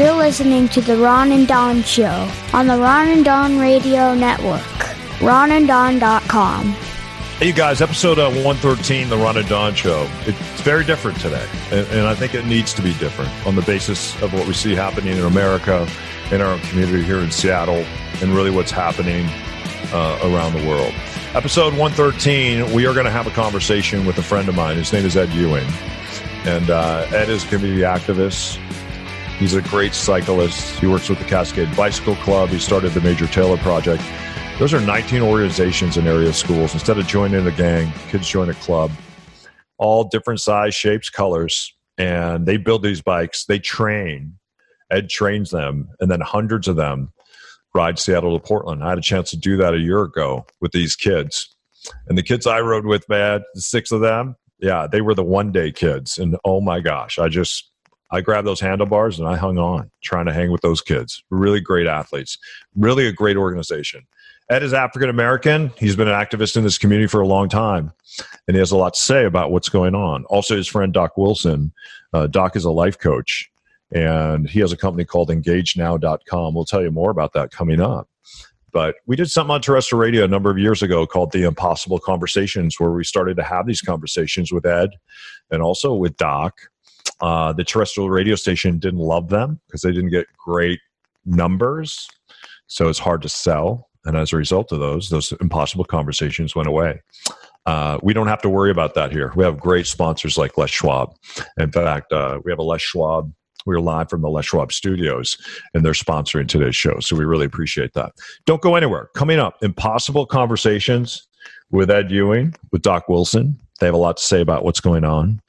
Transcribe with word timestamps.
You're 0.00 0.16
listening 0.16 0.66
to 0.70 0.80
The 0.80 0.96
Ron 0.96 1.30
and 1.30 1.46
Don 1.46 1.82
Show 1.82 2.26
on 2.54 2.66
the 2.66 2.78
Ron 2.78 3.08
and 3.08 3.22
Don 3.22 3.58
Radio 3.58 4.14
Network. 4.14 4.62
RonandDon.com. 5.18 6.72
Hey, 7.38 7.48
you 7.48 7.52
guys, 7.52 7.82
episode 7.82 8.18
uh, 8.18 8.30
113, 8.30 9.10
The 9.10 9.18
Ron 9.18 9.36
and 9.36 9.46
Don 9.46 9.74
Show. 9.74 10.08
It's 10.20 10.62
very 10.62 10.86
different 10.86 11.20
today, 11.20 11.46
and, 11.70 11.86
and 11.88 12.06
I 12.06 12.14
think 12.14 12.34
it 12.34 12.46
needs 12.46 12.72
to 12.74 12.82
be 12.82 12.94
different 12.94 13.30
on 13.46 13.56
the 13.56 13.60
basis 13.60 14.14
of 14.22 14.32
what 14.32 14.46
we 14.46 14.54
see 14.54 14.74
happening 14.74 15.18
in 15.18 15.24
America, 15.24 15.86
in 16.30 16.40
our 16.40 16.58
community 16.70 17.02
here 17.02 17.18
in 17.18 17.30
Seattle, 17.30 17.84
and 18.22 18.34
really 18.34 18.50
what's 18.50 18.70
happening 18.70 19.26
uh, 19.92 20.18
around 20.22 20.54
the 20.54 20.66
world. 20.66 20.94
Episode 21.34 21.74
113, 21.74 22.72
we 22.72 22.86
are 22.86 22.94
going 22.94 23.04
to 23.04 23.12
have 23.12 23.26
a 23.26 23.32
conversation 23.32 24.06
with 24.06 24.16
a 24.16 24.22
friend 24.22 24.48
of 24.48 24.54
mine. 24.54 24.78
His 24.78 24.94
name 24.94 25.04
is 25.04 25.14
Ed 25.14 25.28
Ewing. 25.34 25.68
And 26.46 26.70
uh, 26.70 27.06
Ed 27.10 27.28
is 27.28 27.44
a 27.44 27.48
community 27.48 27.82
activist. 27.82 28.58
He's 29.40 29.54
a 29.54 29.62
great 29.62 29.94
cyclist. 29.94 30.78
He 30.80 30.86
works 30.86 31.08
with 31.08 31.18
the 31.18 31.24
Cascade 31.24 31.74
Bicycle 31.74 32.14
Club. 32.16 32.50
He 32.50 32.58
started 32.58 32.92
the 32.92 33.00
Major 33.00 33.26
Taylor 33.26 33.56
Project. 33.56 34.02
Those 34.58 34.74
are 34.74 34.82
19 34.82 35.22
organizations 35.22 35.96
in 35.96 36.06
area 36.06 36.30
schools. 36.34 36.74
Instead 36.74 36.98
of 36.98 37.06
joining 37.06 37.46
a 37.46 37.50
gang, 37.50 37.90
kids 38.10 38.28
join 38.28 38.50
a 38.50 38.54
club, 38.54 38.90
all 39.78 40.04
different 40.04 40.42
size, 40.42 40.74
shapes, 40.74 41.08
colors, 41.08 41.74
and 41.96 42.44
they 42.44 42.58
build 42.58 42.82
these 42.82 43.00
bikes. 43.00 43.46
They 43.46 43.58
train. 43.58 44.34
Ed 44.90 45.08
trains 45.08 45.48
them, 45.48 45.88
and 46.00 46.10
then 46.10 46.20
hundreds 46.20 46.68
of 46.68 46.76
them 46.76 47.10
ride 47.74 47.98
Seattle 47.98 48.38
to 48.38 48.46
Portland. 48.46 48.84
I 48.84 48.90
had 48.90 48.98
a 48.98 49.02
chance 49.02 49.30
to 49.30 49.38
do 49.38 49.56
that 49.56 49.72
a 49.72 49.78
year 49.78 50.02
ago 50.02 50.44
with 50.60 50.72
these 50.72 50.94
kids. 50.94 51.48
And 52.08 52.18
the 52.18 52.22
kids 52.22 52.46
I 52.46 52.60
rode 52.60 52.84
with, 52.84 53.08
man, 53.08 53.40
six 53.54 53.90
of 53.90 54.02
them, 54.02 54.36
yeah, 54.58 54.86
they 54.86 55.00
were 55.00 55.14
the 55.14 55.24
one 55.24 55.50
day 55.50 55.72
kids. 55.72 56.18
And 56.18 56.36
oh 56.44 56.60
my 56.60 56.80
gosh, 56.80 57.18
I 57.18 57.30
just 57.30 57.69
I 58.10 58.20
grabbed 58.20 58.46
those 58.46 58.60
handlebars 58.60 59.18
and 59.18 59.28
I 59.28 59.36
hung 59.36 59.58
on 59.58 59.90
trying 60.02 60.26
to 60.26 60.32
hang 60.32 60.50
with 60.50 60.62
those 60.62 60.80
kids. 60.80 61.22
Really 61.30 61.60
great 61.60 61.86
athletes, 61.86 62.38
really 62.74 63.06
a 63.06 63.12
great 63.12 63.36
organization. 63.36 64.06
Ed 64.50 64.64
is 64.64 64.72
African 64.72 65.08
American. 65.08 65.72
He's 65.78 65.94
been 65.94 66.08
an 66.08 66.14
activist 66.14 66.56
in 66.56 66.64
this 66.64 66.76
community 66.76 67.06
for 67.06 67.20
a 67.20 67.26
long 67.26 67.48
time, 67.48 67.92
and 68.48 68.56
he 68.56 68.58
has 68.58 68.72
a 68.72 68.76
lot 68.76 68.94
to 68.94 69.00
say 69.00 69.24
about 69.24 69.52
what's 69.52 69.68
going 69.68 69.94
on. 69.94 70.24
Also, 70.24 70.56
his 70.56 70.66
friend 70.66 70.92
Doc 70.92 71.16
Wilson. 71.16 71.72
Uh, 72.12 72.26
Doc 72.26 72.56
is 72.56 72.64
a 72.64 72.70
life 72.72 72.98
coach, 72.98 73.48
and 73.92 74.50
he 74.50 74.58
has 74.58 74.72
a 74.72 74.76
company 74.76 75.04
called 75.04 75.28
EngageNow.com. 75.28 76.54
We'll 76.54 76.64
tell 76.64 76.82
you 76.82 76.90
more 76.90 77.10
about 77.10 77.32
that 77.34 77.52
coming 77.52 77.80
up. 77.80 78.08
But 78.72 78.96
we 79.06 79.14
did 79.14 79.30
something 79.30 79.54
on 79.54 79.62
terrestrial 79.62 80.00
radio 80.00 80.24
a 80.24 80.28
number 80.28 80.50
of 80.50 80.58
years 80.58 80.82
ago 80.82 81.06
called 81.06 81.30
The 81.30 81.44
Impossible 81.44 82.00
Conversations, 82.00 82.78
where 82.80 82.90
we 82.90 83.04
started 83.04 83.36
to 83.36 83.44
have 83.44 83.66
these 83.66 83.80
conversations 83.80 84.52
with 84.52 84.66
Ed 84.66 84.90
and 85.50 85.62
also 85.62 85.94
with 85.94 86.16
Doc 86.16 86.69
uh, 87.20 87.52
the 87.52 87.64
terrestrial 87.64 88.10
radio 88.10 88.34
station 88.34 88.78
didn't 88.78 89.00
love 89.00 89.28
them 89.28 89.60
because 89.66 89.82
they 89.82 89.92
didn't 89.92 90.10
get 90.10 90.26
great 90.38 90.80
numbers. 91.24 92.08
So 92.66 92.88
it's 92.88 92.98
hard 92.98 93.22
to 93.22 93.28
sell. 93.28 93.88
And 94.04 94.16
as 94.16 94.32
a 94.32 94.36
result 94.36 94.72
of 94.72 94.80
those, 94.80 95.10
those 95.10 95.32
impossible 95.40 95.84
conversations 95.84 96.54
went 96.54 96.68
away. 96.68 97.00
Uh, 97.66 97.98
we 98.02 98.14
don't 98.14 98.28
have 98.28 98.40
to 98.42 98.48
worry 98.48 98.70
about 98.70 98.94
that 98.94 99.12
here. 99.12 99.32
We 99.36 99.44
have 99.44 99.58
great 99.58 99.86
sponsors 99.86 100.38
like 100.38 100.56
Les 100.56 100.70
Schwab. 100.70 101.14
In 101.58 101.70
fact, 101.70 102.12
uh, 102.12 102.40
we 102.44 102.50
have 102.50 102.58
a 102.58 102.62
Les 102.62 102.80
Schwab. 102.80 103.32
We're 103.66 103.80
live 103.80 104.08
from 104.08 104.22
the 104.22 104.30
Les 104.30 104.46
Schwab 104.46 104.72
studios, 104.72 105.36
and 105.74 105.84
they're 105.84 105.92
sponsoring 105.92 106.48
today's 106.48 106.74
show. 106.74 106.98
So 107.00 107.14
we 107.14 107.26
really 107.26 107.44
appreciate 107.44 107.92
that. 107.92 108.12
Don't 108.46 108.62
go 108.62 108.74
anywhere. 108.74 109.10
Coming 109.14 109.38
up, 109.38 109.62
Impossible 109.62 110.24
Conversations 110.24 111.28
with 111.70 111.90
Ed 111.90 112.10
Ewing, 112.10 112.54
with 112.72 112.80
Doc 112.80 113.08
Wilson. 113.08 113.60
They 113.80 113.86
have 113.86 113.94
a 113.94 113.98
lot 113.98 114.18
to 114.18 114.22
say 114.22 114.40
about 114.40 114.64
what's 114.64 114.80
going 114.80 115.04
on. 115.04 115.40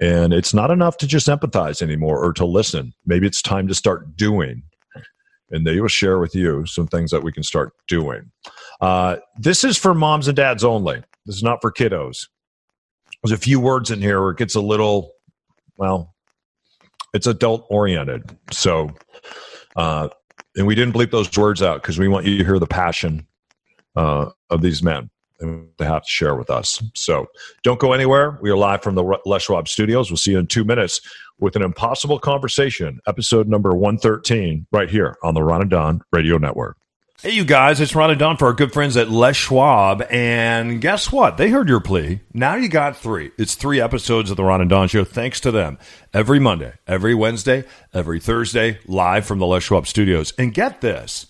And 0.00 0.32
it's 0.32 0.54
not 0.54 0.70
enough 0.70 0.96
to 0.98 1.06
just 1.06 1.26
empathize 1.26 1.82
anymore 1.82 2.22
or 2.22 2.32
to 2.34 2.46
listen. 2.46 2.94
Maybe 3.04 3.26
it's 3.26 3.42
time 3.42 3.66
to 3.68 3.74
start 3.74 4.16
doing. 4.16 4.62
And 5.50 5.66
they 5.66 5.80
will 5.80 5.88
share 5.88 6.18
with 6.18 6.34
you 6.34 6.64
some 6.64 6.86
things 6.86 7.10
that 7.10 7.22
we 7.22 7.32
can 7.32 7.42
start 7.42 7.72
doing. 7.88 8.30
Uh, 8.80 9.16
this 9.38 9.64
is 9.64 9.76
for 9.76 9.92
moms 9.92 10.28
and 10.28 10.36
dads 10.36 10.64
only. 10.64 11.02
This 11.26 11.36
is 11.36 11.42
not 11.42 11.60
for 11.60 11.70
kiddos. 11.70 12.28
There's 13.22 13.32
a 13.32 13.36
few 13.36 13.60
words 13.60 13.90
in 13.90 14.00
here 14.00 14.20
where 14.20 14.30
it 14.30 14.38
gets 14.38 14.54
a 14.54 14.60
little, 14.60 15.12
well, 15.76 16.14
it's 17.12 17.26
adult 17.26 17.66
oriented. 17.68 18.36
So, 18.50 18.90
uh, 19.76 20.08
and 20.56 20.66
we 20.66 20.74
didn't 20.74 20.94
bleep 20.94 21.10
those 21.10 21.34
words 21.36 21.62
out 21.62 21.82
because 21.82 21.98
we 21.98 22.08
want 22.08 22.26
you 22.26 22.38
to 22.38 22.44
hear 22.44 22.58
the 22.58 22.66
passion 22.66 23.26
uh, 23.94 24.30
of 24.50 24.62
these 24.62 24.82
men 24.82 25.10
they 25.78 25.84
have 25.84 26.02
to 26.02 26.08
share 26.08 26.34
with 26.34 26.50
us. 26.50 26.82
So 26.94 27.26
don't 27.62 27.80
go 27.80 27.92
anywhere. 27.92 28.38
We 28.40 28.50
are 28.50 28.56
live 28.56 28.82
from 28.82 28.94
the 28.94 29.18
Les 29.26 29.42
Schwab 29.42 29.68
studios. 29.68 30.10
We'll 30.10 30.16
see 30.16 30.32
you 30.32 30.38
in 30.38 30.46
two 30.46 30.64
minutes 30.64 31.00
with 31.38 31.56
an 31.56 31.62
impossible 31.62 32.18
conversation, 32.18 33.00
episode 33.06 33.48
number 33.48 33.74
113, 33.74 34.66
right 34.70 34.88
here 34.88 35.16
on 35.22 35.34
the 35.34 35.42
Ron 35.42 35.62
and 35.62 35.70
Don 35.70 36.02
Radio 36.12 36.38
Network. 36.38 36.76
Hey, 37.22 37.30
you 37.30 37.44
guys, 37.44 37.80
it's 37.80 37.94
Ron 37.94 38.10
and 38.10 38.18
Don 38.18 38.36
for 38.36 38.46
our 38.46 38.52
good 38.52 38.72
friends 38.72 38.96
at 38.96 39.08
Les 39.08 39.36
Schwab. 39.36 40.02
And 40.10 40.80
guess 40.80 41.12
what? 41.12 41.36
They 41.36 41.50
heard 41.50 41.68
your 41.68 41.78
plea. 41.78 42.18
Now 42.34 42.56
you 42.56 42.68
got 42.68 42.96
three. 42.96 43.30
It's 43.38 43.54
three 43.54 43.80
episodes 43.80 44.30
of 44.30 44.36
the 44.36 44.42
Ron 44.42 44.60
and 44.60 44.68
Don 44.68 44.88
Show, 44.88 45.04
thanks 45.04 45.38
to 45.40 45.52
them. 45.52 45.78
Every 46.12 46.40
Monday, 46.40 46.72
every 46.86 47.14
Wednesday, 47.14 47.62
every 47.94 48.18
Thursday, 48.18 48.80
live 48.86 49.24
from 49.24 49.38
the 49.38 49.46
Les 49.46 49.62
Schwab 49.62 49.86
studios. 49.86 50.32
And 50.36 50.52
get 50.52 50.80
this. 50.80 51.26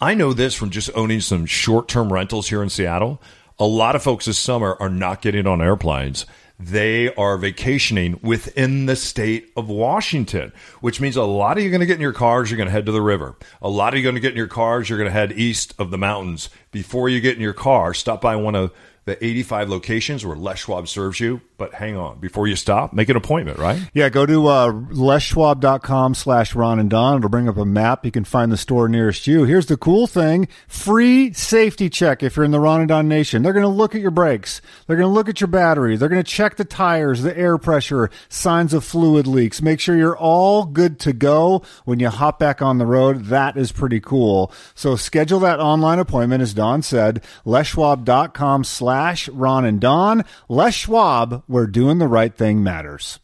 I 0.00 0.14
know 0.14 0.32
this 0.32 0.54
from 0.54 0.70
just 0.70 0.90
owning 0.94 1.20
some 1.20 1.46
short 1.46 1.86
term 1.86 2.12
rentals 2.12 2.48
here 2.48 2.62
in 2.62 2.68
Seattle 2.68 3.22
a 3.58 3.66
lot 3.66 3.96
of 3.96 4.02
folks 4.02 4.26
this 4.26 4.38
summer 4.38 4.76
are 4.78 4.88
not 4.88 5.20
getting 5.20 5.46
on 5.46 5.60
airplanes. 5.60 6.26
They 6.60 7.14
are 7.14 7.36
vacationing 7.36 8.18
within 8.22 8.86
the 8.86 8.96
state 8.96 9.52
of 9.56 9.68
Washington, 9.68 10.52
which 10.80 11.00
means 11.00 11.16
a 11.16 11.22
lot 11.22 11.56
of 11.56 11.62
you 11.62 11.68
are 11.68 11.72
going 11.72 11.80
to 11.80 11.86
get 11.86 11.96
in 11.96 12.00
your 12.00 12.12
cars, 12.12 12.50
you're 12.50 12.56
going 12.56 12.68
to 12.68 12.72
head 12.72 12.86
to 12.86 12.92
the 12.92 13.02
river. 13.02 13.36
A 13.62 13.68
lot 13.68 13.92
of 13.92 13.98
you 13.98 14.02
are 14.02 14.10
going 14.10 14.16
to 14.16 14.20
get 14.20 14.32
in 14.32 14.36
your 14.36 14.48
cars, 14.48 14.88
you're 14.88 14.98
going 14.98 15.10
to 15.10 15.12
head 15.12 15.32
east 15.32 15.74
of 15.78 15.90
the 15.90 15.98
mountains. 15.98 16.50
Before 16.72 17.08
you 17.08 17.20
get 17.20 17.36
in 17.36 17.42
your 17.42 17.52
car, 17.52 17.94
stop 17.94 18.20
by 18.20 18.36
one 18.36 18.56
of 18.56 18.72
the 19.04 19.24
85 19.24 19.68
locations 19.68 20.26
where 20.26 20.36
Les 20.36 20.58
Schwab 20.58 20.88
serves 20.88 21.20
you. 21.20 21.40
But 21.58 21.74
hang 21.74 21.96
on, 21.96 22.18
before 22.18 22.46
you 22.46 22.56
stop, 22.56 22.92
make 22.92 23.08
an 23.08 23.16
appointment, 23.16 23.58
right? 23.58 23.80
Yeah, 23.92 24.08
go 24.08 24.24
to 24.24 24.46
uh, 24.46 24.72
leschwab.com 24.72 26.14
slash 26.14 26.54
Ron 26.54 26.78
and 26.78 26.88
Don. 26.88 27.18
It'll 27.18 27.28
bring 27.28 27.48
up 27.48 27.56
a 27.56 27.64
map. 27.64 28.04
You 28.04 28.10
can 28.10 28.24
find 28.24 28.50
the 28.50 28.56
store 28.56 28.88
nearest 28.88 29.26
you. 29.26 29.44
Here's 29.44 29.66
the 29.66 29.76
cool 29.76 30.06
thing. 30.06 30.48
Free 30.68 31.32
safety 31.32 31.90
check 31.90 32.22
if 32.22 32.36
you're 32.36 32.44
in 32.44 32.52
the 32.52 32.60
Ron 32.60 32.80
and 32.80 32.88
Don 32.88 33.08
Nation. 33.08 33.42
They're 33.42 33.52
going 33.52 33.64
to 33.64 33.68
look 33.68 33.94
at 33.94 34.00
your 34.00 34.10
brakes. 34.10 34.60
They're 34.86 34.96
going 34.96 35.08
to 35.08 35.14
look 35.14 35.28
at 35.28 35.40
your 35.40 35.48
battery. 35.48 35.96
They're 35.96 36.08
going 36.08 36.22
to 36.22 36.30
check 36.30 36.56
the 36.56 36.64
tires, 36.64 37.22
the 37.22 37.36
air 37.36 37.58
pressure, 37.58 38.10
signs 38.28 38.72
of 38.72 38.84
fluid 38.84 39.26
leaks. 39.26 39.60
Make 39.60 39.80
sure 39.80 39.96
you're 39.96 40.16
all 40.16 40.64
good 40.64 40.98
to 41.00 41.12
go 41.12 41.62
when 41.84 41.98
you 41.98 42.08
hop 42.08 42.38
back 42.38 42.62
on 42.62 42.78
the 42.78 42.86
road. 42.86 43.26
That 43.26 43.56
is 43.56 43.72
pretty 43.72 44.00
cool. 44.00 44.52
So 44.74 44.96
schedule 44.96 45.40
that 45.40 45.60
online 45.60 45.98
appointment, 45.98 46.42
as 46.42 46.54
Don 46.54 46.82
said, 46.82 47.22
leschwab.com 47.44 48.64
slash 48.64 49.18
slash 49.18 49.28
Ron 49.28 49.64
and 49.64 49.80
Don. 49.80 50.24
Les 50.48 50.74
Schwab, 50.74 51.42
where 51.48 51.66
doing 51.66 51.98
the 51.98 52.06
right 52.06 52.34
thing 52.34 52.62
matters. 52.62 53.18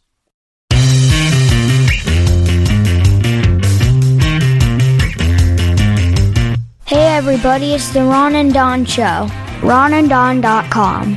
Hey 6.85 7.07
everybody, 7.07 7.73
it's 7.73 7.89
the 7.89 8.03
Ron 8.03 8.35
and 8.35 8.53
Don 8.53 8.85
Show. 8.85 9.27
RonandDon.com. 9.61 11.13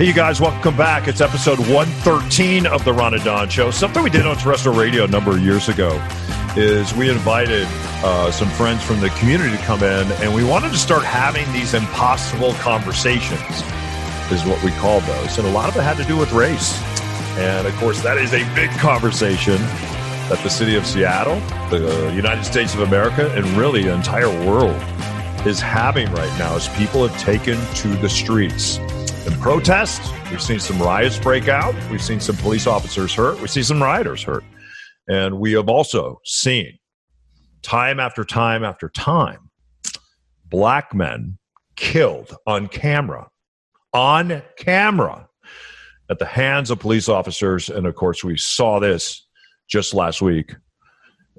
Hey, 0.00 0.06
you 0.06 0.14
guys, 0.14 0.40
welcome 0.40 0.76
back. 0.76 1.08
It's 1.08 1.20
episode 1.20 1.58
113 1.58 2.66
of 2.66 2.84
the 2.84 2.92
Ron 2.92 3.14
and 3.14 3.22
Don 3.22 3.48
Show. 3.50 3.70
Something 3.70 4.02
we 4.02 4.10
did 4.10 4.26
on 4.26 4.36
terrestrial 4.36 4.76
radio 4.76 5.04
a 5.04 5.08
number 5.08 5.32
of 5.32 5.40
years 5.40 5.68
ago 5.68 5.90
is 6.56 6.94
we 6.94 7.10
invited 7.10 7.66
uh, 8.02 8.30
some 8.30 8.48
friends 8.50 8.82
from 8.82 9.00
the 9.00 9.10
community 9.10 9.56
to 9.56 9.62
come 9.62 9.82
in, 9.82 10.10
and 10.12 10.34
we 10.34 10.42
wanted 10.42 10.72
to 10.72 10.78
start 10.78 11.04
having 11.04 11.50
these 11.52 11.74
impossible 11.74 12.54
conversations, 12.54 13.62
is 14.32 14.44
what 14.44 14.62
we 14.62 14.70
called 14.72 15.02
those. 15.04 15.38
And 15.38 15.46
a 15.46 15.50
lot 15.50 15.68
of 15.68 15.76
it 15.76 15.82
had 15.82 15.96
to 15.96 16.04
do 16.04 16.16
with 16.16 16.32
race. 16.32 16.80
And 17.38 17.66
of 17.66 17.74
course, 17.76 18.02
that 18.02 18.18
is 18.18 18.32
a 18.32 18.44
big 18.54 18.70
conversation 18.78 19.56
that 20.28 20.40
the 20.42 20.50
city 20.50 20.76
of 20.76 20.86
Seattle, 20.86 21.40
the 21.70 22.12
United 22.14 22.44
States 22.44 22.74
of 22.74 22.80
America, 22.80 23.30
and 23.34 23.44
really 23.56 23.82
the 23.82 23.94
entire 23.94 24.28
world 24.46 24.80
is 25.46 25.60
having 25.60 26.10
right 26.12 26.38
now 26.38 26.54
as 26.54 26.68
people 26.76 27.06
have 27.06 27.18
taken 27.20 27.58
to 27.76 27.88
the 27.96 28.08
streets. 28.08 28.78
In 29.26 29.32
protest, 29.40 30.02
we've 30.30 30.42
seen 30.42 30.60
some 30.60 30.80
riots 30.80 31.18
break 31.18 31.48
out. 31.48 31.74
We've 31.90 32.02
seen 32.02 32.20
some 32.20 32.36
police 32.36 32.66
officers 32.66 33.14
hurt. 33.14 33.40
We've 33.40 33.50
seen 33.50 33.64
some 33.64 33.82
rioters 33.82 34.22
hurt. 34.22 34.44
And 35.08 35.40
we 35.40 35.52
have 35.52 35.68
also 35.68 36.20
seen 36.24 36.78
time 37.62 37.98
after 37.98 38.24
time 38.24 38.64
after 38.64 38.88
time 38.88 39.50
black 40.50 40.94
men 40.94 41.38
killed 41.76 42.34
on 42.46 42.66
camera, 42.66 43.28
on 43.92 44.42
camera 44.56 45.28
at 46.10 46.18
the 46.18 46.26
hands 46.26 46.70
of 46.70 46.78
police 46.78 47.08
officers. 47.08 47.68
And 47.68 47.86
of 47.86 47.94
course, 47.94 48.24
we 48.24 48.36
saw 48.36 48.78
this 48.78 49.26
just 49.68 49.94
last 49.94 50.20
week 50.20 50.54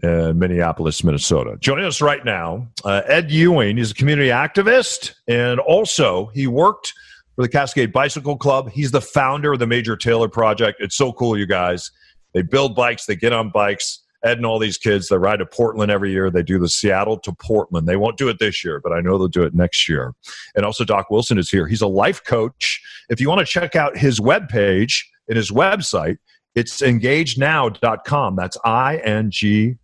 in 0.03 0.39
Minneapolis, 0.39 1.03
Minnesota. 1.03 1.57
Joining 1.59 1.85
us 1.85 2.01
right 2.01 2.23
now, 2.23 2.67
uh, 2.83 3.01
Ed 3.05 3.31
Ewing. 3.31 3.77
He's 3.77 3.91
a 3.91 3.93
community 3.93 4.29
activist, 4.29 5.13
and 5.27 5.59
also 5.59 6.27
he 6.27 6.47
worked 6.47 6.93
for 7.35 7.43
the 7.43 7.49
Cascade 7.49 7.93
Bicycle 7.93 8.37
Club. 8.37 8.69
He's 8.69 8.91
the 8.91 9.01
founder 9.01 9.53
of 9.53 9.59
the 9.59 9.67
Major 9.67 9.95
Taylor 9.95 10.27
Project. 10.27 10.81
It's 10.81 10.95
so 10.95 11.13
cool, 11.13 11.37
you 11.37 11.45
guys. 11.45 11.91
They 12.33 12.41
build 12.41 12.75
bikes, 12.75 13.05
they 13.05 13.15
get 13.15 13.33
on 13.33 13.51
bikes, 13.51 13.99
Ed 14.23 14.37
and 14.37 14.45
all 14.45 14.59
these 14.59 14.77
kids, 14.77 15.07
they 15.07 15.17
ride 15.17 15.37
to 15.37 15.45
Portland 15.45 15.91
every 15.91 16.11
year. 16.11 16.29
They 16.29 16.43
do 16.43 16.59
the 16.59 16.69
Seattle 16.69 17.17
to 17.19 17.33
Portland. 17.33 17.87
They 17.87 17.95
won't 17.95 18.17
do 18.17 18.29
it 18.29 18.39
this 18.39 18.63
year, 18.63 18.79
but 18.79 18.91
I 18.91 19.01
know 19.01 19.17
they'll 19.17 19.27
do 19.27 19.43
it 19.43 19.55
next 19.55 19.89
year. 19.89 20.13
And 20.55 20.65
also, 20.65 20.83
Doc 20.83 21.09
Wilson 21.09 21.37
is 21.37 21.49
here. 21.49 21.67
He's 21.67 21.81
a 21.81 21.87
life 21.87 22.23
coach. 22.23 22.81
If 23.09 23.19
you 23.19 23.29
want 23.29 23.39
to 23.39 23.45
check 23.45 23.75
out 23.75 23.97
his 23.97 24.19
webpage 24.19 25.03
and 25.27 25.37
his 25.37 25.51
website, 25.51 26.17
it's 26.55 26.81
engagenow.com. 26.81 28.35
That's 28.35 28.57
I 28.63 28.97
N 28.97 29.31
G 29.31 29.77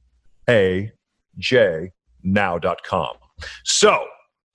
A 0.50 0.92
J 1.38 1.92
now.com. 2.24 3.14
So, 3.64 4.06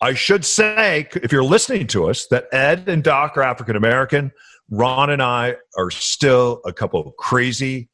I 0.01 0.15
should 0.15 0.45
say, 0.45 1.09
if 1.15 1.31
you're 1.31 1.45
listening 1.45 1.87
to 1.89 2.11
us, 2.11 2.27
that 2.27 2.47
Ed 2.53 2.89
and 2.89 3.05
Doc 3.05 3.37
are 3.37 3.43
African 3.43 3.77
American. 3.77 4.33
Ron 4.69 5.11
and 5.11 5.23
I 5.23 5.57
are 5.77 5.91
still 5.91 6.61
a 6.65 6.73
couple 6.73 7.07
of 7.07 7.17
crazy 7.17 7.89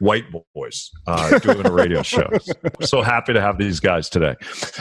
white 0.00 0.24
boys 0.54 0.90
uh, 1.06 1.38
doing 1.38 1.64
a 1.64 1.72
radio 1.72 2.02
show. 2.02 2.28
so 2.80 3.02
happy 3.02 3.32
to 3.32 3.40
have 3.40 3.58
these 3.58 3.78
guys 3.78 4.08
today. 4.08 4.34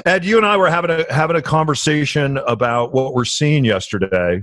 Ed, 0.06 0.25
you 0.25 0.38
and 0.38 0.45
I 0.45 0.57
were 0.57 0.69
having 0.69 0.89
a 0.89 1.13
having 1.13 1.36
a 1.36 1.42
conversation 1.42 2.38
about 2.38 2.94
what 2.94 3.13
we're 3.13 3.25
seeing 3.25 3.63
yesterday, 3.63 4.42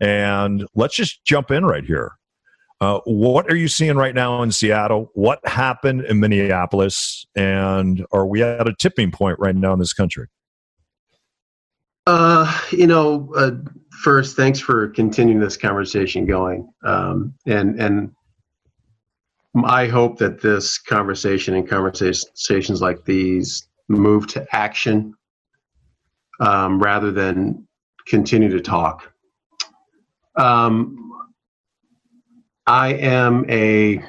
and 0.00 0.66
let's 0.74 0.96
just 0.96 1.24
jump 1.24 1.50
in 1.50 1.64
right 1.64 1.84
here. 1.84 2.12
Uh, 2.80 2.98
what 3.04 3.48
are 3.48 3.54
you 3.54 3.68
seeing 3.68 3.96
right 3.96 4.14
now 4.14 4.42
in 4.42 4.50
Seattle? 4.50 5.10
What 5.14 5.38
happened 5.46 6.04
in 6.04 6.18
Minneapolis? 6.18 7.24
And 7.36 8.04
are 8.12 8.26
we 8.26 8.42
at 8.42 8.66
a 8.66 8.74
tipping 8.76 9.12
point 9.12 9.38
right 9.38 9.54
now 9.54 9.72
in 9.72 9.78
this 9.78 9.92
country? 9.92 10.26
Uh, 12.08 12.60
you 12.72 12.88
know, 12.88 13.32
uh, 13.36 13.52
first, 14.02 14.34
thanks 14.34 14.58
for 14.58 14.88
continuing 14.88 15.38
this 15.38 15.56
conversation 15.56 16.26
going. 16.26 16.68
Um, 16.84 17.34
and 17.46 17.80
and 17.80 18.10
I 19.64 19.86
hope 19.86 20.18
that 20.18 20.40
this 20.40 20.78
conversation 20.78 21.54
and 21.54 21.68
conversations 21.68 22.80
like 22.80 23.04
these 23.04 23.68
move 23.88 24.26
to 24.28 24.46
action 24.52 25.14
um, 26.40 26.82
rather 26.82 27.10
than 27.10 27.66
continue 28.06 28.48
to 28.50 28.60
talk. 28.60 29.12
Um, 30.36 31.10
I 32.66 32.94
am 32.94 33.44
a 33.50 34.02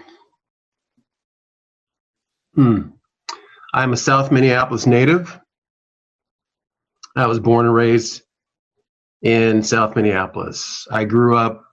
hmm, 2.55 2.81
I'm 3.73 3.93
a 3.93 3.97
South 3.97 4.31
Minneapolis 4.31 4.85
native. 4.85 5.37
I 7.15 7.27
was 7.27 7.39
born 7.39 7.65
and 7.65 7.75
raised 7.75 8.21
in 9.21 9.63
South 9.63 9.95
Minneapolis. 9.95 10.87
I 10.89 11.03
grew 11.03 11.35
up 11.35 11.65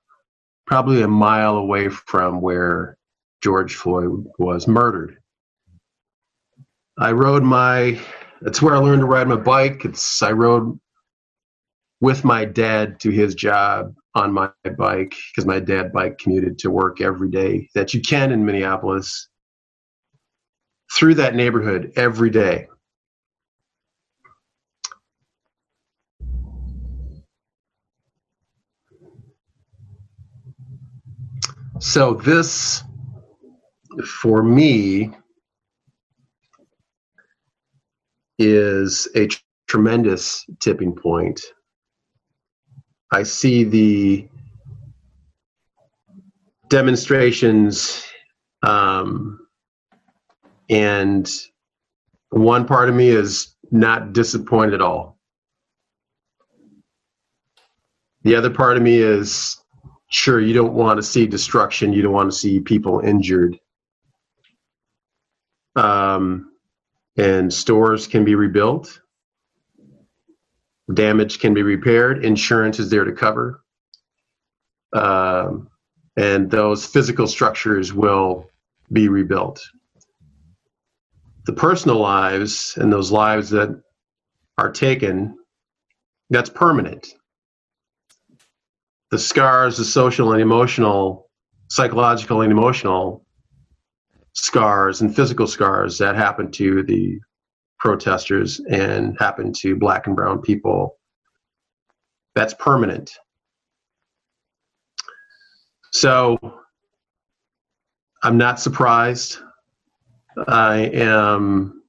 probably 0.66 1.02
a 1.02 1.08
mile 1.08 1.56
away 1.56 1.88
from 1.88 2.40
where 2.40 2.96
George 3.42 3.74
Floyd 3.74 4.26
was 4.38 4.68
murdered. 4.68 5.16
I 6.98 7.12
rode 7.12 7.42
my 7.42 7.98
that's 8.42 8.62
where 8.62 8.74
I 8.74 8.78
learned 8.78 9.00
to 9.00 9.06
ride 9.06 9.28
my 9.28 9.36
bike. 9.36 9.84
It's 9.84 10.22
I 10.22 10.32
rode 10.32 10.78
with 12.00 12.24
my 12.24 12.44
dad 12.44 13.00
to 13.00 13.10
his 13.10 13.34
job 13.34 13.94
on 14.14 14.32
my 14.32 14.50
bike 14.76 15.14
because 15.30 15.46
my 15.46 15.60
dad 15.60 15.92
bike 15.92 16.18
commuted 16.18 16.58
to 16.58 16.70
work 16.70 17.00
every 17.00 17.30
day 17.30 17.68
that 17.74 17.94
you 17.94 18.00
can 18.00 18.32
in 18.32 18.44
Minneapolis 18.44 19.28
through 20.92 21.14
that 21.14 21.34
neighborhood 21.34 21.92
every 21.96 22.30
day. 22.30 22.66
So 31.78 32.12
this, 32.12 32.84
for 34.06 34.42
me, 34.42 35.12
is 38.38 39.08
a 39.14 39.26
tr- 39.26 39.38
tremendous 39.68 40.44
tipping 40.60 40.94
point. 40.94 41.40
I 43.12 43.22
see 43.22 43.64
the 43.64 44.28
demonstrations, 46.68 48.04
um, 48.62 49.46
and 50.70 51.30
one 52.30 52.66
part 52.66 52.88
of 52.88 52.94
me 52.94 53.08
is 53.08 53.54
not 53.70 54.12
disappointed 54.12 54.74
at 54.74 54.80
all. 54.80 55.18
The 58.22 58.36
other 58.36 58.50
part 58.50 58.76
of 58.76 58.82
me 58.82 58.98
is 58.98 59.60
sure 60.10 60.40
you 60.40 60.54
don't 60.54 60.74
want 60.74 60.98
to 60.98 61.02
see 61.02 61.26
destruction 61.26 61.92
you 61.92 62.02
don't 62.02 62.12
want 62.12 62.30
to 62.30 62.36
see 62.36 62.60
people 62.60 63.00
injured 63.00 63.59
um, 65.76 66.52
and 67.16 67.52
stores 67.52 68.06
can 68.06 68.24
be 68.24 68.34
rebuilt. 68.34 69.00
Damage 70.92 71.38
can 71.38 71.54
be 71.54 71.62
repaired. 71.62 72.24
Insurance 72.24 72.78
is 72.78 72.90
there 72.90 73.04
to 73.04 73.12
cover. 73.12 73.62
Um, 74.92 75.68
and 76.16 76.50
those 76.50 76.84
physical 76.84 77.26
structures 77.26 77.92
will 77.92 78.50
be 78.92 79.08
rebuilt. 79.08 79.62
The 81.46 81.52
personal 81.52 81.98
lives 81.98 82.74
and 82.76 82.92
those 82.92 83.12
lives 83.12 83.50
that 83.50 83.80
are 84.58 84.70
taken 84.70 85.36
that's 86.30 86.50
permanent. 86.50 87.14
The 89.10 89.18
scars, 89.18 89.76
the 89.76 89.84
social 89.84 90.32
and 90.32 90.40
emotional, 90.40 91.28
psychological 91.68 92.42
and 92.42 92.52
emotional 92.52 93.24
scars 94.34 95.00
and 95.00 95.14
physical 95.14 95.46
scars 95.46 95.98
that 95.98 96.16
happened 96.16 96.52
to 96.54 96.82
the 96.82 97.18
protesters 97.78 98.60
and 98.70 99.16
happened 99.18 99.54
to 99.56 99.76
black 99.76 100.06
and 100.06 100.14
brown 100.14 100.40
people. 100.40 100.98
That's 102.34 102.54
permanent. 102.54 103.12
So 105.92 106.38
I'm 108.22 108.38
not 108.38 108.60
surprised. 108.60 109.38
I 110.46 110.90
am 110.92 111.82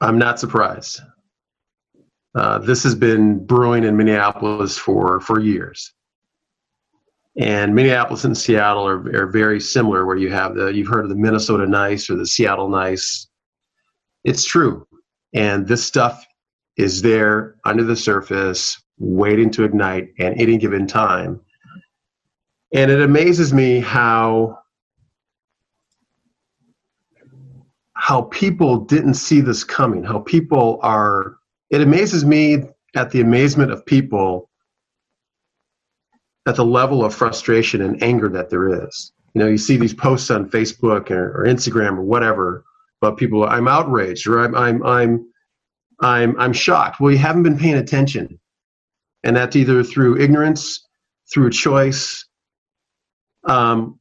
I'm 0.00 0.18
not 0.18 0.38
surprised. 0.38 1.00
Uh, 2.34 2.58
this 2.58 2.82
has 2.82 2.94
been 2.94 3.46
brewing 3.46 3.84
in 3.84 3.96
Minneapolis 3.96 4.76
for 4.76 5.20
for 5.20 5.40
years. 5.40 5.94
And 7.36 7.74
Minneapolis 7.74 8.24
and 8.24 8.36
Seattle 8.36 8.86
are, 8.86 9.22
are 9.22 9.26
very 9.26 9.60
similar, 9.60 10.06
where 10.06 10.16
you 10.16 10.30
have 10.30 10.54
the 10.54 10.68
you've 10.68 10.88
heard 10.88 11.04
of 11.04 11.10
the 11.10 11.16
Minnesota 11.16 11.66
nice 11.66 12.08
or 12.08 12.16
the 12.16 12.26
Seattle 12.26 12.68
nice. 12.68 13.28
It's 14.22 14.44
true, 14.44 14.86
and 15.32 15.66
this 15.66 15.84
stuff 15.84 16.24
is 16.76 17.02
there 17.02 17.56
under 17.64 17.82
the 17.82 17.96
surface, 17.96 18.80
waiting 18.98 19.50
to 19.50 19.64
ignite 19.64 20.10
at 20.18 20.38
any 20.40 20.56
given 20.58 20.86
time. 20.86 21.40
And 22.72 22.90
it 22.90 23.00
amazes 23.00 23.52
me 23.52 23.80
how 23.80 24.58
how 27.94 28.22
people 28.22 28.80
didn't 28.84 29.14
see 29.14 29.40
this 29.40 29.64
coming, 29.64 30.04
how 30.04 30.20
people 30.20 30.78
are 30.82 31.36
it 31.70 31.80
amazes 31.80 32.24
me 32.24 32.62
at 32.94 33.10
the 33.10 33.20
amazement 33.20 33.72
of 33.72 33.84
people 33.86 34.50
at 36.46 36.56
the 36.56 36.64
level 36.64 37.04
of 37.04 37.14
frustration 37.14 37.80
and 37.80 38.02
anger 38.02 38.28
that 38.28 38.50
there 38.50 38.86
is. 38.86 39.12
You 39.34 39.40
know, 39.40 39.48
you 39.48 39.58
see 39.58 39.76
these 39.76 39.94
posts 39.94 40.30
on 40.30 40.48
Facebook 40.48 41.10
or, 41.10 41.40
or 41.40 41.46
Instagram 41.46 41.98
or 41.98 42.02
whatever 42.02 42.64
but 43.04 43.18
people. 43.18 43.44
I'm 43.44 43.68
outraged 43.68 44.26
or 44.26 44.40
I'm 44.40 44.54
I'm 44.54 44.82
I'm 44.82 45.26
I'm 46.00 46.40
I'm 46.40 46.52
shocked. 46.54 47.00
Well, 47.00 47.12
you 47.12 47.18
haven't 47.18 47.42
been 47.42 47.58
paying 47.58 47.74
attention, 47.74 48.40
and 49.22 49.36
that's 49.36 49.56
either 49.56 49.84
through 49.84 50.18
ignorance, 50.18 50.86
through 51.30 51.50
choice, 51.50 52.26
um, 53.44 54.00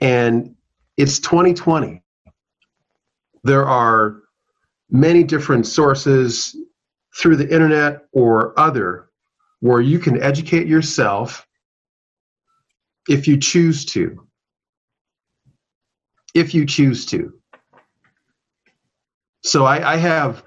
and 0.00 0.54
it's 0.96 1.18
2020. 1.18 2.00
There 3.42 3.66
are 3.66 4.22
many 4.88 5.24
different 5.24 5.66
sources 5.66 6.56
through 7.16 7.36
the 7.36 7.52
internet 7.52 8.02
or 8.12 8.58
other 8.58 9.08
where 9.58 9.80
you 9.80 9.98
can 9.98 10.22
educate 10.22 10.68
yourself 10.68 11.47
if 13.08 13.26
you 13.26 13.38
choose 13.38 13.84
to. 13.86 14.26
If 16.34 16.54
you 16.54 16.66
choose 16.66 17.06
to. 17.06 17.32
So 19.42 19.64
I, 19.64 19.94
I 19.94 19.96
have 19.96 20.44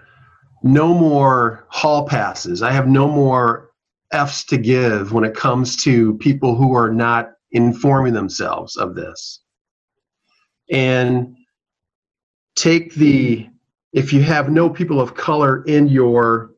no 0.63 0.94
more 0.94 1.65
hall 1.70 2.08
passes. 2.08 2.62
I 2.62 2.72
have 2.72 2.88
no 2.88 3.08
more 3.08 3.72
F's 4.13 4.46
to 4.46 4.58
give 4.58 5.12
when 5.12 5.24
it 5.24 5.34
comes 5.34 5.75
to 5.77 6.15
people 6.18 6.56
who 6.56 6.75
are 6.75 6.91
not 6.91 7.32
informing 7.51 8.13
themselves 8.13 8.75
of 8.77 8.94
this. 8.96 9.39
And 10.70 11.36
take 12.56 12.94
the, 12.94 13.48
if 13.94 14.13
you 14.13 14.22
have 14.22 14.50
no 14.50 14.70
people 14.70 15.01
of 15.01 15.15
color 15.15 15.63
in 15.63 15.88
your 15.88 16.51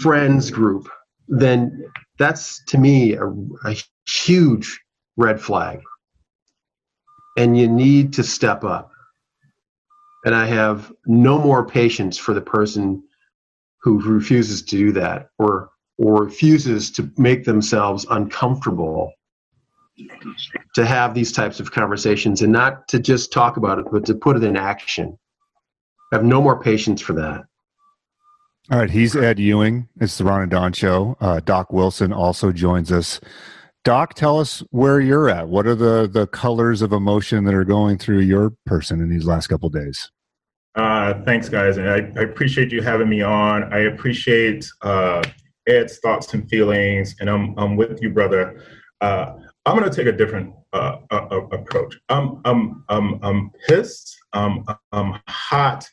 friends 0.00 0.50
group, 0.50 0.88
then 1.26 1.84
that's 2.18 2.62
to 2.66 2.78
me 2.78 3.14
a, 3.14 3.26
a 3.64 3.76
huge 4.06 4.83
red 5.16 5.40
flag. 5.40 5.80
and 7.36 7.58
you 7.58 7.66
need 7.68 8.12
to 8.14 8.22
step 8.22 8.64
up. 8.64 8.90
And 10.24 10.34
I 10.34 10.46
have 10.46 10.92
no 11.06 11.38
more 11.38 11.66
patience 11.66 12.16
for 12.16 12.32
the 12.32 12.40
person 12.40 13.02
who 13.82 14.00
refuses 14.00 14.62
to 14.62 14.76
do 14.76 14.92
that 14.92 15.28
or 15.38 15.70
or 15.98 16.24
refuses 16.24 16.90
to 16.92 17.10
make 17.18 17.44
themselves 17.44 18.06
uncomfortable 18.10 19.12
to 20.74 20.84
have 20.84 21.14
these 21.14 21.30
types 21.30 21.60
of 21.60 21.70
conversations 21.70 22.42
and 22.42 22.52
not 22.52 22.88
to 22.88 22.98
just 22.98 23.32
talk 23.32 23.56
about 23.56 23.78
it, 23.78 23.86
but 23.92 24.04
to 24.06 24.14
put 24.14 24.36
it 24.36 24.42
in 24.42 24.56
action. 24.56 25.16
I 26.12 26.16
have 26.16 26.24
no 26.24 26.42
more 26.42 26.60
patience 26.60 27.00
for 27.00 27.12
that. 27.12 27.44
All 28.72 28.78
right, 28.78 28.90
he's 28.90 29.14
Ed 29.14 29.38
Ewing. 29.38 29.88
It's 30.00 30.18
the 30.18 30.24
Ron 30.24 30.42
and 30.42 30.50
Don 30.50 30.72
Show. 30.72 31.16
Uh, 31.20 31.38
Doc 31.38 31.72
Wilson 31.72 32.12
also 32.12 32.50
joins 32.50 32.90
us. 32.90 33.20
Doc, 33.84 34.14
tell 34.14 34.40
us 34.40 34.60
where 34.70 34.98
you're 34.98 35.28
at. 35.28 35.48
What 35.48 35.66
are 35.66 35.74
the 35.74 36.08
the 36.10 36.26
colors 36.26 36.80
of 36.80 36.92
emotion 36.92 37.44
that 37.44 37.54
are 37.54 37.64
going 37.64 37.98
through 37.98 38.20
your 38.20 38.54
person 38.64 39.00
in 39.00 39.10
these 39.10 39.26
last 39.26 39.48
couple 39.48 39.68
days? 39.68 40.10
Uh, 40.74 41.22
thanks, 41.24 41.50
guys, 41.50 41.76
and 41.76 41.88
I, 41.88 41.98
I, 42.18 42.24
appreciate 42.24 42.72
you 42.72 42.82
having 42.82 43.08
me 43.08 43.22
on. 43.22 43.72
I 43.72 43.80
appreciate 43.80 44.66
uh, 44.82 45.22
Ed's 45.68 45.98
thoughts 45.98 46.32
and 46.32 46.48
feelings, 46.48 47.14
and 47.20 47.28
I'm 47.28 47.56
I'm 47.58 47.76
with 47.76 48.00
you, 48.02 48.10
brother. 48.10 48.58
Uh, 49.02 49.34
I'm 49.66 49.78
going 49.78 49.88
to 49.88 49.94
take 49.94 50.06
a 50.06 50.16
different 50.16 50.54
uh, 50.72 50.96
approach. 51.10 51.94
I'm 52.08 52.40
I'm 52.46 52.84
I'm 52.88 53.22
I'm 53.22 53.50
pissed. 53.68 54.16
I'm 54.32 54.64
I'm 54.92 55.20
hot, 55.28 55.86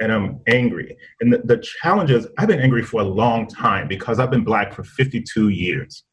and 0.00 0.10
I'm 0.10 0.40
angry. 0.48 0.96
And 1.20 1.30
the, 1.30 1.42
the 1.44 1.58
challenge 1.58 2.10
is, 2.10 2.26
I've 2.38 2.48
been 2.48 2.60
angry 2.60 2.82
for 2.82 3.02
a 3.02 3.04
long 3.04 3.46
time 3.46 3.86
because 3.86 4.18
I've 4.18 4.30
been 4.30 4.44
black 4.44 4.72
for 4.72 4.82
52 4.82 5.50
years 5.50 6.04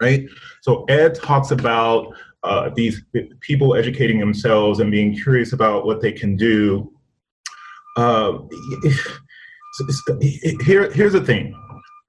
right? 0.00 0.24
So 0.62 0.84
Ed 0.84 1.14
talks 1.14 1.50
about 1.50 2.14
uh, 2.42 2.70
these 2.74 3.02
people 3.40 3.74
educating 3.74 4.20
themselves 4.20 4.80
and 4.80 4.90
being 4.90 5.14
curious 5.14 5.52
about 5.52 5.84
what 5.84 6.00
they 6.00 6.12
can 6.12 6.36
do. 6.36 6.92
Uh, 7.96 8.38
here, 10.64 10.90
here's 10.92 11.12
the 11.12 11.22
thing 11.24 11.54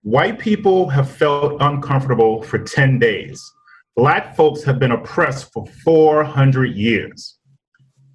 white 0.03 0.39
people 0.39 0.87
have 0.89 1.09
felt 1.09 1.57
uncomfortable 1.59 2.41
for 2.43 2.59
10 2.59 2.99
days. 2.99 3.41
Black 3.95 4.35
folks 4.35 4.63
have 4.63 4.79
been 4.79 4.91
oppressed 4.91 5.51
for 5.51 5.65
400 5.83 6.75
years, 6.75 7.39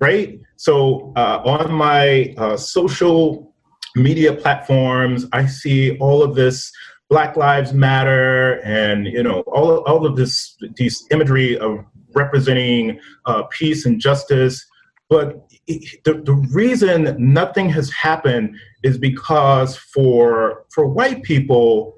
right? 0.00 0.38
So 0.57 1.12
uh, 1.17 1.43
on 1.45 1.73
my 1.73 2.35
uh, 2.38 2.57
social 2.57 3.52
media 3.97 4.33
platforms, 4.33 5.26
I 5.33 5.47
see 5.47 5.99
all 5.99 6.23
of 6.23 6.35
this 6.35 6.73
Black 7.12 7.37
Lives 7.37 7.75
Matter 7.75 8.54
and 8.64 9.07
you 9.07 9.23
know 9.23 9.40
all 9.40 9.85
all 9.85 10.07
of 10.07 10.16
this 10.16 10.57
these 10.76 11.07
imagery 11.11 11.59
of 11.59 11.85
representing 12.14 12.99
uh, 13.26 13.42
peace 13.50 13.85
and 13.85 14.00
justice. 14.00 14.64
But 15.11 15.47
the, 15.66 16.23
the 16.25 16.33
reason 16.54 17.14
nothing 17.19 17.69
has 17.69 17.90
happened 17.90 18.57
is 18.83 18.97
because 18.97 19.76
for 19.76 20.64
for 20.71 20.87
white 20.87 21.23
people, 21.23 21.92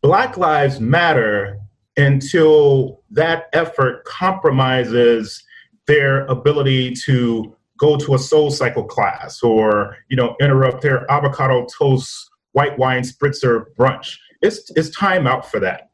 Black 0.00 0.38
Lives 0.38 0.80
Matter 0.80 1.58
until 1.98 3.02
that 3.10 3.48
effort 3.52 4.02
compromises 4.06 5.44
their 5.86 6.24
ability 6.28 6.94
to 7.04 7.54
go 7.78 7.98
to 7.98 8.14
a 8.14 8.18
SoulCycle 8.18 8.88
class 8.88 9.42
or 9.42 9.98
you 10.08 10.16
know 10.16 10.36
interrupt 10.40 10.80
their 10.80 11.04
avocado 11.12 11.66
toast 11.66 12.30
white 12.52 12.78
wine 12.78 13.02
spritzer 13.02 13.66
brunch 13.78 14.16
it's 14.44 14.70
it's 14.76 14.90
time 14.90 15.26
out 15.26 15.50
for 15.50 15.58
that. 15.60 15.90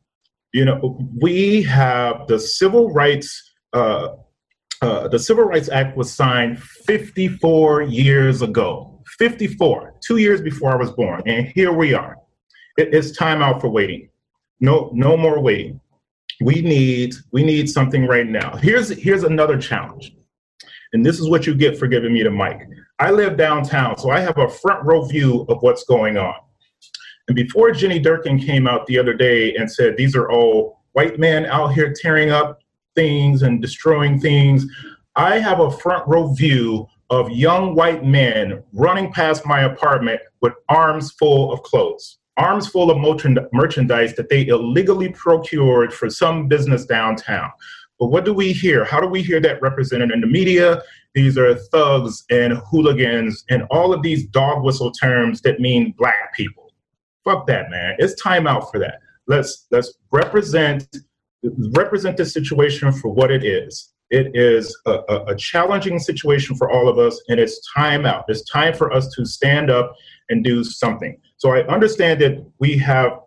You 0.52 0.64
know, 0.64 0.98
we 1.20 1.62
have 1.62 2.26
the 2.26 2.38
civil 2.38 2.92
rights. 2.92 3.52
Uh, 3.72 4.08
uh, 4.82 5.08
the 5.08 5.18
Civil 5.18 5.44
Rights 5.44 5.68
Act 5.68 5.96
was 5.96 6.12
signed 6.12 6.60
54 6.60 7.82
years 7.82 8.40
ago. 8.40 9.02
54, 9.18 9.96
two 10.02 10.16
years 10.16 10.40
before 10.40 10.72
I 10.72 10.76
was 10.76 10.90
born, 10.92 11.22
and 11.26 11.46
here 11.48 11.72
we 11.72 11.94
are. 11.94 12.16
It, 12.78 12.94
it's 12.94 13.10
time 13.12 13.42
out 13.42 13.60
for 13.60 13.68
waiting. 13.68 14.08
No, 14.60 14.90
no 14.94 15.16
more 15.16 15.40
waiting. 15.40 15.80
We 16.40 16.62
need 16.62 17.14
we 17.32 17.42
need 17.42 17.68
something 17.68 18.06
right 18.06 18.26
now. 18.26 18.56
Here's 18.56 18.88
here's 18.88 19.24
another 19.24 19.58
challenge, 19.58 20.16
and 20.92 21.04
this 21.04 21.20
is 21.20 21.28
what 21.28 21.46
you 21.46 21.54
get 21.54 21.78
for 21.78 21.86
giving 21.86 22.14
me 22.14 22.22
the 22.22 22.30
mic. 22.30 22.66
I 22.98 23.10
live 23.10 23.36
downtown, 23.36 23.98
so 23.98 24.10
I 24.10 24.20
have 24.20 24.38
a 24.38 24.48
front 24.48 24.84
row 24.84 25.04
view 25.04 25.44
of 25.48 25.58
what's 25.60 25.84
going 25.84 26.16
on. 26.16 26.34
And 27.30 27.36
before 27.36 27.70
Jenny 27.70 28.02
Durkan 28.02 28.44
came 28.44 28.66
out 28.66 28.88
the 28.88 28.98
other 28.98 29.14
day 29.14 29.54
and 29.54 29.70
said, 29.70 29.96
these 29.96 30.16
are 30.16 30.28
all 30.28 30.80
white 30.94 31.16
men 31.16 31.46
out 31.46 31.72
here 31.74 31.94
tearing 31.96 32.30
up 32.30 32.58
things 32.96 33.42
and 33.42 33.62
destroying 33.62 34.18
things, 34.18 34.66
I 35.14 35.38
have 35.38 35.60
a 35.60 35.70
front 35.70 36.08
row 36.08 36.34
view 36.34 36.88
of 37.08 37.30
young 37.30 37.76
white 37.76 38.04
men 38.04 38.64
running 38.72 39.12
past 39.12 39.46
my 39.46 39.60
apartment 39.60 40.20
with 40.40 40.54
arms 40.68 41.12
full 41.12 41.52
of 41.52 41.62
clothes, 41.62 42.18
arms 42.36 42.66
full 42.66 42.90
of 42.90 42.98
merchandise 43.52 44.16
that 44.16 44.28
they 44.28 44.48
illegally 44.48 45.10
procured 45.10 45.94
for 45.94 46.10
some 46.10 46.48
business 46.48 46.84
downtown. 46.84 47.48
But 48.00 48.06
what 48.06 48.24
do 48.24 48.34
we 48.34 48.52
hear? 48.52 48.84
How 48.84 48.98
do 49.00 49.06
we 49.06 49.22
hear 49.22 49.38
that 49.38 49.62
represented 49.62 50.10
in 50.10 50.20
the 50.20 50.26
media? 50.26 50.82
These 51.14 51.38
are 51.38 51.54
thugs 51.54 52.24
and 52.28 52.54
hooligans 52.68 53.44
and 53.48 53.68
all 53.70 53.94
of 53.94 54.02
these 54.02 54.26
dog 54.26 54.64
whistle 54.64 54.90
terms 54.90 55.42
that 55.42 55.60
mean 55.60 55.94
black 55.96 56.34
people. 56.34 56.69
Fuck 57.24 57.46
that, 57.46 57.70
man. 57.70 57.96
It's 57.98 58.20
time 58.20 58.46
out 58.46 58.70
for 58.70 58.78
that. 58.80 59.00
Let's 59.26 59.66
let's 59.70 59.94
represent 60.10 60.86
represent 61.74 62.16
the 62.16 62.24
situation 62.24 62.92
for 62.92 63.10
what 63.12 63.30
it 63.30 63.44
is. 63.44 63.92
It 64.10 64.32
is 64.34 64.76
a, 64.86 64.98
a, 65.08 65.24
a 65.26 65.36
challenging 65.36 65.98
situation 66.00 66.56
for 66.56 66.70
all 66.70 66.88
of 66.88 66.98
us, 66.98 67.20
and 67.28 67.38
it's 67.38 67.60
time 67.72 68.04
out. 68.06 68.24
It's 68.28 68.48
time 68.50 68.74
for 68.74 68.92
us 68.92 69.08
to 69.14 69.24
stand 69.24 69.70
up 69.70 69.94
and 70.28 70.42
do 70.42 70.64
something. 70.64 71.16
So 71.36 71.52
I 71.52 71.66
understand 71.68 72.20
that 72.20 72.44
we 72.58 72.76
have 72.78 73.20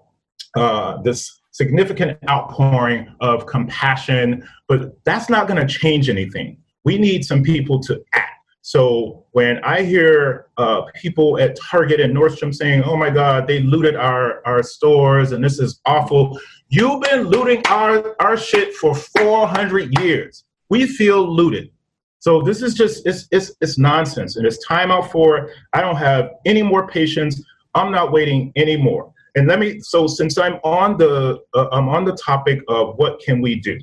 uh, 0.56 1.02
this 1.02 1.40
significant 1.52 2.18
outpouring 2.30 3.16
of 3.22 3.46
compassion, 3.46 4.48
but 4.68 5.04
that's 5.06 5.30
not 5.30 5.48
going 5.48 5.66
to 5.66 5.72
change 5.72 6.10
anything. 6.10 6.58
We 6.84 6.98
need 6.98 7.24
some 7.24 7.44
people 7.44 7.80
to 7.84 8.04
act. 8.14 8.33
So 8.66 9.26
when 9.32 9.62
I 9.66 9.84
hear 9.84 10.48
uh, 10.56 10.84
people 10.96 11.38
at 11.38 11.58
Target 11.58 12.00
and 12.00 12.16
Nordstrom 12.16 12.56
saying, 12.56 12.84
"Oh 12.86 12.96
my 12.96 13.10
God, 13.10 13.46
they 13.46 13.60
looted 13.60 13.98
our 13.98 14.42
our 14.48 14.64
stores 14.64 15.34
and 15.34 15.44
this 15.44 15.60
is 15.60 15.82
awful," 15.86 16.40
you've 16.70 17.02
been 17.02 17.24
looting 17.24 17.62
our 17.68 18.16
our 18.22 18.38
shit 18.38 18.74
for 18.76 18.96
400 18.96 20.00
years. 20.00 20.46
We 20.70 20.88
feel 20.88 21.30
looted. 21.30 21.72
So 22.20 22.42
this 22.42 22.62
is 22.62 22.74
just 22.74 23.06
it's 23.06 23.28
it's 23.32 23.52
it's 23.60 23.78
nonsense, 23.78 24.38
and 24.38 24.48
it's 24.48 24.66
time 24.66 24.92
out 24.92 25.12
for. 25.12 25.50
I 25.74 25.82
don't 25.82 25.98
have 25.98 26.32
any 26.46 26.64
more 26.64 26.88
patience. 26.88 27.44
I'm 27.76 27.92
not 27.92 28.14
waiting 28.14 28.54
anymore. 28.56 29.12
And 29.36 29.46
let 29.46 29.60
me 29.60 29.82
so 29.82 30.08
since 30.08 30.38
I'm 30.38 30.54
on 30.64 30.98
the 30.98 31.42
uh, 31.54 31.68
I'm 31.74 31.90
on 31.90 32.06
the 32.06 32.16
topic 32.16 32.62
of 32.70 32.96
what 32.96 33.20
can 33.20 33.42
we 33.42 33.60
do 33.60 33.78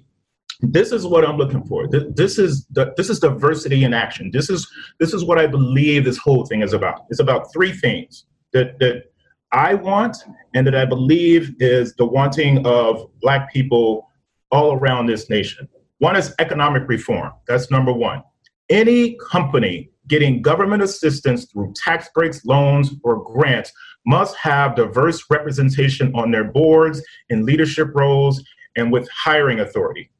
this 0.62 0.92
is 0.92 1.06
what 1.06 1.24
I'm 1.24 1.36
looking 1.36 1.64
for. 1.64 1.88
This 1.88 2.38
is 2.38 2.66
this 2.96 3.08
is 3.08 3.18
diversity 3.18 3.84
in 3.84 3.94
action. 3.94 4.30
This 4.32 4.50
is 4.50 4.70
this 4.98 5.14
is 5.14 5.24
what 5.24 5.38
I 5.38 5.46
believe 5.46 6.04
this 6.04 6.18
whole 6.18 6.44
thing 6.44 6.62
is 6.62 6.72
about. 6.72 7.06
It's 7.10 7.20
about 7.20 7.52
three 7.52 7.72
things 7.72 8.26
that 8.52 8.78
that 8.78 9.04
I 9.52 9.74
want 9.74 10.16
and 10.54 10.66
that 10.66 10.74
I 10.74 10.84
believe 10.84 11.54
is 11.60 11.94
the 11.96 12.04
wanting 12.04 12.64
of 12.66 13.08
black 13.20 13.52
people 13.52 14.08
all 14.50 14.74
around 14.74 15.06
this 15.06 15.30
nation. 15.30 15.68
One 15.98 16.16
is 16.16 16.34
economic 16.38 16.88
reform. 16.88 17.32
That's 17.46 17.70
number 17.70 17.92
one. 17.92 18.22
Any 18.68 19.16
company 19.30 19.90
getting 20.06 20.42
government 20.42 20.82
assistance 20.82 21.46
through 21.46 21.72
tax 21.76 22.08
breaks, 22.14 22.44
loans, 22.44 22.92
or 23.02 23.22
grants 23.22 23.72
must 24.06 24.36
have 24.36 24.76
diverse 24.76 25.24
representation 25.30 26.12
on 26.14 26.30
their 26.30 26.44
boards, 26.44 27.02
in 27.28 27.44
leadership 27.44 27.88
roles, 27.94 28.42
and 28.76 28.90
with 28.90 29.08
hiring 29.10 29.60
authority 29.60 30.10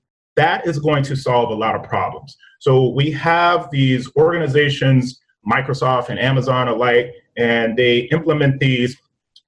that 0.41 0.67
is 0.67 0.79
going 0.79 1.03
to 1.03 1.15
solve 1.15 1.51
a 1.51 1.55
lot 1.55 1.75
of 1.75 1.83
problems. 1.83 2.35
So 2.61 2.89
we 2.89 3.11
have 3.11 3.71
these 3.71 4.11
organizations, 4.17 5.21
Microsoft 5.47 6.09
and 6.09 6.19
Amazon 6.19 6.67
alike, 6.67 7.13
and 7.37 7.77
they 7.77 8.09
implement 8.17 8.59
these 8.59 8.97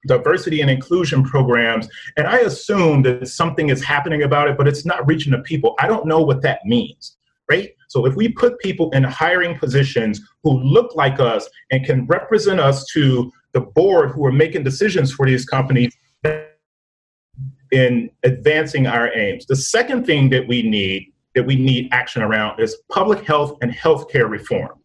diversity 0.06 0.60
and 0.60 0.70
inclusion 0.70 1.22
programs. 1.24 1.88
And 2.18 2.26
I 2.26 2.38
assume 2.40 3.00
that 3.04 3.26
something 3.26 3.70
is 3.70 3.82
happening 3.82 4.22
about 4.24 4.48
it, 4.48 4.58
but 4.58 4.68
it's 4.68 4.84
not 4.84 5.06
reaching 5.06 5.32
the 5.32 5.38
people. 5.38 5.74
I 5.78 5.86
don't 5.86 6.06
know 6.06 6.20
what 6.20 6.42
that 6.42 6.60
means, 6.66 7.16
right? 7.48 7.70
So 7.88 8.04
if 8.04 8.14
we 8.14 8.28
put 8.28 8.58
people 8.58 8.90
in 8.90 9.02
hiring 9.02 9.58
positions 9.58 10.20
who 10.42 10.58
look 10.58 10.94
like 10.94 11.20
us 11.20 11.48
and 11.70 11.86
can 11.86 12.06
represent 12.06 12.60
us 12.60 12.84
to 12.92 13.32
the 13.52 13.62
board 13.62 14.10
who 14.10 14.26
are 14.26 14.32
making 14.32 14.64
decisions 14.64 15.10
for 15.10 15.24
these 15.24 15.46
companies, 15.46 15.94
in 17.72 18.10
advancing 18.22 18.86
our 18.86 19.12
aims. 19.16 19.46
The 19.46 19.56
second 19.56 20.06
thing 20.06 20.30
that 20.30 20.46
we 20.46 20.62
need 20.62 21.12
that 21.34 21.46
we 21.46 21.56
need 21.56 21.88
action 21.92 22.20
around 22.20 22.60
is 22.60 22.76
public 22.90 23.26
health 23.26 23.56
and 23.62 23.72
healthcare 23.72 24.28
reform. 24.28 24.78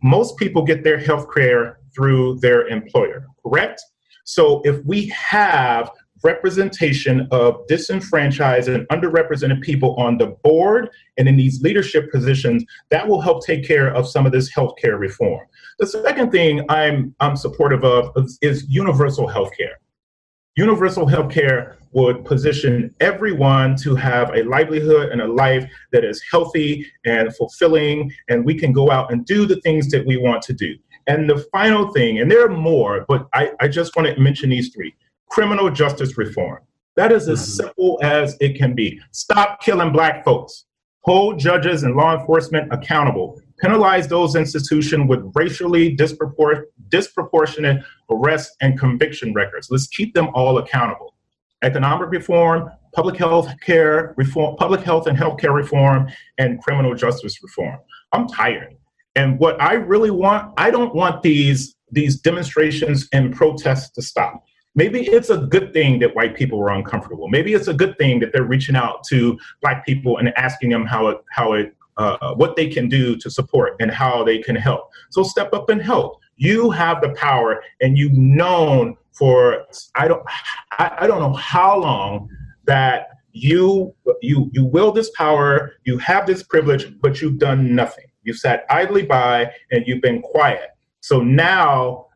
Most 0.00 0.36
people 0.36 0.62
get 0.62 0.84
their 0.84 0.96
health 0.98 1.26
care 1.34 1.80
through 1.92 2.38
their 2.38 2.68
employer, 2.68 3.26
correct? 3.44 3.82
So 4.24 4.62
if 4.64 4.84
we 4.84 5.06
have 5.08 5.90
representation 6.22 7.28
of 7.30 7.66
disenfranchised 7.68 8.68
and 8.68 8.86
underrepresented 8.88 9.60
people 9.62 9.94
on 9.96 10.18
the 10.18 10.28
board 10.42 10.90
and 11.16 11.28
in 11.28 11.36
these 11.36 11.62
leadership 11.62 12.10
positions 12.10 12.64
that 12.90 13.06
will 13.06 13.20
help 13.20 13.44
take 13.44 13.66
care 13.66 13.88
of 13.94 14.08
some 14.08 14.26
of 14.26 14.32
this 14.32 14.52
healthcare 14.52 14.98
reform. 14.98 15.46
The 15.78 15.86
second 15.86 16.30
thing 16.30 16.64
I'm, 16.68 17.14
I'm 17.20 17.36
supportive 17.36 17.84
of 17.84 18.10
is, 18.16 18.38
is 18.42 18.66
universal 18.68 19.28
healthcare. 19.28 19.76
Universal 20.58 21.06
healthcare 21.06 21.76
would 21.92 22.24
position 22.24 22.92
everyone 22.98 23.76
to 23.76 23.94
have 23.94 24.34
a 24.34 24.42
livelihood 24.42 25.10
and 25.10 25.20
a 25.20 25.32
life 25.32 25.64
that 25.92 26.04
is 26.04 26.20
healthy 26.32 26.84
and 27.04 27.32
fulfilling, 27.36 28.12
and 28.28 28.44
we 28.44 28.56
can 28.56 28.72
go 28.72 28.90
out 28.90 29.12
and 29.12 29.24
do 29.24 29.46
the 29.46 29.60
things 29.60 29.88
that 29.90 30.04
we 30.04 30.16
want 30.16 30.42
to 30.42 30.52
do. 30.52 30.74
And 31.06 31.30
the 31.30 31.46
final 31.52 31.92
thing, 31.92 32.18
and 32.18 32.28
there 32.28 32.44
are 32.44 32.48
more, 32.48 33.04
but 33.06 33.28
I, 33.34 33.52
I 33.60 33.68
just 33.68 33.94
want 33.94 34.08
to 34.08 34.20
mention 34.20 34.50
these 34.50 34.70
three 34.74 34.96
criminal 35.28 35.70
justice 35.70 36.18
reform. 36.18 36.58
That 36.96 37.12
is 37.12 37.28
as 37.28 37.40
mm-hmm. 37.40 37.62
simple 37.62 38.00
as 38.02 38.36
it 38.40 38.58
can 38.58 38.74
be. 38.74 39.00
Stop 39.12 39.60
killing 39.62 39.92
black 39.92 40.24
folks. 40.24 40.64
Hold 41.02 41.38
judges 41.38 41.84
and 41.84 41.94
law 41.94 42.18
enforcement 42.18 42.72
accountable. 42.72 43.40
Penalize 43.60 44.08
those 44.08 44.36
institutions 44.36 45.08
with 45.08 45.20
racially 45.34 45.96
dispropor- 45.96 46.64
disproportionate 46.88 47.82
arrest 48.10 48.56
and 48.60 48.78
conviction 48.78 49.32
records. 49.34 49.68
Let's 49.70 49.88
keep 49.88 50.14
them 50.14 50.28
all 50.34 50.58
accountable. 50.58 51.14
Economic 51.62 52.10
reform, 52.10 52.70
public 52.94 53.16
health 53.16 53.48
care 53.60 54.14
reform, 54.16 54.56
public 54.56 54.82
health 54.82 55.06
and 55.06 55.18
healthcare 55.18 55.52
reform, 55.52 56.08
and 56.38 56.62
criminal 56.62 56.94
justice 56.94 57.42
reform. 57.42 57.78
I'm 58.12 58.28
tired. 58.28 58.76
And 59.16 59.38
what 59.40 59.60
I 59.60 59.74
really 59.74 60.12
want, 60.12 60.52
I 60.56 60.70
don't 60.70 60.94
want 60.94 61.22
these 61.22 61.74
these 61.90 62.20
demonstrations 62.20 63.08
and 63.12 63.34
protests 63.34 63.90
to 63.90 64.02
stop 64.02 64.44
maybe 64.78 65.00
it's 65.00 65.28
a 65.28 65.38
good 65.38 65.72
thing 65.72 65.98
that 65.98 66.14
white 66.14 66.36
people 66.36 66.56
were 66.56 66.70
uncomfortable. 66.70 67.28
Maybe 67.28 67.52
it's 67.52 67.66
a 67.66 67.74
good 67.74 67.98
thing 67.98 68.20
that 68.20 68.32
they're 68.32 68.44
reaching 68.44 68.76
out 68.76 69.02
to 69.08 69.36
black 69.60 69.84
people 69.84 70.18
and 70.18 70.28
asking 70.38 70.70
them 70.70 70.86
how 70.86 71.08
it, 71.08 71.18
how 71.32 71.52
it, 71.54 71.74
uh, 71.98 72.34
what 72.34 72.56
they 72.56 72.68
can 72.68 72.88
do 72.88 73.16
to 73.16 73.30
support 73.30 73.76
and 73.80 73.90
how 73.90 74.24
they 74.24 74.38
can 74.38 74.56
help. 74.56 74.90
So 75.10 75.22
step 75.22 75.52
up 75.52 75.68
and 75.68 75.82
help. 75.82 76.20
You 76.36 76.70
have 76.70 77.00
the 77.00 77.10
power, 77.10 77.62
and 77.80 77.98
you've 77.98 78.16
known 78.16 78.96
for 79.12 79.66
I 79.96 80.08
don't 80.08 80.22
I, 80.72 80.98
I 81.00 81.06
don't 81.06 81.20
know 81.20 81.32
how 81.32 81.76
long 81.78 82.28
that 82.64 83.08
you 83.32 83.94
you 84.22 84.50
you 84.52 84.64
will 84.64 84.92
this 84.92 85.10
power, 85.10 85.72
you 85.84 85.98
have 85.98 86.26
this 86.26 86.42
privilege, 86.42 86.98
but 87.00 87.20
you've 87.20 87.38
done 87.38 87.74
nothing. 87.74 88.04
You've 88.22 88.38
sat 88.38 88.64
idly 88.70 89.02
by 89.02 89.52
and 89.70 89.86
you've 89.86 90.02
been 90.02 90.22
quiet. 90.22 90.70
So 91.00 91.20
now 91.22 92.06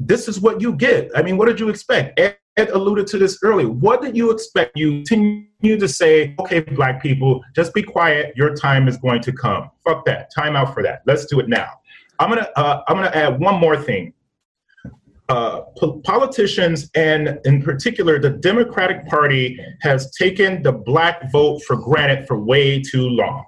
this 0.00 0.28
is 0.28 0.40
what 0.40 0.60
you 0.60 0.74
get. 0.74 1.10
I 1.14 1.22
mean, 1.22 1.36
what 1.36 1.46
did 1.46 1.60
you 1.60 1.68
expect? 1.68 2.18
Ed, 2.18 2.36
Ed 2.56 2.70
alluded 2.70 3.06
to 3.08 3.18
this 3.18 3.38
earlier. 3.42 3.68
What 3.68 4.02
did 4.02 4.16
you 4.16 4.30
expect? 4.30 4.72
You 4.76 5.02
continue 5.04 5.46
to 5.74 5.88
say, 5.88 6.34
okay, 6.38 6.60
black 6.60 7.02
people, 7.02 7.42
just 7.54 7.74
be 7.74 7.82
quiet. 7.82 8.32
Your 8.36 8.54
time 8.54 8.86
is 8.86 8.96
going 8.98 9.22
to 9.22 9.32
come. 9.32 9.70
Fuck 9.84 10.04
that. 10.04 10.30
Time 10.32 10.54
out 10.54 10.74
for 10.74 10.82
that. 10.82 11.02
Let's 11.06 11.26
do 11.26 11.40
it 11.40 11.48
now. 11.48 11.70
I'm 12.18 12.28
gonna 12.28 12.48
uh, 12.56 12.82
I'm 12.88 12.96
gonna 12.96 13.08
add 13.08 13.40
one 13.40 13.56
more 13.56 13.76
thing. 13.76 14.12
Uh, 15.28 15.62
po- 15.76 16.00
politicians 16.04 16.88
and 16.94 17.40
in 17.44 17.60
particular 17.60 18.20
the 18.20 18.30
Democratic 18.30 19.06
Party 19.06 19.58
has 19.80 20.14
taken 20.14 20.62
the 20.62 20.70
black 20.70 21.30
vote 21.32 21.62
for 21.64 21.76
granted 21.76 22.26
for 22.26 22.38
way 22.38 22.80
too 22.80 23.08
long. 23.08 23.44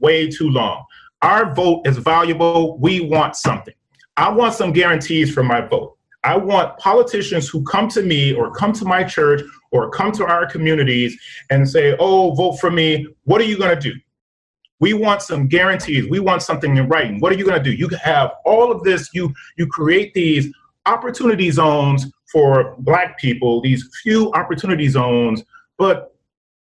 Way 0.00 0.28
too 0.28 0.48
long. 0.48 0.84
Our 1.22 1.54
vote 1.54 1.86
is 1.86 1.98
valuable. 1.98 2.78
We 2.78 3.00
want 3.00 3.36
something. 3.36 3.74
I 4.16 4.30
want 4.30 4.54
some 4.54 4.72
guarantees 4.72 5.32
for 5.32 5.42
my 5.42 5.60
vote. 5.60 5.97
I 6.24 6.36
want 6.36 6.76
politicians 6.78 7.48
who 7.48 7.62
come 7.64 7.88
to 7.88 8.02
me 8.02 8.34
or 8.34 8.50
come 8.52 8.72
to 8.74 8.84
my 8.84 9.04
church 9.04 9.42
or 9.70 9.90
come 9.90 10.12
to 10.12 10.24
our 10.24 10.46
communities 10.46 11.18
and 11.50 11.68
say, 11.68 11.96
oh, 11.98 12.32
vote 12.34 12.58
for 12.58 12.70
me. 12.70 13.06
What 13.24 13.40
are 13.40 13.44
you 13.44 13.56
going 13.56 13.78
to 13.78 13.80
do? 13.80 13.94
We 14.80 14.94
want 14.94 15.22
some 15.22 15.48
guarantees. 15.48 16.08
We 16.08 16.20
want 16.20 16.42
something 16.42 16.76
in 16.76 16.88
writing. 16.88 17.20
What 17.20 17.32
are 17.32 17.36
you 17.36 17.44
going 17.44 17.62
to 17.62 17.70
do? 17.70 17.74
You 17.76 17.88
have 18.02 18.32
all 18.44 18.70
of 18.70 18.82
this. 18.84 19.10
You 19.12 19.32
you 19.56 19.66
create 19.66 20.14
these 20.14 20.52
opportunity 20.86 21.50
zones 21.50 22.06
for 22.32 22.76
black 22.78 23.18
people, 23.18 23.60
these 23.60 23.88
few 24.02 24.32
opportunity 24.32 24.88
zones, 24.88 25.42
but 25.78 26.14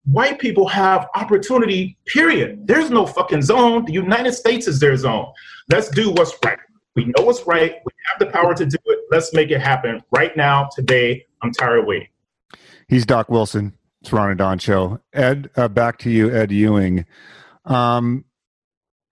white 0.06 0.39
people 0.39 0.67
have 0.67 1.08
opportunity, 1.15 1.97
period. 2.06 2.65
There's 2.65 2.89
no 2.89 3.06
fucking 3.06 3.41
zone. 3.41 3.86
The 3.86 3.93
United 3.93 4.34
States 4.34 4.67
is 4.67 4.80
their 4.80 4.95
zone. 4.95 5.32
Let's 5.69 5.89
do 5.89 6.12
what's 6.12 6.34
right. 6.43 6.60
We 6.95 7.06
know 7.06 7.23
what's 7.23 7.45
right. 7.45 7.75
We 7.86 7.91
have 8.10 8.19
the 8.19 8.25
power 8.28 8.54
to 8.54 8.65
do 8.65 8.78
it. 8.86 8.99
Let's 9.12 9.34
make 9.34 9.52
it 9.52 9.62
happen 9.62 10.02
right 10.12 10.36
now, 10.36 10.69
today. 10.75 11.25
I'm 11.41 11.52
tired 11.52 11.80
of 11.80 11.86
waiting. 11.86 12.08
He's 12.88 13.06
Doc 13.06 13.30
Wilson. 13.30 13.73
It's 14.02 14.12
Ron 14.12 14.30
and 14.30 14.38
Don 14.38 14.60
show. 14.60 14.99
Ed, 15.13 15.49
uh, 15.56 15.67
back 15.67 15.99
to 15.99 16.10
you, 16.10 16.34
Ed 16.34 16.52
Ewing. 16.52 17.06
Um, 17.65 18.25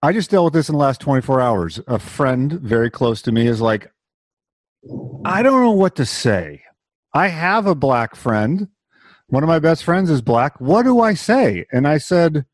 I 0.02 0.12
just 0.12 0.30
dealt 0.30 0.46
with 0.46 0.54
this 0.54 0.68
in 0.68 0.74
the 0.74 0.80
last 0.80 1.00
24 1.00 1.40
hours. 1.40 1.80
A 1.86 1.98
friend 1.98 2.52
very 2.52 2.90
close 2.90 3.22
to 3.22 3.32
me 3.32 3.46
is 3.46 3.60
like, 3.60 3.90
I 5.24 5.42
don't 5.42 5.62
know 5.62 5.72
what 5.72 5.96
to 5.96 6.06
say. 6.06 6.62
I 7.12 7.28
have 7.28 7.66
a 7.66 7.74
black 7.74 8.14
friend. 8.14 8.68
One 9.28 9.42
of 9.42 9.48
my 9.48 9.58
best 9.58 9.84
friends 9.84 10.08
is 10.08 10.22
black. 10.22 10.60
What 10.60 10.84
do 10.84 11.00
I 11.00 11.14
say? 11.14 11.66
And 11.72 11.86
I 11.86 11.98
said, 11.98 12.46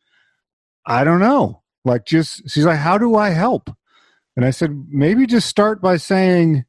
I 0.87 1.05
don't 1.05 1.21
know. 1.21 1.63
Like, 1.85 2.07
just, 2.07 2.51
she's 2.51 2.65
like, 2.65 2.79
how 2.79 2.99
do 2.99 3.15
I 3.15 3.31
help? 3.31 3.71
And 4.37 4.45
I 4.45 4.51
said, 4.51 4.87
maybe 4.89 5.27
just 5.27 5.49
start 5.49 5.81
by 5.81 5.97
saying, 5.97 6.65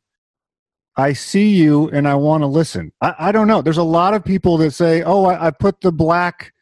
I 0.97 1.13
see 1.13 1.55
you 1.55 1.89
and 1.89 2.07
I 2.07 2.15
want 2.15 2.43
to 2.43 2.47
listen. 2.47 2.91
I, 3.01 3.15
I, 3.19 3.31
don't 3.31 3.47
know. 3.47 3.61
There's 3.61 3.77
a 3.77 3.83
lot 3.83 4.13
of 4.13 4.23
people 4.23 4.57
that 4.57 4.71
say, 4.71 5.03
oh, 5.03 5.25
I, 5.25 5.47
I, 5.47 5.51
put 5.51 5.81
the 5.81 5.91
black 5.91 6.53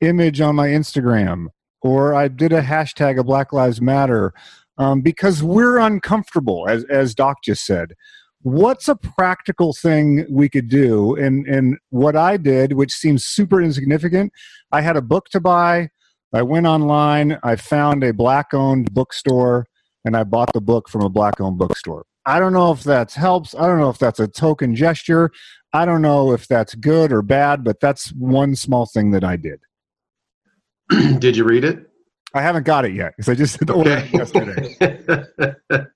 image 0.00 0.40
on 0.40 0.56
my 0.56 0.68
Instagram 0.68 1.48
or 1.82 2.14
I 2.14 2.28
did 2.28 2.52
a 2.52 2.62
hashtag 2.62 3.20
of 3.20 3.26
Black 3.26 3.52
Lives 3.52 3.80
Matter 3.82 4.32
um, 4.78 5.02
because 5.02 5.42
we're 5.42 5.78
uncomfortable, 5.78 6.66
as, 6.68 6.84
as 6.84 7.14
Doc 7.14 7.38
just 7.44 7.66
said. 7.66 7.92
What's 8.40 8.88
a 8.88 8.96
practical 8.96 9.74
thing 9.74 10.26
we 10.30 10.48
could 10.48 10.68
do? 10.68 11.14
And, 11.16 11.46
and 11.46 11.76
what 11.90 12.16
I 12.16 12.36
did, 12.36 12.72
which 12.72 12.92
seems 12.92 13.24
super 13.24 13.60
insignificant, 13.60 14.32
I 14.72 14.80
had 14.80 14.96
a 14.96 15.02
book 15.02 15.28
to 15.30 15.40
buy. 15.40 15.90
I 16.32 16.42
went 16.42 16.66
online. 16.66 17.38
I 17.42 17.56
found 17.56 18.02
a 18.02 18.12
black 18.12 18.54
owned 18.54 18.92
bookstore 18.92 19.66
and 20.04 20.16
I 20.16 20.24
bought 20.24 20.52
the 20.52 20.60
book 20.60 20.88
from 20.88 21.02
a 21.02 21.08
black 21.08 21.40
owned 21.40 21.58
bookstore. 21.58 22.04
I 22.26 22.38
don't 22.38 22.52
know 22.52 22.72
if 22.72 22.82
that 22.84 23.12
helps. 23.12 23.54
I 23.54 23.66
don't 23.66 23.78
know 23.78 23.90
if 23.90 23.98
that's 23.98 24.20
a 24.20 24.28
token 24.28 24.74
gesture. 24.74 25.30
I 25.72 25.84
don't 25.84 26.02
know 26.02 26.32
if 26.32 26.46
that's 26.46 26.74
good 26.74 27.12
or 27.12 27.20
bad, 27.20 27.64
but 27.64 27.80
that's 27.80 28.10
one 28.12 28.56
small 28.56 28.86
thing 28.86 29.10
that 29.10 29.24
I 29.24 29.36
did. 29.36 29.60
did 31.18 31.36
you 31.36 31.44
read 31.44 31.64
it? 31.64 31.90
I 32.34 32.42
haven't 32.42 32.64
got 32.64 32.84
it 32.84 32.94
yet 32.94 33.14
because 33.16 33.28
I 33.28 33.34
just 33.34 33.58
ordered 33.70 34.04
it 34.04 34.12
yesterday. 34.12 34.76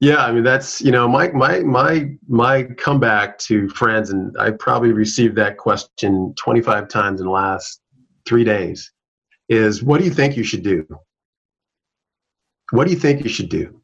yeah, 0.00 0.24
I 0.24 0.32
mean 0.32 0.42
that's 0.42 0.80
you 0.80 0.90
know 0.90 1.06
my 1.08 1.28
my 1.28 1.60
my 1.60 2.10
my 2.28 2.64
comeback 2.64 3.38
to 3.40 3.68
friends, 3.70 4.10
and 4.10 4.34
I 4.38 4.50
probably 4.50 4.92
received 4.92 5.36
that 5.36 5.56
question 5.56 6.34
twenty 6.36 6.60
five 6.60 6.88
times 6.88 7.20
in 7.20 7.26
the 7.26 7.32
last 7.32 7.80
three 8.26 8.44
days. 8.44 8.92
Is 9.48 9.82
what 9.82 9.98
do 9.98 10.04
you 10.04 10.10
think 10.10 10.36
you 10.36 10.42
should 10.42 10.64
do? 10.64 10.84
What 12.70 12.86
do 12.86 12.92
you 12.92 12.98
think 12.98 13.22
you 13.22 13.30
should 13.30 13.48
do? 13.48 13.80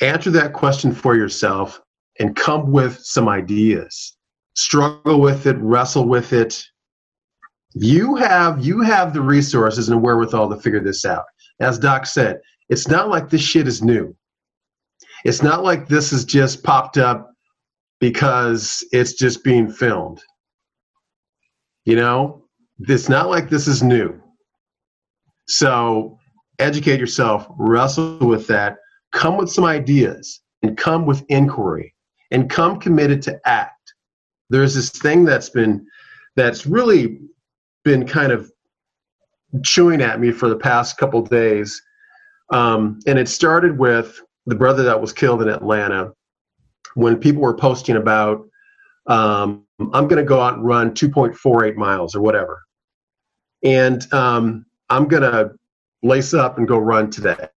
Answer 0.00 0.30
that 0.30 0.52
question 0.52 0.92
for 0.92 1.16
yourself 1.16 1.80
and 2.18 2.36
come 2.36 2.72
with 2.72 2.98
some 2.98 3.28
ideas. 3.28 4.16
Struggle 4.54 5.20
with 5.20 5.46
it, 5.46 5.56
wrestle 5.58 6.08
with 6.08 6.32
it. 6.32 6.62
You 7.74 8.14
have 8.16 8.64
you 8.64 8.80
have 8.80 9.12
the 9.12 9.20
resources 9.20 9.88
and 9.88 10.02
wherewithal 10.02 10.48
to 10.50 10.56
figure 10.56 10.82
this 10.82 11.04
out. 11.04 11.24
As 11.60 11.78
Doc 11.78 12.06
said, 12.06 12.40
it's 12.68 12.88
not 12.88 13.08
like 13.08 13.30
this 13.30 13.42
shit 13.42 13.68
is 13.68 13.82
new. 13.82 14.14
It's 15.24 15.42
not 15.42 15.62
like 15.62 15.88
this 15.88 16.10
has 16.10 16.24
just 16.24 16.62
popped 16.62 16.96
up 16.98 17.32
because 18.00 18.84
it's 18.92 19.14
just 19.14 19.44
being 19.44 19.70
filmed. 19.70 20.20
You 21.84 21.96
know, 21.96 22.44
it's 22.80 23.08
not 23.08 23.28
like 23.28 23.48
this 23.48 23.68
is 23.68 23.82
new. 23.82 24.20
So 25.46 26.18
educate 26.58 27.00
yourself, 27.00 27.46
wrestle 27.58 28.18
with 28.18 28.46
that, 28.48 28.78
come 29.12 29.36
with 29.36 29.50
some 29.50 29.64
ideas, 29.64 30.40
and 30.62 30.76
come 30.76 31.06
with 31.06 31.24
inquiry, 31.28 31.94
and 32.30 32.50
come 32.50 32.78
committed 32.80 33.22
to 33.22 33.40
act. 33.44 33.94
There's 34.50 34.74
this 34.74 34.90
thing 34.90 35.24
that's 35.24 35.50
been 35.50 35.86
that's 36.34 36.66
really 36.66 37.20
been 37.84 38.06
kind 38.06 38.32
of 38.32 38.50
chewing 39.64 40.02
at 40.02 40.20
me 40.20 40.32
for 40.32 40.48
the 40.48 40.56
past 40.56 40.98
couple 40.98 41.22
days, 41.22 41.80
um, 42.52 42.98
and 43.06 43.18
it 43.18 43.28
started 43.28 43.78
with 43.78 44.20
the 44.46 44.54
brother 44.54 44.82
that 44.84 45.00
was 45.00 45.12
killed 45.12 45.42
in 45.42 45.48
Atlanta. 45.48 46.12
When 46.94 47.16
people 47.16 47.42
were 47.42 47.56
posting 47.56 47.96
about, 47.96 48.46
um, 49.06 49.64
I'm 49.92 50.08
going 50.08 50.16
to 50.16 50.24
go 50.24 50.40
out 50.40 50.54
and 50.54 50.64
run 50.64 50.92
2.48 50.92 51.76
miles 51.76 52.14
or 52.14 52.20
whatever, 52.20 52.62
and 53.62 54.12
um, 54.12 54.65
I'm 54.88 55.08
going 55.08 55.22
to 55.22 55.52
lace 56.02 56.34
up 56.34 56.58
and 56.58 56.68
go 56.68 56.78
run 56.78 57.10
today. 57.10 57.48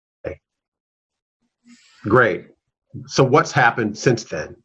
Great. 2.04 2.48
So 3.08 3.24
what's 3.24 3.52
happened 3.52 3.98
since 3.98 4.24
then? 4.24 4.56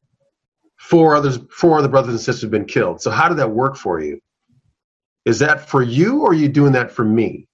four 0.85 1.15
others, 1.15 1.39
four 1.51 1.79
other 1.79 1.89
brothers 1.89 2.13
and 2.13 2.21
sisters 2.21 2.43
have 2.43 2.51
been 2.51 2.67
killed. 2.67 3.01
So 3.01 3.11
how 3.11 3.29
did 3.29 3.39
that 3.39 3.51
work 3.51 3.77
for 3.77 4.01
you? 4.01 4.21
Is 5.25 5.39
that 5.39 5.67
for 5.67 5.83
you, 5.83 6.21
or 6.21 6.31
are 6.31 6.35
you 6.35 6.49
doing 6.49 6.73
that 6.73 6.91
for 6.91 7.05
me? 7.05 7.49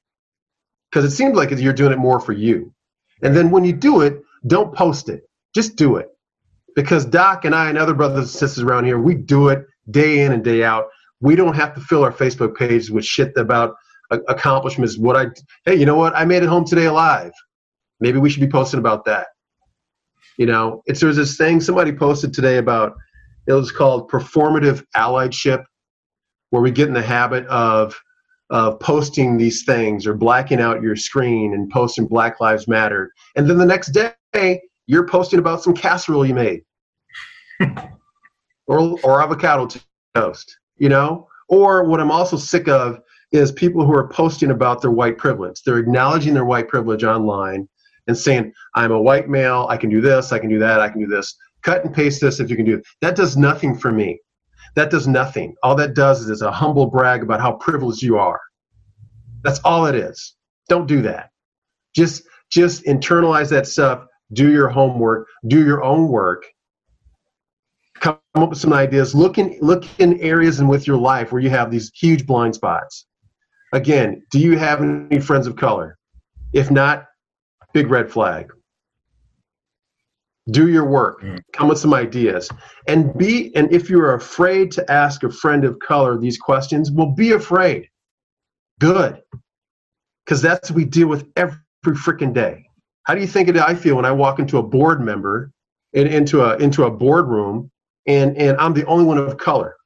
Because 0.91 1.05
it 1.05 1.15
seems 1.15 1.37
like 1.37 1.53
you're 1.53 1.73
doing 1.73 1.93
it 1.93 1.99
more 1.99 2.19
for 2.19 2.33
you. 2.33 2.75
And 3.23 3.37
then 3.37 3.53
when 3.53 3.65
you 3.65 3.73
do 3.73 4.01
it, 4.01 4.21
don't 4.49 4.75
post 4.75 5.09
it. 5.09 5.23
Just 5.55 5.77
do 5.77 5.97
it. 5.97 6.09
Because 6.75 7.05
Doc 7.05 7.45
and 7.45 7.55
I 7.55 7.69
and 7.69 7.79
other 7.79 7.95
brothers 7.95 8.19
and 8.19 8.29
sisters 8.29 8.65
around 8.65 8.87
here, 8.87 8.99
we 8.99 9.15
do 9.15 9.49
it 9.49 9.65
day 9.89 10.25
in 10.25 10.33
and 10.33 10.43
day 10.43 10.65
out. 10.65 10.89
We 11.21 11.37
don't 11.37 11.55
have 11.55 11.75
to 11.75 11.81
fill 11.81 12.03
our 12.03 12.13
Facebook 12.13 12.57
page 12.57 12.91
with 12.91 13.05
shit 13.05 13.37
about 13.37 13.77
accomplishments. 14.11 14.99
What 14.99 15.17
I, 15.17 15.27
hey, 15.65 15.77
you 15.77 15.87
know 15.87 15.97
what? 15.97 16.15
I 16.17 16.25
made 16.25 16.43
it 16.43 16.49
home 16.49 16.65
today 16.65 16.87
alive. 16.87 17.33
Maybe 18.01 18.19
we 18.19 18.31
should 18.31 18.41
be 18.41 18.49
posting 18.49 18.81
about 18.81 19.05
that. 19.05 19.29
You 20.39 20.47
know, 20.47 20.83
it's 20.87 21.01
there's 21.01 21.17
this 21.17 21.37
thing 21.37 21.61
somebody 21.61 21.93
posted 21.93 22.33
today 22.33 22.57
about 22.57 22.95
it 23.47 23.53
was 23.53 23.71
called 23.71 24.11
performative 24.11 24.85
allyship, 24.97 25.65
where 26.51 26.63
we 26.63 26.71
get 26.71 26.89
in 26.89 26.95
the 26.95 27.03
habit 27.03 27.47
of 27.47 28.01
of 28.49 28.81
posting 28.81 29.37
these 29.37 29.65
things 29.65 30.07
or 30.07 30.15
blacking 30.15 30.61
out 30.61 30.83
your 30.83 30.97
screen 30.97 31.55
and 31.55 31.71
posting 31.71 32.07
Black 32.07 32.41
Lives 32.41 32.67
Matter, 32.67 33.13
and 33.37 33.49
then 33.49 33.59
the 33.59 33.67
next 33.67 33.97
day 34.33 34.61
you're 34.87 35.07
posting 35.07 35.39
about 35.39 35.63
some 35.63 35.75
casserole 35.75 36.25
you 36.25 36.35
made, 36.35 36.63
or 38.67 38.99
or 39.03 39.23
avocado 39.23 39.69
toast. 40.15 40.59
You 40.79 40.89
know, 40.89 41.29
or 41.49 41.85
what 41.85 42.01
I'm 42.01 42.11
also 42.11 42.39
sick 42.39 42.67
of 42.67 43.01
is 43.33 43.53
people 43.53 43.85
who 43.85 43.95
are 43.95 44.09
posting 44.09 44.51
about 44.51 44.83
their 44.83 44.91
white 44.91 45.19
privilege. 45.19 45.63
They're 45.63 45.79
acknowledging 45.79 46.35
their 46.35 46.45
white 46.45 46.69
privilege 46.69 47.05
online 47.05 47.69
and 48.07 48.17
saying, 48.17 48.53
I'm 48.75 48.93
a 48.93 49.01
white 49.01 49.29
male, 49.29 49.67
I 49.69 49.77
can 49.77 49.91
do 49.91 50.01
this, 50.01 50.33
I 50.33 50.39
can 50.39 50.51
do 50.51 50.59
that, 50.59 50.81
I 50.81 50.89
can 50.89 51.01
do 51.01 51.07
this. 51.07 51.37
Cut 51.63 51.85
and 51.85 51.95
paste 51.95 52.21
this 52.21 52.41
if 52.41 52.51
you 52.51 52.57
can 52.57 52.65
do 52.65 52.77
it. 52.77 52.85
That 53.01 53.17
does 53.17 53.37
nothing 53.37 53.79
for 53.79 53.93
me. 53.93 54.19
That 54.75 54.91
does 54.91 55.07
nothing. 55.07 55.55
All 55.63 55.75
that 55.77 55.95
does 55.95 56.29
is 56.29 56.43
a 56.43 56.51
humble 56.51 56.87
brag 56.87 57.23
about 57.23 57.41
how 57.41 57.53
privileged 57.53 58.03
you 58.03 58.19
are. 58.19 58.41
That's 59.43 59.61
all 59.61 59.87
it 59.87 59.95
is. 59.95 60.37
Don't 60.69 60.87
do 60.87 61.03
that. 61.03 61.31
Just 61.95 62.23
just 62.51 62.85
internalize 62.85 63.49
that 63.51 63.67
stuff, 63.67 64.07
do 64.33 64.51
your 64.51 64.69
homework, 64.69 65.29
do 65.47 65.65
your 65.65 65.83
own 65.85 66.09
work, 66.09 66.45
come 68.01 68.19
up 68.35 68.51
with 68.51 68.59
some 68.59 68.73
ideas, 68.73 69.15
look 69.15 69.39
in 69.39 69.57
look 69.61 69.85
in 69.99 70.21
areas 70.21 70.61
and 70.61 70.69
with 70.69 70.87
your 70.87 70.97
life 70.97 71.33
where 71.33 71.41
you 71.41 71.51
have 71.51 71.71
these 71.71 71.91
huge 71.95 72.27
blind 72.27 72.55
spots. 72.55 73.07
Again, 73.73 74.23
do 74.31 74.39
you 74.39 74.59
have 74.59 74.83
any 74.83 75.21
friends 75.21 75.47
of 75.47 75.57
color? 75.57 75.97
If 76.53 76.71
not, 76.71 77.07
big 77.73 77.89
red 77.89 78.11
flag. 78.11 78.51
Do 80.51 80.69
your 80.69 80.85
work. 80.85 81.23
Mm. 81.23 81.41
Come 81.53 81.69
with 81.69 81.79
some 81.79 81.95
ideas. 81.95 82.51
And 82.89 83.17
be 83.17 83.55
and 83.55 83.73
if 83.73 83.89
you're 83.89 84.15
afraid 84.15 84.73
to 84.73 84.91
ask 84.91 85.23
a 85.23 85.31
friend 85.31 85.65
of 85.65 85.79
color 85.79 86.19
these 86.19 86.39
questions, 86.39 86.91
well 86.91 87.13
be 87.13 87.33
afraid. 87.33 87.89
Good. 88.81 89.23
Cuz 90.27 90.43
that's 90.43 90.71
what 90.71 90.77
we 90.77 90.85
deal 90.85 91.09
with 91.09 91.27
every 91.37 91.59
freaking 91.87 92.33
day. 92.33 92.67
How 93.05 93.15
do 93.15 93.21
you 93.21 93.27
think 93.27 93.55
I 93.57 93.75
feel 93.75 93.97
when 93.97 94.05
I 94.05 94.13
walk 94.13 94.39
into 94.39 94.59
a 94.59 94.63
board 94.63 95.01
member 95.01 95.53
and 95.95 96.09
into 96.09 96.43
a 96.43 96.57
into 96.57 96.85
a 96.85 96.91
boardroom 96.91 97.71
and 98.07 98.37
and 98.37 98.57
I'm 98.59 98.75
the 98.75 98.87
only 98.87 99.05
one 99.05 99.19
of 99.19 99.37
color? 99.37 99.77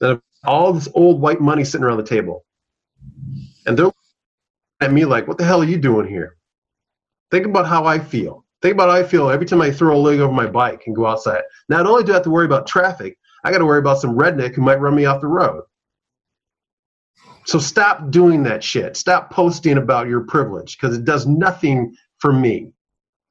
And 0.00 0.20
all 0.44 0.72
this 0.72 0.88
old 0.94 1.20
white 1.20 1.40
money 1.40 1.64
sitting 1.64 1.84
around 1.84 1.98
the 1.98 2.04
table. 2.04 2.44
And 3.66 3.78
they're 3.78 3.90
at 4.80 4.92
me 4.92 5.04
like, 5.04 5.28
what 5.28 5.38
the 5.38 5.44
hell 5.44 5.60
are 5.60 5.66
you 5.66 5.78
doing 5.78 6.08
here? 6.08 6.36
Think 7.30 7.46
about 7.46 7.66
how 7.66 7.84
I 7.84 7.98
feel. 7.98 8.44
Think 8.62 8.74
about 8.74 8.88
how 8.88 8.96
I 8.96 9.02
feel 9.02 9.30
every 9.30 9.46
time 9.46 9.60
I 9.60 9.70
throw 9.70 9.96
a 9.96 9.98
leg 9.98 10.20
over 10.20 10.32
my 10.32 10.46
bike 10.46 10.82
and 10.86 10.96
go 10.96 11.06
outside. 11.06 11.42
Not 11.68 11.86
only 11.86 12.02
do 12.02 12.12
I 12.12 12.14
have 12.14 12.24
to 12.24 12.30
worry 12.30 12.46
about 12.46 12.66
traffic, 12.66 13.18
I 13.44 13.52
got 13.52 13.58
to 13.58 13.66
worry 13.66 13.78
about 13.78 14.00
some 14.00 14.16
redneck 14.16 14.54
who 14.54 14.62
might 14.62 14.80
run 14.80 14.94
me 14.94 15.04
off 15.04 15.20
the 15.20 15.28
road. 15.28 15.62
So 17.46 17.58
stop 17.58 18.10
doing 18.10 18.42
that 18.42 18.62
shit. 18.62 18.96
Stop 18.96 19.30
posting 19.30 19.78
about 19.78 20.08
your 20.08 20.20
privilege 20.20 20.76
because 20.76 20.96
it 20.96 21.04
does 21.04 21.26
nothing 21.26 21.94
for 22.18 22.32
me. 22.32 22.72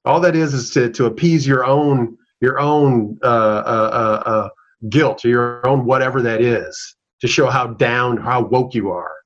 All 0.05 0.19
that 0.21 0.35
is 0.35 0.53
is 0.53 0.71
to, 0.71 0.89
to 0.91 1.05
appease 1.05 1.45
your 1.45 1.65
own 1.65 2.17
your 2.39 2.59
own 2.59 3.17
uh, 3.23 3.27
uh, 3.27 4.21
uh, 4.25 4.29
uh 4.29 4.49
guilt 4.89 5.25
or 5.25 5.29
your 5.29 5.67
own 5.67 5.85
whatever 5.85 6.21
that 6.21 6.41
is 6.41 6.95
to 7.21 7.27
show 7.27 7.49
how 7.49 7.67
down, 7.67 8.17
how 8.17 8.43
woke 8.43 8.73
you 8.73 8.91
are. 8.91 9.16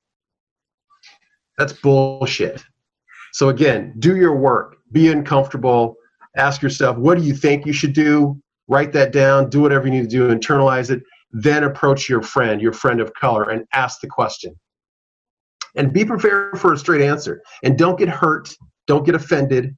That's 1.62 1.74
bullshit. 1.74 2.64
So 3.32 3.48
again, 3.48 3.94
do 4.00 4.16
your 4.16 4.34
work, 4.34 4.78
be 4.90 5.12
uncomfortable, 5.12 5.94
ask 6.36 6.60
yourself, 6.60 6.96
what 6.96 7.16
do 7.16 7.22
you 7.22 7.34
think 7.34 7.66
you 7.66 7.72
should 7.72 7.92
do? 7.92 8.36
Write 8.66 8.92
that 8.94 9.12
down, 9.12 9.48
do 9.48 9.60
whatever 9.60 9.86
you 9.86 9.92
need 9.92 10.02
to 10.02 10.08
do, 10.08 10.26
internalize 10.26 10.90
it, 10.90 11.04
then 11.30 11.62
approach 11.62 12.08
your 12.08 12.20
friend, 12.20 12.60
your 12.60 12.72
friend 12.72 13.00
of 13.00 13.14
color, 13.14 13.50
and 13.50 13.64
ask 13.74 14.00
the 14.00 14.08
question. 14.08 14.58
And 15.76 15.92
be 15.92 16.04
prepared 16.04 16.58
for 16.58 16.72
a 16.72 16.76
straight 16.76 17.00
answer. 17.00 17.40
And 17.62 17.78
don't 17.78 17.96
get 17.96 18.08
hurt, 18.08 18.52
don't 18.88 19.06
get 19.06 19.14
offended, 19.14 19.76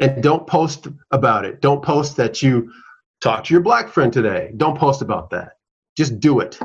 and 0.00 0.22
don't 0.22 0.46
post 0.46 0.86
about 1.10 1.44
it. 1.44 1.60
Don't 1.60 1.82
post 1.82 2.16
that 2.18 2.40
you 2.40 2.72
talked 3.20 3.48
to 3.48 3.54
your 3.54 3.62
black 3.62 3.88
friend 3.88 4.12
today. 4.12 4.52
Don't 4.58 4.78
post 4.78 5.02
about 5.02 5.30
that. 5.30 5.54
Just 5.96 6.20
do 6.20 6.38
it. 6.38 6.60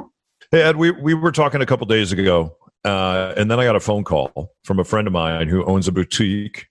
Hey, 0.52 0.62
Ed, 0.62 0.76
we, 0.76 0.92
we 0.92 1.16
were 1.16 1.32
talking 1.32 1.64
a 1.64 1.66
couple 1.66 1.88
days 1.88 2.12
ago 2.12 2.56
uh, 2.88 3.34
and 3.36 3.52
then 3.52 3.60
I 3.60 3.65
got 3.65 3.76
a 3.76 3.82
phone 3.82 4.06
call 4.06 4.54
from 4.63 4.80
a 4.80 4.86
friend 4.86 5.08
of 5.08 5.13
mine 5.13 5.50
who 5.50 5.65
owns 5.65 5.89
a 5.89 5.91
boutique 5.91 6.67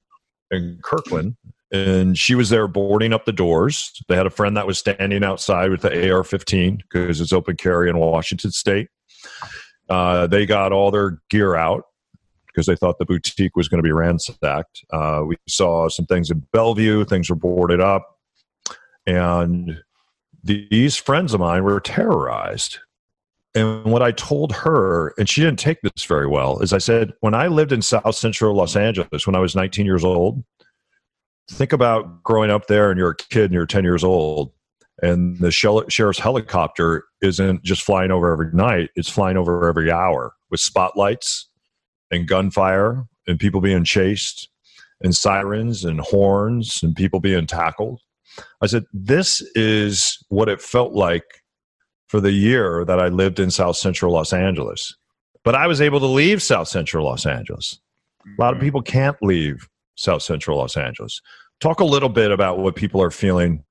in 0.51 0.79
Kirkland, 0.83 1.37
and 1.71 2.17
she 2.17 2.35
was 2.35 2.49
there 2.49 2.67
boarding 2.67 3.13
up 3.13 3.27
the 3.27 3.33
doors. 3.33 3.93
They 4.09 4.17
had 4.17 4.27
a 4.27 4.31
friend 4.31 4.57
that 4.57 4.67
was 4.67 4.79
standing 4.79 5.23
outside 5.23 5.71
with 5.71 5.83
the 5.83 6.11
AR 6.11 6.25
15 6.25 6.79
because 6.79 7.21
it's 7.21 7.35
open 7.35 7.57
carry 7.57 7.91
in 7.91 7.99
Washington 7.99 8.51
State. 8.51 8.89
Uh, 9.91 10.27
they 10.27 10.47
got 10.47 10.73
all 10.73 10.91
their 10.91 11.21
gear 11.29 11.55
out 11.55 11.85
because 12.47 12.67
they 12.67 12.77
thought 12.77 12.99
the 12.99 13.05
boutique 13.05 13.55
was 13.55 13.69
going 13.69 13.79
to 13.79 13.87
be 13.87 13.93
ransacked. 13.93 14.87
Uh, 14.91 15.23
we 15.27 15.37
saw 15.47 15.91
some 15.91 16.07
things 16.07 16.31
in 16.31 16.39
Bellevue, 16.51 17.05
things 17.05 17.29
were 17.29 17.37
boarded 17.37 17.83
up. 17.83 18.17
And 19.07 19.83
these 20.43 20.97
friends 20.97 21.35
of 21.35 21.41
mine 21.41 21.63
were 21.63 21.79
terrorized 21.79 22.79
and 23.57 23.85
what 23.85 24.03
I 24.03 24.13
told 24.13 24.53
her, 24.53 25.15
and 25.19 25.29
she 25.29 25.41
didn't 25.41 25.59
take 25.59 25.81
this 25.81 26.05
very 26.05 26.27
well, 26.27 26.61
is 26.61 26.75
I 26.75 26.79
said, 26.79 27.15
when 27.21 27.35
I 27.35 27.47
lived 27.47 27.73
in 27.73 27.81
South 27.81 28.15
Central 28.15 28.55
Los 28.55 28.77
Angeles 28.77 29.27
when 29.27 29.35
I 29.35 29.41
was 29.41 29.57
19 29.57 29.87
years 29.87 30.05
old, 30.05 30.45
think 31.51 31.73
about 31.73 32.23
growing 32.23 32.51
up 32.51 32.67
there 32.67 32.91
and 32.91 32.99
you're 32.99 33.11
a 33.11 33.17
kid 33.17 33.45
and 33.45 33.55
you're 33.55 33.67
10 33.67 33.83
years 33.83 34.05
old, 34.05 34.53
and 35.03 35.39
the 35.39 35.51
sheriff's 35.51 36.19
helicopter 36.19 37.05
isn't 37.23 37.63
just 37.63 37.83
flying 37.83 38.11
over 38.11 38.31
every 38.31 38.53
night, 38.53 38.91
it's 38.95 39.09
flying 39.09 39.39
over 39.39 39.67
every 39.67 39.91
hour 39.91 40.35
with 40.51 40.61
spotlights 40.61 41.49
and 42.11 42.29
gunfire 42.29 43.05
and 43.27 43.41
people 43.41 43.61
being 43.61 43.85
chased 43.85 44.49
and 45.03 45.17
sirens 45.17 45.85
and 45.85 46.01
horns 46.01 46.81
and 46.83 46.95
people 46.95 47.21
being 47.21 47.47
tackled. 47.47 48.01
I 48.61 48.67
said, 48.67 48.85
this 48.93 49.41
is 49.55 50.23
what 50.29 50.51
it 50.51 50.61
felt 50.61 50.93
like 50.93 51.25
for 52.07 52.21
the 52.21 52.33
year 52.33 52.85
that 52.85 53.01
I 53.01 53.09
lived 53.09 53.41
in 53.41 53.51
South 53.51 53.77
Central 53.77 54.13
Los 54.13 54.33
Angeles. 54.33 54.95
But 55.45 55.55
I 55.55 55.67
was 55.67 55.81
able 55.81 56.01
to 56.01 56.07
leave 56.07 56.43
South 56.43 56.69
Central 56.69 57.05
Los 57.05 57.27
Angeles. 57.27 57.79
A 58.27 58.41
lot 58.41 58.53
of 58.53 58.57
mm-hmm. 58.57 58.67
people 58.67 58.83
can't 58.83 59.17
leave 59.23 59.69
South 59.95 60.23
Central 60.23 60.59
Los 60.59 60.77
Angeles. 60.77 61.21
Talk 61.61 61.81
a 61.81 61.85
little 61.85 62.09
bit 62.09 62.31
about 62.31 62.59
what 62.59 62.75
people 62.75 63.03
are 63.03 63.11
feeling 63.11 63.65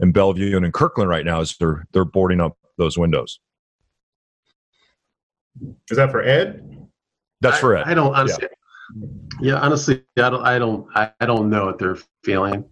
in 0.00 0.12
Bellevue 0.12 0.56
and 0.56 0.66
in 0.66 0.72
Kirkland 0.72 1.08
right 1.08 1.24
now 1.24 1.40
as 1.40 1.56
they're 1.56 1.86
they're 1.92 2.04
boarding 2.04 2.40
up 2.40 2.56
those 2.76 2.98
windows. 2.98 3.40
Is 5.90 5.96
that 5.96 6.10
for 6.10 6.22
Ed? 6.22 6.88
That's 7.40 7.58
for 7.58 7.76
Ed. 7.76 7.86
I, 7.86 7.92
I 7.92 7.94
don't 7.94 8.14
honestly. 8.14 8.48
Yeah. 8.94 9.08
yeah, 9.40 9.54
honestly, 9.60 10.02
I 10.18 10.30
don't. 10.30 10.42
I 10.44 10.58
don't. 10.58 10.86
I 10.94 11.26
don't 11.26 11.48
know 11.48 11.66
what 11.66 11.78
they're 11.78 11.98
feeling. 12.22 12.64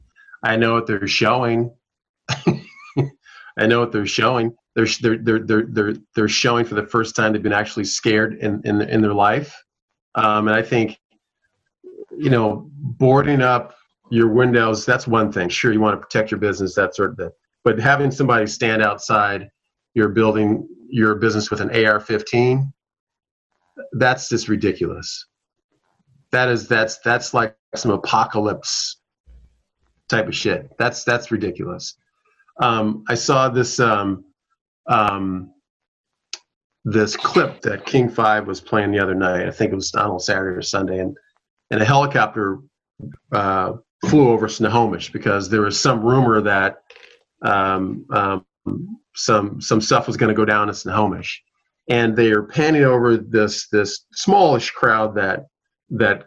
I 0.43 0.57
know 0.57 0.75
what 0.75 0.87
they're 0.87 1.07
showing. 1.07 1.75
I 2.29 3.67
know 3.67 3.81
what 3.81 3.93
they're 3.93 4.07
showing 4.07 4.55
they're 4.75 4.87
they're 5.01 5.19
they're 5.39 5.67
they're 5.69 5.95
they're, 6.15 6.29
showing 6.29 6.65
for 6.65 6.75
the 6.75 6.87
first 6.87 7.15
time 7.15 7.33
they've 7.33 7.43
been 7.43 7.53
actually 7.53 7.85
scared 7.85 8.35
in 8.35 8.63
in, 8.65 8.81
in 8.83 9.03
their 9.03 9.15
life. 9.15 9.57
Um, 10.15 10.47
and 10.49 10.57
i 10.57 10.63
think 10.63 10.99
you 12.11 12.29
know 12.29 12.69
boarding 12.75 13.41
up 13.41 13.75
your 14.11 14.29
windows 14.29 14.85
that's 14.85 15.07
one 15.07 15.33
thing. 15.33 15.49
Sure 15.49 15.73
you 15.73 15.81
want 15.81 15.95
to 16.01 16.07
protect 16.07 16.31
your 16.31 16.41
business 16.41 16.75
that 16.75 16.95
sort 16.95 17.13
of 17.13 17.17
thing. 17.17 17.31
But 17.65 17.79
having 17.79 18.11
somebody 18.11 18.47
stand 18.47 18.83
outside 18.83 19.51
your 19.95 20.09
building 20.09 20.69
your 20.89 21.15
business 21.15 21.51
with 21.51 21.61
an 21.61 21.71
ar-15 21.71 22.73
that's 23.93 24.29
just 24.29 24.49
ridiculous. 24.49 25.27
That 26.31 26.49
is 26.49 26.69
that's 26.69 26.99
that's 26.99 27.35
like 27.35 27.57
some 27.75 27.91
apocalypse 27.91 29.01
type 30.09 30.29
of 30.29 30.35
shit. 30.35 30.71
That's 30.79 31.05
that's 31.05 31.31
ridiculous. 31.31 31.97
Um, 32.61 33.05
i 33.09 33.15
saw 33.15 33.49
this 33.49 33.81
um, 33.81 34.25
um, 34.87 35.53
this 36.85 37.17
clip 37.17 37.61
that 37.63 37.87
King 37.87 38.09
Five 38.09 38.47
was 38.47 38.61
playing 38.61 38.91
the 38.91 38.99
other 38.99 39.15
night. 39.15 39.47
I 39.47 39.51
think 39.51 39.73
it 39.73 39.77
was 39.77 39.95
on 39.95 40.19
Saturday 40.19 40.57
or 40.57 40.63
Sunday, 40.63 40.99
and 40.99 41.17
and 41.71 41.81
a 41.81 41.85
helicopter 41.85 42.59
uh, 43.33 43.75
flew 44.07 44.31
over 44.31 44.49
Snohomish 44.49 45.13
because 45.13 45.49
there 45.49 45.63
was 45.63 45.81
some 45.81 46.03
rumor 46.03 46.41
that 46.41 46.83
um, 47.43 48.05
um, 48.11 48.45
some 49.15 49.61
some 49.61 49.81
stuff 49.81 50.07
was 50.07 50.17
going 50.17 50.29
to 50.29 50.35
go 50.35 50.45
down 50.45 50.69
in 50.69 50.75
Snohomish, 50.75 51.43
and 51.89 52.17
they 52.17 52.31
are 52.31 52.43
panning 52.43 52.85
over 52.85 53.17
this 53.17 53.69
this 53.69 54.07
smallish 54.13 54.71
crowd 54.71 55.15
that 55.15 55.47
that 55.91 56.25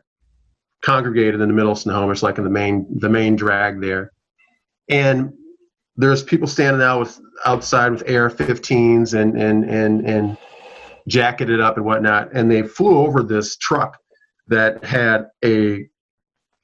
congregated 0.84 1.42
in 1.42 1.48
the 1.48 1.54
middle 1.54 1.72
of 1.72 1.80
Snohomish, 1.80 2.24
like 2.24 2.38
in 2.38 2.44
the 2.44 2.50
main 2.50 2.88
the 3.00 3.10
main 3.10 3.36
drag 3.36 3.82
there, 3.82 4.12
and 4.90 5.34
there's 5.98 6.24
people 6.24 6.48
standing 6.48 6.82
out 6.82 7.00
with 7.00 7.22
outside 7.46 7.92
with 7.92 8.02
AR-15s 8.10 9.14
and 9.14 9.40
and 9.40 9.64
and 9.66 10.08
and 10.08 10.38
jacketed 11.08 11.62
up 11.62 11.78
and 11.78 11.86
whatnot, 11.86 12.30
and 12.34 12.50
they 12.50 12.64
flew 12.64 12.98
over 12.98 13.24
this 13.24 13.58
truck 13.58 13.98
that 14.48 14.84
had 14.84 15.28
a 15.44 15.88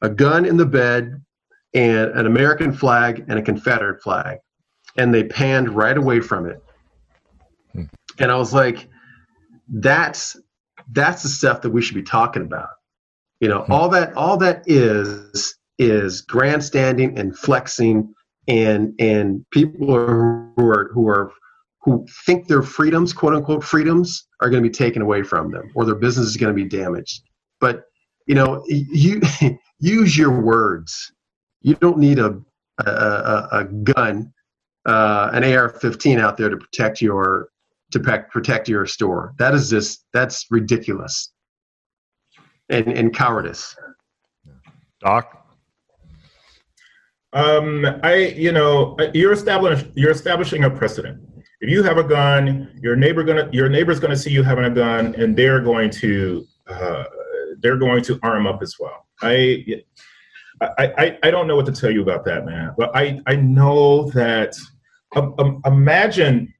a 0.01 0.09
gun 0.09 0.45
in 0.45 0.57
the 0.57 0.65
bed 0.65 1.23
and 1.73 2.11
an 2.11 2.25
American 2.25 2.73
flag 2.73 3.25
and 3.27 3.39
a 3.39 3.41
Confederate 3.41 4.01
flag, 4.01 4.39
and 4.97 5.13
they 5.13 5.23
panned 5.23 5.69
right 5.69 5.97
away 5.97 6.19
from 6.19 6.47
it. 6.47 6.63
Hmm. 7.73 7.83
And 8.19 8.31
I 8.31 8.35
was 8.35 8.53
like, 8.53 8.89
"That's 9.69 10.37
that's 10.91 11.23
the 11.23 11.29
stuff 11.29 11.61
that 11.61 11.69
we 11.69 11.81
should 11.81 11.95
be 11.95 12.03
talking 12.03 12.41
about." 12.41 12.69
You 13.39 13.47
know, 13.47 13.61
hmm. 13.61 13.71
all 13.71 13.89
that 13.89 14.13
all 14.15 14.37
that 14.37 14.63
is 14.65 15.55
is 15.77 16.21
grandstanding 16.21 17.17
and 17.17 17.37
flexing 17.37 18.13
and 18.47 18.93
and 18.99 19.45
people 19.51 19.87
who 19.87 20.67
are 20.67 20.91
who 20.93 21.07
are 21.07 21.31
who 21.83 22.05
think 22.25 22.47
their 22.47 22.61
freedoms, 22.61 23.11
quote 23.11 23.33
unquote 23.33 23.63
freedoms, 23.63 24.27
are 24.39 24.49
going 24.49 24.61
to 24.61 24.69
be 24.69 24.73
taken 24.73 25.01
away 25.01 25.23
from 25.23 25.51
them, 25.51 25.71
or 25.75 25.85
their 25.85 25.95
business 25.95 26.27
is 26.27 26.37
going 26.37 26.55
to 26.55 26.63
be 26.63 26.67
damaged. 26.67 27.23
But 27.59 27.83
you 28.27 28.35
know, 28.35 28.63
you 28.67 29.21
use 29.79 30.17
your 30.17 30.41
words. 30.41 31.11
You 31.61 31.75
don't 31.75 31.97
need 31.97 32.19
a 32.19 32.39
a, 32.79 33.47
a 33.51 33.65
gun, 33.65 34.33
uh, 34.85 35.29
an 35.33 35.43
AR-15 35.43 36.19
out 36.19 36.37
there 36.37 36.49
to 36.49 36.57
protect 36.57 37.01
your 37.01 37.49
to 37.91 37.99
protect 37.99 38.69
your 38.69 38.85
store. 38.85 39.33
That 39.37 39.53
is 39.53 39.69
just 39.69 40.05
that's 40.13 40.45
ridiculous 40.49 41.31
and 42.69 42.87
and 42.87 43.13
cowardice. 43.13 43.75
Doc. 44.99 45.40
Um, 47.33 47.85
I, 48.03 48.15
you 48.15 48.51
know, 48.51 48.97
you're 49.13 49.31
establishing 49.31 49.91
you're 49.95 50.11
establishing 50.11 50.63
a 50.65 50.69
precedent. 50.69 51.21
If 51.61 51.69
you 51.69 51.83
have 51.83 51.97
a 51.97 52.03
gun, 52.03 52.77
your 52.81 52.95
neighbor 52.95 53.23
gonna 53.23 53.49
your 53.51 53.69
neighbor's 53.69 53.99
gonna 53.99 54.17
see 54.17 54.31
you 54.31 54.43
having 54.43 54.65
a 54.65 54.69
gun, 54.69 55.15
and 55.15 55.35
they're 55.37 55.61
going 55.61 55.89
to 55.91 56.45
uh, 56.67 57.03
they're 57.59 57.77
going 57.77 58.03
to 58.03 58.19
arm 58.23 58.47
up 58.47 58.61
as 58.61 58.75
well. 58.79 59.05
I, 59.21 59.83
I, 60.61 60.93
I, 60.97 61.17
I 61.23 61.31
don't 61.31 61.47
know 61.47 61.55
what 61.55 61.65
to 61.67 61.71
tell 61.71 61.91
you 61.91 62.01
about 62.01 62.25
that, 62.25 62.45
man. 62.45 62.73
But 62.77 62.95
I, 62.95 63.21
I 63.27 63.35
know 63.35 64.09
that. 64.11 64.55
Um, 65.15 65.35
um, 65.39 65.61
imagine, 65.65 66.53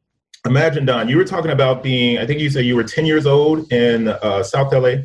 imagine, 0.46 0.86
Don. 0.86 1.08
You 1.08 1.18
were 1.18 1.26
talking 1.26 1.52
about 1.52 1.84
being. 1.84 2.18
I 2.18 2.26
think 2.26 2.40
you 2.40 2.50
said 2.50 2.66
you 2.66 2.76
were 2.76 2.84
10 2.84 3.06
years 3.06 3.26
old 3.26 3.72
in 3.72 4.10
uh, 4.10 4.44
South 4.44 4.74
LA, 4.74 5.04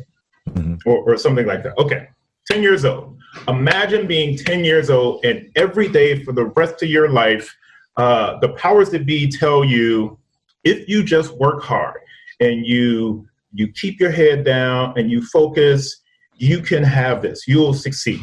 mm-hmm. 0.49 0.75
or, 0.85 1.13
or 1.13 1.17
something 1.17 1.45
like 1.45 1.63
that. 1.63 1.77
Okay, 1.77 2.07
10 2.51 2.61
years 2.61 2.85
old 2.85 3.16
Imagine 3.47 4.07
being 4.07 4.37
10 4.37 4.65
years 4.65 4.89
old 4.89 5.23
and 5.23 5.49
every 5.55 5.87
day 5.87 6.23
for 6.23 6.33
the 6.33 6.45
rest 6.45 6.83
of 6.83 6.89
your 6.89 7.09
life, 7.09 7.55
uh, 7.95 8.37
the 8.39 8.49
powers 8.49 8.89
that 8.89 9.05
be 9.05 9.29
tell 9.29 9.63
you 9.63 10.17
if 10.63 10.87
you 10.89 11.03
just 11.03 11.31
work 11.37 11.63
hard 11.63 12.01
and 12.39 12.65
you 12.65 13.25
you 13.53 13.69
keep 13.69 13.99
your 13.99 14.11
head 14.11 14.43
down 14.43 14.93
and 14.97 15.09
you 15.09 15.23
focus, 15.25 16.01
you 16.35 16.61
can 16.61 16.83
have 16.83 17.21
this. 17.21 17.47
You'll 17.47 17.73
succeed 17.73 18.19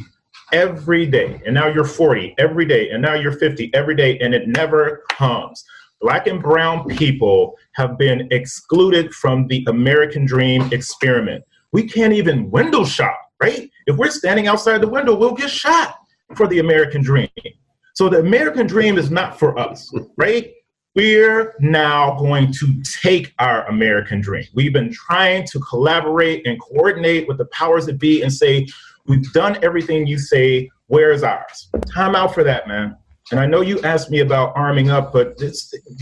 every 0.52 1.06
day. 1.06 1.40
And 1.44 1.54
now 1.54 1.66
you're 1.68 1.84
40 1.84 2.34
every 2.38 2.66
day, 2.66 2.90
and 2.90 3.02
now 3.02 3.14
you're 3.14 3.32
50 3.32 3.72
every 3.74 3.96
day, 3.96 4.18
and 4.18 4.34
it 4.34 4.46
never 4.46 5.02
comes. 5.10 5.64
Black 6.00 6.26
and 6.26 6.40
brown 6.40 6.86
people 6.86 7.56
have 7.72 7.96
been 7.96 8.28
excluded 8.30 9.12
from 9.14 9.48
the 9.48 9.64
American 9.68 10.26
dream 10.26 10.70
experiment. 10.72 11.42
We 11.72 11.88
can't 11.88 12.12
even 12.12 12.50
window 12.50 12.84
shop 12.84 13.23
right? 13.40 13.70
If 13.86 13.96
we're 13.96 14.10
standing 14.10 14.46
outside 14.46 14.80
the 14.80 14.88
window, 14.88 15.14
we'll 15.14 15.34
get 15.34 15.50
shot 15.50 15.98
for 16.34 16.46
the 16.46 16.58
American 16.58 17.02
dream. 17.02 17.28
So 17.94 18.08
the 18.08 18.18
American 18.18 18.66
dream 18.66 18.98
is 18.98 19.10
not 19.10 19.38
for 19.38 19.58
us, 19.58 19.92
right? 20.16 20.52
We're 20.96 21.54
now 21.60 22.16
going 22.18 22.52
to 22.52 22.82
take 23.02 23.34
our 23.38 23.66
American 23.66 24.20
dream. 24.20 24.44
We've 24.54 24.72
been 24.72 24.92
trying 24.92 25.46
to 25.48 25.60
collaborate 25.60 26.46
and 26.46 26.60
coordinate 26.60 27.26
with 27.26 27.38
the 27.38 27.46
powers 27.46 27.86
that 27.86 27.98
be 27.98 28.22
and 28.22 28.32
say, 28.32 28.66
we've 29.06 29.32
done 29.32 29.58
everything 29.62 30.06
you 30.06 30.18
say, 30.18 30.70
where's 30.86 31.22
ours? 31.22 31.68
Time 31.92 32.14
out 32.14 32.32
for 32.32 32.44
that, 32.44 32.68
man. 32.68 32.96
And 33.30 33.40
I 33.40 33.46
know 33.46 33.60
you 33.60 33.80
asked 33.82 34.10
me 34.10 34.20
about 34.20 34.52
arming 34.56 34.90
up, 34.90 35.12
but 35.12 35.40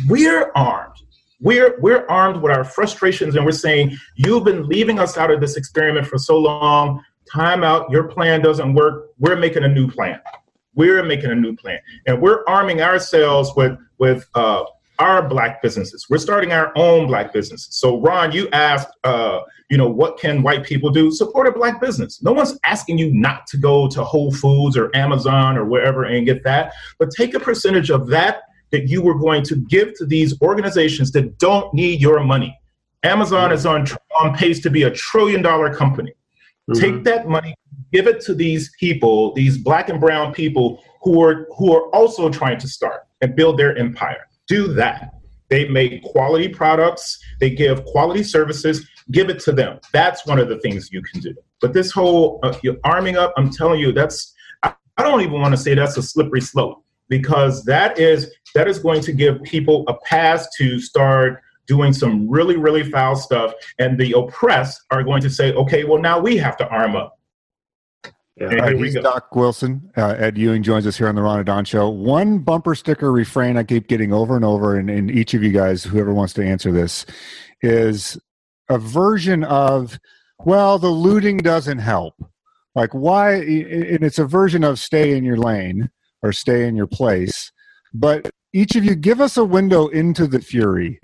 we're 0.09 0.51
armed. 0.55 0.97
We're, 1.41 1.79
we're 1.81 2.07
armed 2.09 2.43
with 2.43 2.53
our 2.53 2.65
frustrations 2.65 3.35
and 3.35 3.45
we're 3.45 3.53
saying, 3.53 3.97
you've 4.17 4.45
been 4.45 4.69
leaving 4.69 4.99
us 4.99 5.17
out 5.17 5.31
of 5.31 5.41
this 5.41 5.57
experiment 5.57 6.07
for 6.07 6.19
so 6.19 6.39
long 6.39 7.03
time 7.33 7.65
out, 7.65 7.91
your 7.91 8.05
plan 8.05 8.43
doesn't 8.43 8.75
work, 8.75 9.11
we're 9.19 9.37
making 9.37 9.65
a 9.65 9.69
new 9.69 9.91
plan. 9.91 10.21
We're 10.75 11.03
making 11.03 11.31
a 11.31 11.35
new 11.35 11.57
plan. 11.57 11.79
And 12.07 12.21
we're 12.21 12.45
arming 12.47 12.81
ourselves 12.81 13.53
with, 13.57 13.77
with 13.99 14.27
uh, 14.35 14.65
our 14.99 15.29
black 15.29 15.63
businesses. 15.63 16.07
We're 16.09 16.19
starting 16.19 16.53
our 16.53 16.73
own 16.77 17.07
black 17.07 17.33
businesses. 17.33 17.75
So, 17.75 18.01
Ron, 18.01 18.33
you 18.33 18.49
asked, 18.51 18.89
uh, 19.05 19.41
you 19.71 19.77
know, 19.77 19.89
what 19.89 20.19
can 20.19 20.43
white 20.43 20.65
people 20.65 20.91
do? 20.91 21.11
Support 21.11 21.47
a 21.47 21.53
black 21.53 21.81
business. 21.81 22.23
No 22.23 22.33
one's 22.33 22.59
asking 22.65 22.99
you 22.99 23.13
not 23.13 23.47
to 23.49 23.57
go 23.57 23.89
to 23.89 24.05
Whole 24.05 24.33
Foods 24.33 24.77
or 24.77 24.95
Amazon 24.95 25.57
or 25.57 25.65
wherever 25.65 26.05
and 26.05 26.25
get 26.27 26.45
that, 26.45 26.73
but 26.99 27.11
take 27.11 27.35
a 27.35 27.41
percentage 27.41 27.91
of 27.91 28.07
that 28.09 28.43
that 28.71 28.89
you 28.89 29.03
were 29.03 29.19
going 29.19 29.43
to 29.45 29.57
give 29.57 29.95
to 29.99 30.07
these 30.07 30.41
organizations 30.41 31.13
that 31.13 31.39
don't 31.39 31.73
need 31.75 32.01
your 32.01 32.21
money. 32.25 32.59
Amazon 33.03 33.53
is 33.53 33.67
on, 33.67 33.87
on 34.21 34.35
pace 34.35 34.61
to 34.61 34.71
be 34.71 34.85
a 34.85 34.91
trillion 34.91 35.43
dollar 35.43 35.75
company. 35.75 36.13
Mm-hmm. 36.71 36.81
Take 36.81 37.05
that 37.05 37.29
money, 37.29 37.55
give 37.93 38.07
it 38.07 38.21
to 38.23 38.35
these 38.35 38.73
people, 38.79 39.33
these 39.35 39.59
black 39.59 39.89
and 39.89 40.01
brown 40.01 40.33
people 40.33 40.83
who 41.03 41.23
are 41.23 41.47
who 41.57 41.75
are 41.75 41.89
also 41.95 42.31
trying 42.31 42.59
to 42.59 42.69
start 42.69 43.03
and 43.21 43.35
build 43.35 43.59
their 43.59 43.77
empire. 43.77 44.29
Do 44.49 44.73
that. 44.75 45.15
They 45.49 45.69
make 45.69 46.03
quality 46.03 46.49
products, 46.49 47.19
they 47.39 47.51
give 47.51 47.85
quality 47.85 48.23
services, 48.23 48.89
give 49.11 49.29
it 49.29 49.39
to 49.41 49.53
them. 49.53 49.81
That's 49.93 50.25
one 50.27 50.39
of 50.39 50.49
the 50.49 50.59
things 50.61 50.91
you 50.91 51.03
can 51.03 51.21
do. 51.21 51.35
But 51.61 51.75
this 51.75 51.91
whole 51.91 52.41
uh, 52.43 52.55
arming 52.85 53.17
up, 53.17 53.35
I'm 53.37 53.51
telling 53.51 53.79
you, 53.79 53.93
that's 53.93 54.35
I, 54.63 54.73
I 54.97 55.03
don't 55.03 55.21
even 55.21 55.41
want 55.41 55.53
to 55.53 55.61
say 55.61 55.75
that's 55.75 55.97
a 55.97 56.03
slippery 56.03 56.41
slope 56.41 56.83
because 57.09 57.65
that 57.65 57.99
is 57.99 58.33
that 58.55 58.69
is 58.69 58.79
going 58.79 59.03
to 59.03 59.13
give 59.13 59.43
people 59.43 59.85
a 59.89 59.95
pass 59.95 60.49
to 60.57 60.81
start 60.81 61.43
doing 61.67 61.93
some 61.93 62.29
really, 62.29 62.57
really 62.57 62.89
foul 62.91 63.17
stuff, 63.17 63.55
and 63.79 63.99
the 63.99 64.13
oppressed 64.13 64.83
are 64.91 65.03
going 65.03 65.23
to 65.23 65.31
say, 65.31 65.53
okay, 65.53 65.85
well, 65.85 66.01
now 66.01 66.19
we 66.19 66.37
have 66.37 66.57
to 66.59 66.69
arm 66.69 66.97
up. 66.97 67.19
Yeah. 68.37 68.73
he's 68.73 68.95
Doc 68.95 69.35
Wilson. 69.37 69.91
Uh, 69.97 70.15
Ed 70.19 70.39
Ewing 70.39 70.63
joins 70.63 70.87
us 70.87 70.97
here 70.97 71.09
on 71.09 71.15
the 71.15 71.23
Ron 71.23 71.39
and 71.39 71.47
Don 71.47 71.65
Show. 71.65 71.89
One 71.89 72.39
bumper 72.39 72.75
sticker 72.75 73.13
refrain 73.13 73.57
I 73.57 73.63
keep 73.63 73.89
getting 73.89 74.13
over 74.13 74.37
and 74.37 74.45
over, 74.45 74.77
and, 74.77 74.91
and 74.91 75.11
each 75.11 75.35
of 75.35 75.43
you 75.43 75.53
guys, 75.53 75.85
whoever 75.85 76.13
wants 76.13 76.33
to 76.35 76.45
answer 76.45 76.73
this, 76.73 77.05
is 77.61 78.19
a 78.69 78.79
version 78.79 79.45
of, 79.45 79.99
well, 80.45 80.79
the 80.79 80.89
looting 80.89 81.39
doesn't 81.39 81.79
help. 81.79 82.15
Like, 82.75 82.93
why? 82.93 83.35
And 83.35 84.03
it's 84.03 84.19
a 84.19 84.25
version 84.25 84.65
of 84.65 84.79
stay 84.79 85.17
in 85.17 85.25
your 85.25 85.37
lane 85.37 85.91
or 86.23 86.33
stay 86.33 86.67
in 86.67 86.75
your 86.75 86.87
place. 86.87 87.53
But 87.93 88.31
each 88.55 88.77
of 88.77 88.85
you, 88.85 88.95
give 88.95 89.21
us 89.21 89.37
a 89.37 89.45
window 89.45 89.89
into 89.89 90.27
the 90.27 90.41
fury 90.41 90.99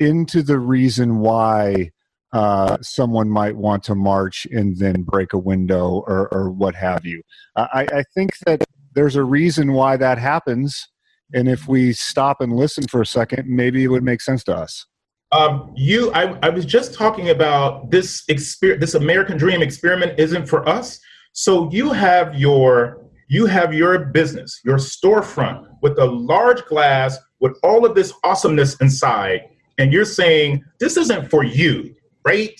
into 0.00 0.42
the 0.42 0.58
reason 0.58 1.18
why 1.18 1.90
uh, 2.32 2.78
someone 2.80 3.28
might 3.28 3.56
want 3.56 3.82
to 3.84 3.94
march 3.94 4.46
and 4.50 4.76
then 4.78 5.02
break 5.02 5.32
a 5.32 5.38
window 5.38 6.04
or, 6.06 6.28
or 6.32 6.50
what 6.50 6.74
have 6.74 7.04
you. 7.04 7.22
I, 7.56 7.86
I 7.92 8.04
think 8.14 8.30
that 8.46 8.64
there's 8.94 9.16
a 9.16 9.24
reason 9.24 9.72
why 9.72 9.96
that 9.96 10.18
happens. 10.18 10.88
And 11.32 11.48
if 11.48 11.68
we 11.68 11.92
stop 11.92 12.40
and 12.40 12.52
listen 12.52 12.86
for 12.88 13.02
a 13.02 13.06
second, 13.06 13.48
maybe 13.48 13.84
it 13.84 13.88
would 13.88 14.02
make 14.02 14.20
sense 14.20 14.42
to 14.44 14.56
us. 14.56 14.86
Um, 15.32 15.72
you, 15.76 16.12
I, 16.12 16.36
I 16.42 16.48
was 16.48 16.64
just 16.64 16.92
talking 16.94 17.30
about 17.30 17.90
this 17.90 18.24
experience. 18.28 18.80
This 18.80 18.94
American 18.94 19.36
Dream 19.36 19.62
experiment 19.62 20.18
isn't 20.18 20.46
for 20.46 20.68
us. 20.68 20.98
So 21.32 21.70
you 21.70 21.92
have 21.92 22.34
your 22.34 23.04
you 23.28 23.46
have 23.46 23.72
your 23.72 24.06
business, 24.06 24.60
your 24.64 24.78
storefront 24.78 25.64
with 25.82 25.96
a 25.98 26.04
large 26.04 26.64
glass 26.66 27.16
with 27.38 27.56
all 27.62 27.86
of 27.86 27.94
this 27.94 28.12
awesomeness 28.24 28.74
inside, 28.80 29.42
and 29.80 29.94
you're 29.94 30.04
saying 30.04 30.62
this 30.78 30.98
isn't 30.98 31.30
for 31.30 31.42
you, 31.42 31.96
right? 32.24 32.54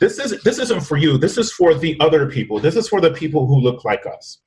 This 0.00 0.18
is 0.18 0.42
this 0.42 0.58
isn't 0.58 0.80
for 0.80 0.96
you. 0.96 1.16
This 1.16 1.38
is 1.38 1.52
for 1.52 1.72
the 1.72 1.96
other 2.00 2.28
people. 2.28 2.58
This 2.58 2.74
is 2.74 2.88
for 2.88 3.00
the 3.00 3.12
people 3.12 3.46
who 3.46 3.60
look 3.60 3.84
like 3.84 4.04
us. 4.06 4.40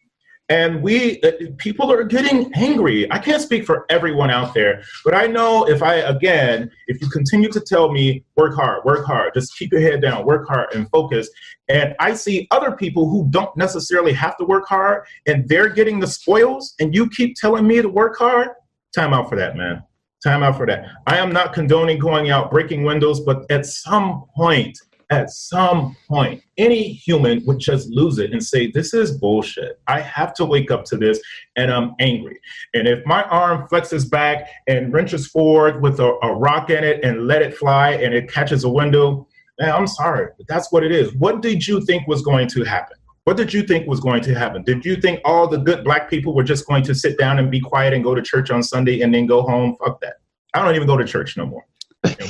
And 0.50 0.82
we 0.82 1.22
uh, 1.22 1.32
people 1.58 1.92
are 1.92 2.04
getting 2.04 2.54
angry. 2.54 3.10
I 3.12 3.20
can't 3.20 3.42
speak 3.42 3.66
for 3.66 3.86
everyone 3.90 4.30
out 4.30 4.54
there, 4.54 4.84
but 5.06 5.14
I 5.14 5.28
know 5.28 5.68
if 5.68 5.82
I 5.82 5.96
again, 5.96 6.70
if 6.88 7.02
you 7.02 7.10
continue 7.10 7.50
to 7.50 7.62
tell 7.62 7.92
me 7.92 8.26
work 8.36 8.56
hard, 8.56 8.84
work 8.84 9.06
hard, 9.06 9.34
just 9.34 9.58
keep 9.58 9.72
your 9.72 9.82
head 9.82 10.02
down, 10.02 10.26
work 10.26 10.48
hard 10.50 10.74
and 10.74 10.90
focus, 10.90 11.30
and 11.70 11.96
I 12.00 12.14
see 12.14 12.48
other 12.52 12.74
people 12.74 13.10
who 13.10 13.28
don't 13.30 13.56
necessarily 13.56 14.14
have 14.14 14.38
to 14.38 14.46
work 14.46 14.68
hard 14.68 15.06
and 15.28 15.48
they're 15.48 15.70
getting 15.70 16.00
the 16.02 16.08
spoils 16.08 16.76
and 16.80 16.94
you 16.94 17.10
keep 17.10 17.36
telling 17.36 17.66
me 17.66 17.82
to 17.82 17.90
work 17.90 18.18
hard, 18.18 18.50
Time 18.94 19.14
out 19.14 19.30
for 19.30 19.36
that, 19.36 19.56
man. 19.56 19.84
Time 20.28 20.44
out 20.44 20.58
for 20.58 20.66
that. 20.66 20.86
I 21.06 21.20
am 21.20 21.32
not 21.32 21.54
condoning 21.54 22.00
going 22.00 22.32
out 22.32 22.52
breaking 22.52 22.84
windows, 22.84 23.22
but 23.22 23.50
at 23.50 23.66
some 23.66 24.26
point, 24.36 24.78
at 25.10 25.30
some 25.30 25.96
point, 26.10 26.44
any 26.58 26.84
human 26.84 27.46
would 27.46 27.60
just 27.60 27.88
lose 27.92 28.20
it 28.20 28.34
and 28.34 28.44
say, 28.44 28.70
This 28.70 28.94
is 28.94 29.18
bullshit. 29.18 29.80
I 29.88 30.02
have 30.02 30.34
to 30.34 30.44
wake 30.44 30.70
up 30.70 30.84
to 30.88 30.98
this 30.98 31.22
and 31.56 31.72
I'm 31.72 31.94
angry. 32.02 32.42
And 32.74 32.90
if 32.90 33.06
my 33.06 33.24
arm 33.24 33.70
flexes 33.70 34.12
back 34.12 34.50
and 34.68 34.92
wrenches 34.92 35.28
forward 35.28 35.82
with 35.82 36.02
a, 36.02 36.18
a 36.22 36.36
rock 36.36 36.72
in 36.72 36.84
it 36.84 37.06
and 37.06 37.26
let 37.26 37.42
it 37.42 37.56
fly 37.56 37.92
and 37.92 38.14
it 38.14 38.30
catches 38.30 38.66
a 38.66 38.70
window, 38.70 39.30
man, 39.62 39.72
I'm 39.72 39.88
sorry, 39.88 40.28
but 40.38 40.46
that's 40.50 40.74
what 40.74 40.84
it 40.84 40.92
is. 40.92 41.16
What 41.16 41.42
did 41.42 41.66
you 41.66 41.86
think 41.86 42.06
was 42.06 42.22
going 42.22 42.50
to 42.50 42.66
happen? 42.66 42.97
What 43.28 43.36
did 43.36 43.54
you 43.54 43.64
think 43.64 43.90
was 43.90 44.00
going 44.00 44.22
to 44.22 44.34
happen? 44.34 44.64
Did 44.64 44.86
you 44.86 44.96
think 44.96 45.20
all 45.26 45.50
the 45.50 45.58
good 45.58 45.84
black 45.84 46.10
people 46.10 46.34
were 46.34 46.46
just 46.46 46.66
going 46.66 46.82
to 46.84 46.96
sit 46.96 47.18
down 47.18 47.40
and 47.40 47.52
be 47.52 47.60
quiet 47.60 47.94
and 47.94 48.02
go 48.02 48.16
to 48.16 48.22
church 48.22 48.52
on 48.52 48.64
Sunday 48.64 49.02
and 49.02 49.14
then 49.14 49.26
go 49.26 49.42
home? 49.42 49.76
Fuck 49.84 50.00
that. 50.00 50.22
I 50.54 50.64
don't 50.64 50.76
even 50.76 50.88
go 50.88 50.96
to 50.96 51.04
church 51.04 51.36
no 51.36 51.46
more. 51.46 51.66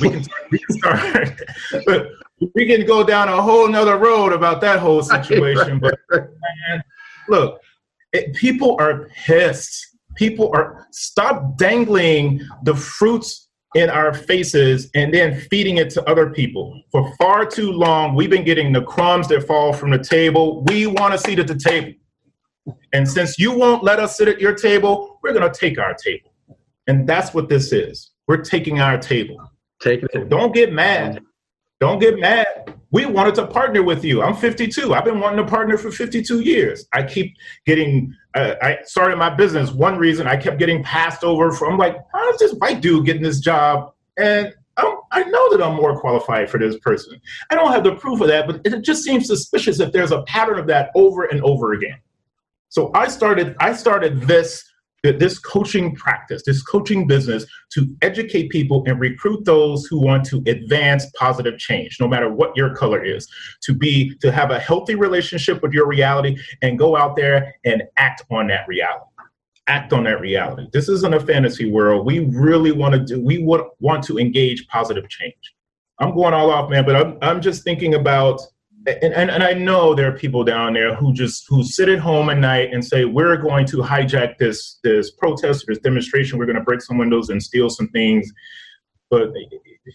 we 0.00 0.10
can 0.10 0.24
start, 0.24 0.42
we 0.50 0.58
can 0.58 0.76
start 0.76 1.40
but 1.86 2.08
we 2.56 2.66
can 2.66 2.84
go 2.84 3.04
down 3.04 3.28
a 3.28 3.40
whole 3.40 3.68
nother 3.68 3.96
road 3.96 4.32
about 4.32 4.60
that 4.62 4.80
whole 4.80 5.00
situation. 5.14 5.78
But 5.78 6.00
man, 6.10 6.82
look, 7.28 7.60
it, 8.12 8.34
people 8.34 8.76
are 8.80 9.08
pissed. 9.24 9.98
People 10.16 10.50
are 10.52 10.88
stop 10.90 11.56
dangling 11.56 12.40
the 12.64 12.74
fruits 12.74 13.47
in 13.74 13.90
our 13.90 14.14
faces 14.14 14.90
and 14.94 15.12
then 15.12 15.40
feeding 15.50 15.76
it 15.76 15.90
to 15.90 16.04
other 16.08 16.30
people. 16.30 16.82
For 16.90 17.14
far 17.16 17.44
too 17.44 17.70
long, 17.70 18.14
we've 18.14 18.30
been 18.30 18.44
getting 18.44 18.72
the 18.72 18.82
crumbs 18.82 19.28
that 19.28 19.46
fall 19.46 19.72
from 19.72 19.90
the 19.90 19.98
table. 19.98 20.64
We 20.64 20.86
want 20.86 21.12
to 21.12 21.18
seat 21.18 21.38
at 21.38 21.46
the 21.46 21.54
table. 21.54 21.92
And 22.92 23.08
since 23.08 23.38
you 23.38 23.56
won't 23.56 23.82
let 23.82 23.98
us 23.98 24.16
sit 24.16 24.28
at 24.28 24.40
your 24.40 24.54
table, 24.54 25.18
we're 25.22 25.32
going 25.32 25.50
to 25.50 25.58
take 25.58 25.78
our 25.78 25.94
table. 25.94 26.34
And 26.86 27.06
that's 27.06 27.34
what 27.34 27.48
this 27.48 27.72
is. 27.72 28.10
We're 28.26 28.42
taking 28.42 28.80
our 28.80 28.98
table. 28.98 29.38
Take 29.80 30.02
it. 30.02 30.28
Don't 30.28 30.54
get 30.54 30.72
mad. 30.72 31.22
Don't 31.80 31.98
get 31.98 32.18
mad. 32.18 32.74
We 32.90 33.06
wanted 33.06 33.34
to 33.36 33.46
partner 33.46 33.82
with 33.82 34.04
you. 34.04 34.22
I'm 34.22 34.34
52. 34.34 34.94
I've 34.94 35.04
been 35.04 35.20
wanting 35.20 35.44
to 35.44 35.50
partner 35.50 35.76
for 35.76 35.90
52 35.90 36.40
years. 36.40 36.86
I 36.92 37.02
keep 37.02 37.36
getting, 37.66 38.14
I 38.38 38.78
started 38.84 39.16
my 39.16 39.30
business. 39.34 39.70
One 39.70 39.98
reason 39.98 40.26
I 40.26 40.36
kept 40.36 40.58
getting 40.58 40.82
passed 40.82 41.24
over 41.24 41.52
from, 41.52 41.72
I'm 41.72 41.78
like, 41.78 41.96
how 42.12 42.30
is 42.30 42.38
this 42.38 42.52
white 42.54 42.80
dude 42.80 43.06
getting 43.06 43.22
this 43.22 43.40
job? 43.40 43.92
And 44.18 44.54
I'm, 44.76 44.98
I 45.10 45.24
know 45.24 45.56
that 45.56 45.62
I'm 45.62 45.76
more 45.76 45.98
qualified 46.00 46.50
for 46.50 46.58
this 46.58 46.78
person. 46.78 47.20
I 47.50 47.54
don't 47.54 47.72
have 47.72 47.84
the 47.84 47.94
proof 47.94 48.20
of 48.20 48.28
that, 48.28 48.46
but 48.46 48.60
it 48.64 48.82
just 48.82 49.02
seems 49.02 49.26
suspicious 49.26 49.80
if 49.80 49.92
there's 49.92 50.12
a 50.12 50.22
pattern 50.22 50.58
of 50.58 50.66
that 50.68 50.90
over 50.94 51.24
and 51.24 51.42
over 51.42 51.72
again. 51.72 51.98
So 52.68 52.90
I 52.94 53.08
started, 53.08 53.56
I 53.60 53.72
started 53.72 54.20
this 54.22 54.67
this 55.02 55.38
coaching 55.38 55.94
practice, 55.94 56.42
this 56.44 56.62
coaching 56.62 57.06
business 57.06 57.46
to 57.72 57.86
educate 58.02 58.50
people 58.50 58.82
and 58.86 58.98
recruit 58.98 59.44
those 59.44 59.86
who 59.86 60.00
want 60.00 60.24
to 60.26 60.42
advance 60.46 61.06
positive 61.16 61.58
change, 61.58 61.98
no 62.00 62.08
matter 62.08 62.30
what 62.30 62.56
your 62.56 62.74
color 62.74 63.02
is, 63.02 63.28
to 63.62 63.74
be 63.74 64.14
to 64.16 64.32
have 64.32 64.50
a 64.50 64.58
healthy 64.58 64.94
relationship 64.94 65.62
with 65.62 65.72
your 65.72 65.86
reality 65.86 66.36
and 66.62 66.78
go 66.78 66.96
out 66.96 67.16
there 67.16 67.54
and 67.64 67.82
act 67.96 68.22
on 68.30 68.48
that 68.48 68.66
reality. 68.66 69.04
Act 69.68 69.92
on 69.92 70.04
that 70.04 70.20
reality. 70.20 70.66
This 70.72 70.88
isn't 70.88 71.14
a 71.14 71.20
fantasy 71.20 71.70
world. 71.70 72.06
We 72.06 72.20
really 72.20 72.72
want 72.72 72.94
to 72.94 73.00
do, 73.00 73.22
we 73.22 73.42
would 73.42 73.62
want 73.80 74.02
to 74.04 74.18
engage 74.18 74.66
positive 74.68 75.08
change. 75.10 75.54
I'm 76.00 76.14
going 76.14 76.32
all 76.32 76.50
off, 76.50 76.70
man, 76.70 76.86
but 76.86 76.96
I'm, 76.96 77.18
I'm 77.20 77.40
just 77.42 77.64
thinking 77.64 77.94
about 77.94 78.40
and, 79.02 79.14
and, 79.14 79.30
and 79.30 79.42
I 79.42 79.52
know 79.52 79.94
there 79.94 80.08
are 80.08 80.16
people 80.16 80.44
down 80.44 80.72
there 80.72 80.94
who 80.94 81.12
just 81.12 81.46
who 81.48 81.62
sit 81.62 81.88
at 81.88 81.98
home 81.98 82.30
at 82.30 82.38
night 82.38 82.72
and 82.72 82.84
say 82.84 83.04
we're 83.04 83.36
going 83.36 83.66
to 83.66 83.78
hijack 83.78 84.38
this 84.38 84.78
this 84.82 85.10
protest 85.10 85.64
or 85.64 85.74
this 85.74 85.82
demonstration. 85.82 86.38
We're 86.38 86.46
going 86.46 86.56
to 86.56 86.62
break 86.62 86.80
some 86.82 86.98
windows 86.98 87.28
and 87.28 87.42
steal 87.42 87.70
some 87.70 87.88
things. 87.88 88.30
But 89.10 89.30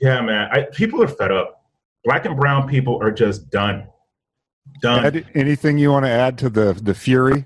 yeah, 0.01 0.21
man, 0.21 0.49
I, 0.51 0.63
people 0.73 1.01
are 1.01 1.07
fed 1.07 1.31
up. 1.31 1.61
Black 2.03 2.25
and 2.25 2.35
brown 2.35 2.67
people 2.67 3.01
are 3.01 3.11
just 3.11 3.49
done. 3.49 3.87
Done. 4.81 5.05
Ed, 5.05 5.25
anything 5.35 5.77
you 5.77 5.91
want 5.91 6.05
to 6.05 6.11
add 6.11 6.37
to 6.39 6.49
the 6.49 6.73
the 6.73 6.93
fury? 6.93 7.45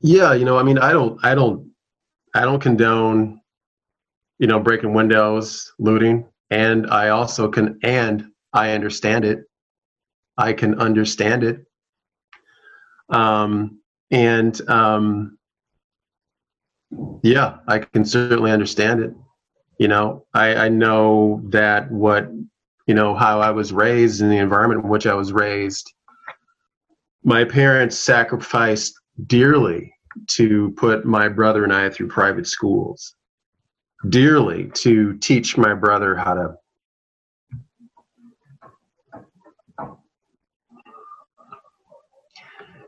Yeah, 0.00 0.34
you 0.34 0.44
know, 0.44 0.58
I 0.58 0.64
mean, 0.64 0.78
I 0.78 0.92
don't, 0.92 1.24
I 1.24 1.36
don't, 1.36 1.70
I 2.34 2.40
don't 2.40 2.60
condone, 2.60 3.40
you 4.40 4.48
know, 4.48 4.58
breaking 4.58 4.94
windows, 4.94 5.72
looting, 5.78 6.26
and 6.50 6.88
I 6.90 7.10
also 7.10 7.48
can, 7.48 7.78
and 7.84 8.26
I 8.52 8.72
understand 8.72 9.24
it 9.24 9.44
I 10.42 10.52
can 10.52 10.80
understand 10.80 11.44
it. 11.44 11.64
Um, 13.08 13.80
and 14.10 14.60
um, 14.68 15.38
yeah, 17.22 17.58
I 17.68 17.78
can 17.78 18.04
certainly 18.04 18.50
understand 18.50 19.00
it. 19.00 19.14
You 19.78 19.88
know, 19.88 20.26
I, 20.34 20.54
I 20.54 20.68
know 20.68 21.42
that 21.50 21.90
what, 21.90 22.28
you 22.86 22.94
know, 22.94 23.14
how 23.14 23.40
I 23.40 23.50
was 23.50 23.72
raised 23.72 24.20
in 24.20 24.28
the 24.30 24.38
environment 24.38 24.84
in 24.84 24.90
which 24.90 25.06
I 25.06 25.14
was 25.14 25.32
raised, 25.32 25.92
my 27.22 27.44
parents 27.44 27.96
sacrificed 27.96 28.94
dearly 29.26 29.94
to 30.30 30.74
put 30.76 31.04
my 31.04 31.28
brother 31.28 31.62
and 31.62 31.72
I 31.72 31.88
through 31.88 32.08
private 32.08 32.48
schools, 32.48 33.14
dearly 34.08 34.70
to 34.74 35.16
teach 35.18 35.56
my 35.56 35.72
brother 35.74 36.16
how 36.16 36.34
to 36.34 36.54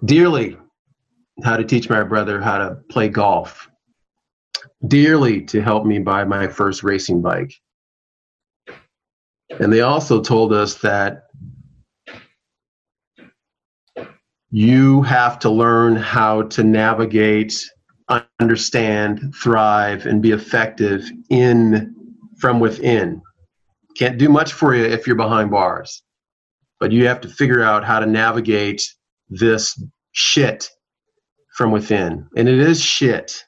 dearly 0.04 0.56
how 1.42 1.56
to 1.56 1.64
teach 1.64 1.88
my 1.88 2.02
brother 2.02 2.40
how 2.40 2.58
to 2.58 2.76
play 2.90 3.08
golf, 3.08 3.68
dearly 4.86 5.42
to 5.42 5.62
help 5.62 5.84
me 5.84 5.98
buy 5.98 6.24
my 6.24 6.46
first 6.46 6.82
racing 6.82 7.22
bike. 7.22 7.52
And 9.60 9.72
they 9.72 9.80
also 9.80 10.20
told 10.20 10.52
us 10.52 10.74
that 10.76 11.24
you 14.50 15.02
have 15.02 15.38
to 15.40 15.50
learn 15.50 15.96
how 15.96 16.42
to 16.42 16.62
navigate, 16.62 17.54
understand, 18.38 19.34
thrive, 19.34 20.06
and 20.06 20.22
be 20.22 20.30
effective 20.30 21.10
in 21.30 21.94
from 22.38 22.60
within. 22.60 23.20
Can't 23.96 24.18
do 24.18 24.28
much 24.28 24.52
for 24.52 24.74
you 24.74 24.84
if 24.84 25.06
you're 25.06 25.16
behind 25.16 25.50
bars, 25.50 26.02
but 26.78 26.92
you 26.92 27.06
have 27.06 27.20
to 27.22 27.28
figure 27.28 27.62
out 27.62 27.84
how 27.84 27.98
to 28.00 28.06
navigate 28.06 28.82
this 29.28 29.80
shit 30.14 30.70
from 31.54 31.72
within. 31.72 32.26
And 32.36 32.48
it 32.48 32.58
is 32.58 32.80
shit. 32.80 33.44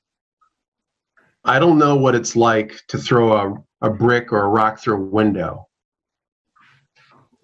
I 1.44 1.58
don't 1.58 1.78
know 1.78 1.96
what 1.96 2.16
it's 2.16 2.36
like 2.36 2.82
to 2.88 2.98
throw 2.98 3.32
a, 3.32 3.86
a 3.86 3.90
brick 3.90 4.32
or 4.32 4.42
a 4.42 4.48
rock 4.48 4.80
through 4.80 4.96
a 4.96 5.06
window. 5.06 5.68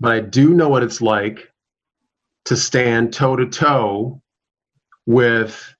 But 0.00 0.12
I 0.12 0.20
do 0.20 0.54
know 0.54 0.68
what 0.68 0.82
it's 0.82 1.00
like 1.00 1.48
to 2.46 2.56
stand 2.56 3.14
toe 3.14 3.36
to 3.36 3.46
toe 3.46 4.20
with 5.06 5.72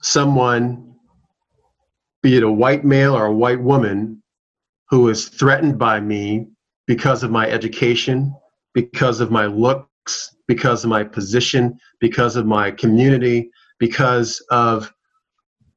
someone, 0.00 0.94
be 2.22 2.38
it 2.38 2.42
a 2.42 2.50
white 2.50 2.84
male 2.84 3.14
or 3.14 3.26
a 3.26 3.34
white 3.34 3.60
woman, 3.60 4.22
who 4.88 5.10
is 5.10 5.28
threatened 5.28 5.78
by 5.78 6.00
me 6.00 6.46
because 6.86 7.22
of 7.22 7.30
my 7.30 7.46
education, 7.48 8.34
because 8.72 9.20
of 9.20 9.30
my 9.30 9.44
looks, 9.44 10.34
because 10.50 10.82
of 10.82 10.90
my 10.90 11.04
position, 11.04 11.78
because 12.00 12.34
of 12.34 12.44
my 12.44 12.72
community, 12.72 13.48
because 13.78 14.44
of 14.50 14.92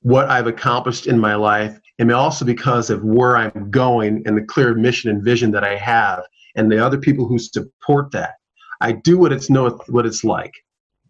what 0.01 0.27
I've 0.29 0.47
accomplished 0.47 1.05
in 1.05 1.19
my 1.19 1.36
life, 1.36 1.79
and 1.99 2.12
also 2.12 2.43
because 2.43 2.89
of 2.89 3.03
where 3.03 3.38
I'm 3.38 3.69
going 3.69 4.23
and 4.25 4.36
the 4.36 4.41
clear 4.41 4.73
mission 4.73 5.12
and 5.12 5.23
vision 5.23 5.51
that 5.51 5.63
I 5.63 5.75
have, 5.75 6.23
and 6.55 6.71
the 6.71 6.83
other 6.83 6.97
people 6.97 7.27
who 7.27 7.38
support 7.38 8.09
that. 8.13 8.33
I 8.81 8.93
do 8.93 9.19
what 9.19 9.31
it's 9.31 9.47
know 9.47 9.79
what 9.89 10.07
it's 10.07 10.23
like, 10.23 10.55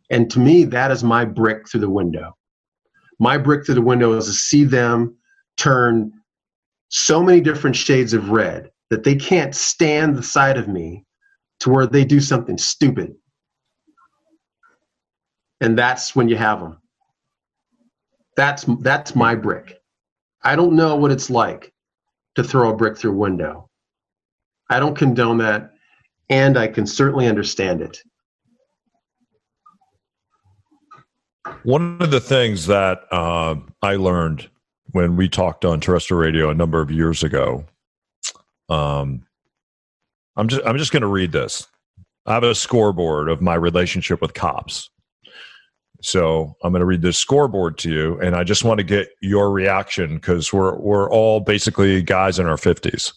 and 0.10 0.30
to 0.32 0.40
me, 0.40 0.66
that 0.66 0.92
is 0.92 1.02
my 1.02 1.24
brick 1.24 1.70
through 1.70 1.80
the 1.80 1.90
window. 1.90 2.36
My 3.18 3.38
brick 3.38 3.66
through 3.66 3.76
the 3.76 3.82
window 3.82 4.12
is 4.18 4.26
to 4.26 4.34
see 4.34 4.66
them 4.66 5.16
turn 5.56 6.12
so 6.90 7.24
many 7.24 7.40
different 7.40 7.78
shades 7.78 8.14
of 8.14 8.30
red 8.30 8.72
that 8.90 9.06
they 9.06 9.16
can't 9.16 9.56
stand 9.56 10.18
the 10.18 10.24
sight 10.24 10.58
of 10.58 10.68
me 10.68 11.06
to 11.62 11.70
where 11.70 11.88
they 11.88 12.04
do 12.04 12.20
something 12.20 12.58
stupid 12.58 13.16
and 15.64 15.80
that's 15.80 16.14
when 16.14 16.28
you 16.28 16.36
have 16.36 16.60
them. 16.60 16.78
That's 18.36 18.66
that's 18.82 19.16
my 19.16 19.34
brick. 19.34 19.82
I 20.44 20.58
don't 20.58 20.76
know 20.76 20.98
what 20.98 21.12
it's 21.12 21.30
like 21.30 21.74
to 22.36 22.44
throw 22.44 22.70
a 22.70 22.76
brick 22.76 22.98
through 22.98 23.12
a 23.12 23.16
window. 23.16 23.70
I 24.70 24.80
don't 24.80 24.96
condone 24.96 25.38
that, 25.38 25.72
and 26.30 26.58
I 26.58 26.68
can 26.68 26.86
certainly 26.86 27.28
understand 27.28 27.82
it. 27.82 28.02
One 31.64 31.98
of 32.02 32.12
the 32.12 32.20
things 32.20 32.68
that 32.68 33.04
uh, 33.12 33.56
I 33.82 33.96
learned 33.96 34.50
when 34.92 35.16
we 35.16 35.30
talked 35.30 35.64
on 35.64 35.80
terrestrial 35.80 36.20
radio 36.20 36.50
a 36.50 36.54
number 36.54 36.82
of 36.82 36.92
years 36.92 37.24
ago, 37.24 37.64
um, 38.68 39.26
I'm 40.36 40.50
just 40.50 40.66
I'm 40.66 40.78
just 40.78 40.92
going 40.92 41.02
to 41.02 41.08
read 41.08 41.32
this. 41.32 41.68
I 42.26 42.34
have 42.34 42.44
a 42.44 42.54
scoreboard 42.54 43.30
of 43.30 43.42
my 43.42 43.56
relationship 43.56 44.20
with 44.22 44.34
cops 44.34 44.90
So 46.04 46.58
I'm 46.62 46.74
going 46.74 46.82
to 46.82 46.86
read 46.86 47.02
this 47.02 47.18
scoreboard 47.18 47.78
to 47.80 47.90
you, 47.90 48.20
and 48.20 48.36
I 48.36 48.44
just 48.44 48.66
want 48.66 48.78
to 48.80 48.84
get 48.84 49.10
your 49.22 49.52
reaction 49.52 50.16
because 50.16 50.52
we're 50.52 50.78
we're 50.78 51.10
all 51.10 51.40
basically 51.40 52.02
guys 52.02 52.40
in 52.40 52.46
our 52.46 52.58
fifties. 52.58 53.14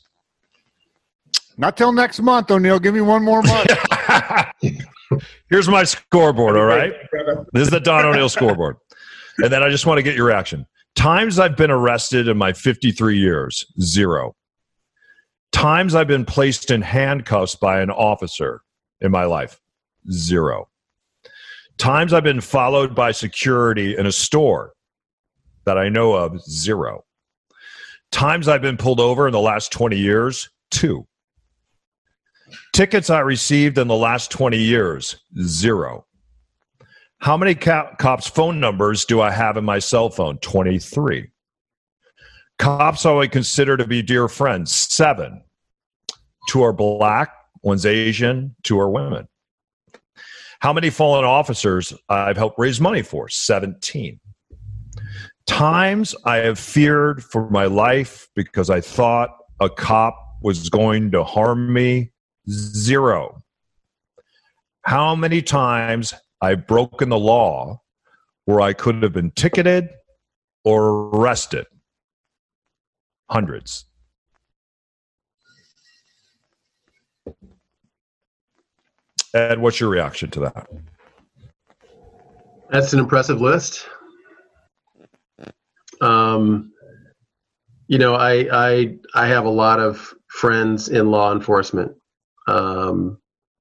Not 1.58 1.76
till 1.76 1.92
next 1.92 2.20
month, 2.20 2.48
O'Neill. 2.50 2.78
Give 2.78 2.94
me 2.94 3.00
one 3.00 3.24
more 3.24 3.42
month. 3.42 3.70
Here's 5.50 5.68
my 5.68 5.82
scoreboard. 5.82 6.56
All 6.56 6.64
right, 6.64 6.92
this 7.52 7.64
is 7.64 7.70
the 7.70 7.80
Don 7.80 8.04
O'Neill 8.04 8.28
scoreboard, 8.28 8.76
and 9.38 9.52
then 9.52 9.64
I 9.64 9.68
just 9.68 9.84
want 9.84 9.98
to 9.98 10.02
get 10.04 10.14
your 10.14 10.26
reaction. 10.26 10.64
Times 10.94 11.40
I've 11.40 11.56
been 11.56 11.72
arrested 11.72 12.28
in 12.28 12.38
my 12.38 12.52
53 12.52 13.18
years, 13.18 13.66
zero. 13.80 14.36
Times 15.50 15.96
I've 15.96 16.06
been 16.06 16.24
placed 16.24 16.70
in 16.70 16.82
handcuffs 16.82 17.56
by 17.56 17.80
an 17.80 17.90
officer 17.90 18.62
in 19.00 19.10
my 19.10 19.24
life, 19.24 19.60
zero. 20.08 20.68
Times 21.78 22.12
I've 22.12 22.24
been 22.24 22.40
followed 22.40 22.94
by 22.94 23.12
security 23.12 23.96
in 23.96 24.06
a 24.06 24.12
store 24.12 24.72
that 25.64 25.76
I 25.76 25.88
know 25.88 26.14
of, 26.14 26.40
zero. 26.42 27.04
Times 28.10 28.48
I've 28.48 28.62
been 28.62 28.76
pulled 28.76 29.00
over 29.00 29.26
in 29.26 29.32
the 29.32 29.40
last 29.40 29.72
20 29.72 29.96
years, 29.96 30.48
two. 30.70 31.06
Tickets 32.72 33.10
I 33.10 33.20
received 33.20 33.76
in 33.76 33.88
the 33.88 33.96
last 33.96 34.30
20 34.30 34.56
years, 34.56 35.16
zero. 35.42 36.06
How 37.18 37.36
many 37.36 37.54
cops' 37.54 38.28
phone 38.28 38.60
numbers 38.60 39.04
do 39.04 39.20
I 39.20 39.30
have 39.30 39.56
in 39.56 39.64
my 39.64 39.78
cell 39.78 40.10
phone? 40.10 40.38
23. 40.38 41.28
Cops 42.58 43.04
I 43.04 43.12
would 43.12 43.32
consider 43.32 43.76
to 43.76 43.86
be 43.86 44.02
dear 44.02 44.28
friends, 44.28 44.74
seven. 44.74 45.42
Two 46.48 46.62
are 46.62 46.72
black, 46.72 47.30
one's 47.62 47.84
Asian, 47.84 48.54
two 48.62 48.78
are 48.78 48.88
women. 48.88 49.28
How 50.60 50.72
many 50.72 50.90
fallen 50.90 51.24
officers 51.24 51.92
I've 52.08 52.36
helped 52.36 52.58
raise 52.58 52.80
money 52.80 53.02
for? 53.02 53.28
17. 53.28 54.20
Times 55.46 56.14
I 56.24 56.36
have 56.36 56.58
feared 56.58 57.22
for 57.22 57.48
my 57.50 57.66
life 57.66 58.28
because 58.34 58.70
I 58.70 58.80
thought 58.80 59.30
a 59.60 59.68
cop 59.68 60.16
was 60.42 60.68
going 60.68 61.10
to 61.12 61.24
harm 61.24 61.72
me? 61.72 62.12
Zero. 62.48 63.42
How 64.82 65.14
many 65.14 65.42
times 65.42 66.14
I've 66.40 66.66
broken 66.66 67.08
the 67.08 67.18
law 67.18 67.82
where 68.44 68.60
I 68.60 68.72
could 68.72 69.02
have 69.02 69.12
been 69.12 69.32
ticketed 69.32 69.88
or 70.64 71.10
arrested? 71.14 71.66
Hundreds. 73.28 73.86
Ed, 79.36 79.58
what's 79.60 79.78
your 79.78 79.90
reaction 79.90 80.30
to 80.30 80.40
that? 80.40 80.66
That's 82.70 82.94
an 82.94 82.98
impressive 82.98 83.40
list. 83.40 83.86
Um, 86.00 86.72
you 87.86 87.98
know, 87.98 88.14
I 88.14 88.48
I 88.50 88.96
I 89.14 89.26
have 89.26 89.44
a 89.44 89.50
lot 89.50 89.78
of 89.78 90.14
friends 90.28 90.88
in 90.88 91.10
law 91.10 91.32
enforcement, 91.32 91.92
um, 92.48 93.18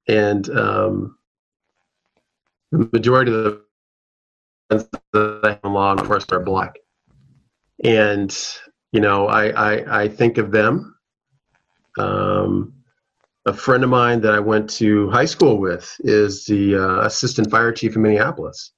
and 0.07 0.49
um, 0.49 1.17
the 2.71 2.89
majority 2.93 3.33
of 3.33 3.43
the 3.43 3.61
friends 4.69 4.89
that 5.11 5.39
I 5.43 5.49
have 5.49 5.59
in 5.63 5.73
law 5.73 5.91
enforcement 5.91 6.41
are 6.41 6.45
black, 6.45 6.75
and 7.83 8.35
you 8.93 9.01
know, 9.01 9.27
I 9.27 9.49
I, 9.49 10.03
I 10.03 10.07
think 10.07 10.37
of 10.37 10.51
them. 10.51 10.95
Um, 11.99 12.73
a 13.45 13.53
friend 13.53 13.83
of 13.83 13.89
mine 13.89 14.21
that 14.21 14.33
I 14.33 14.39
went 14.39 14.69
to 14.71 15.09
high 15.11 15.25
school 15.25 15.57
with 15.57 15.95
is 15.99 16.45
the 16.45 16.75
uh, 16.75 17.05
assistant 17.05 17.51
fire 17.51 17.71
chief 17.71 17.95
in 17.95 18.01
Minneapolis. 18.01 18.71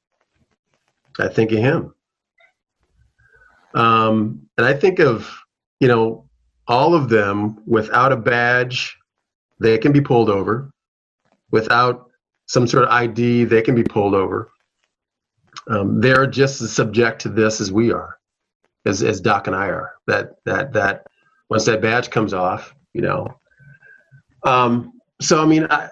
I 1.19 1.29
think 1.29 1.51
of 1.51 1.59
him. 1.59 1.93
Um, 3.73 4.41
and 4.57 4.65
I 4.65 4.73
think 4.73 4.99
of, 4.99 5.29
you 5.79 5.87
know, 5.87 6.25
all 6.67 6.93
of 6.93 7.09
them 7.09 7.61
without 7.65 8.11
a 8.11 8.17
badge, 8.17 8.97
they 9.59 9.77
can 9.77 9.91
be 9.91 10.01
pulled 10.01 10.29
over. 10.29 10.71
Without 11.51 12.09
some 12.47 12.67
sort 12.67 12.83
of 12.83 12.89
ID, 12.89 13.45
they 13.45 13.61
can 13.61 13.73
be 13.73 13.83
pulled 13.83 14.13
over. 14.13 14.51
Um, 15.69 16.01
they're 16.01 16.27
just 16.27 16.61
as 16.61 16.73
subject 16.73 17.21
to 17.21 17.29
this 17.29 17.61
as 17.61 17.71
we 17.71 17.91
are, 17.91 18.17
as, 18.85 19.01
as 19.01 19.21
Doc 19.21 19.47
and 19.47 19.55
I 19.55 19.67
are. 19.67 19.93
That 20.07 20.35
that 20.45 20.73
that 20.73 21.07
once 21.49 21.65
that 21.65 21.81
badge 21.81 22.09
comes 22.09 22.33
off, 22.33 22.73
you 22.93 23.01
know, 23.01 23.37
um, 24.43 24.93
so 25.21 25.41
I 25.41 25.45
mean, 25.45 25.67
I, 25.69 25.89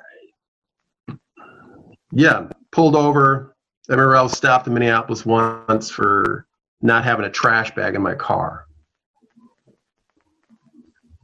yeah, 2.12 2.48
pulled 2.72 2.96
over. 2.96 3.56
Was 3.88 4.36
stopped 4.36 4.66
in 4.66 4.74
Minneapolis 4.74 5.26
once 5.26 5.91
for 5.91 6.48
not 6.82 7.04
having 7.04 7.26
a 7.26 7.30
trash 7.30 7.74
bag 7.76 7.93
in 7.93 8.02
my 8.02 8.16
car. 8.16 8.66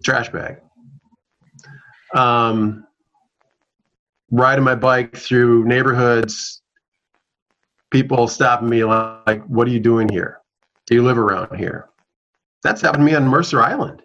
Trash 0.03 0.29
bag. 0.29 0.57
Um, 2.13 2.85
riding 4.29 4.63
my 4.63 4.75
bike 4.75 5.15
through 5.15 5.65
neighborhoods, 5.65 6.61
people 7.89 8.27
stopping 8.27 8.69
me 8.69 8.83
like, 8.83 9.43
"What 9.45 9.67
are 9.67 9.71
you 9.71 9.79
doing 9.79 10.07
here? 10.09 10.39
Do 10.85 10.95
you 10.95 11.03
live 11.03 11.17
around 11.17 11.57
here?" 11.57 11.89
That's 12.63 12.81
happened 12.81 13.01
to 13.01 13.11
me 13.11 13.15
on 13.15 13.27
Mercer 13.27 13.61
Island. 13.61 14.03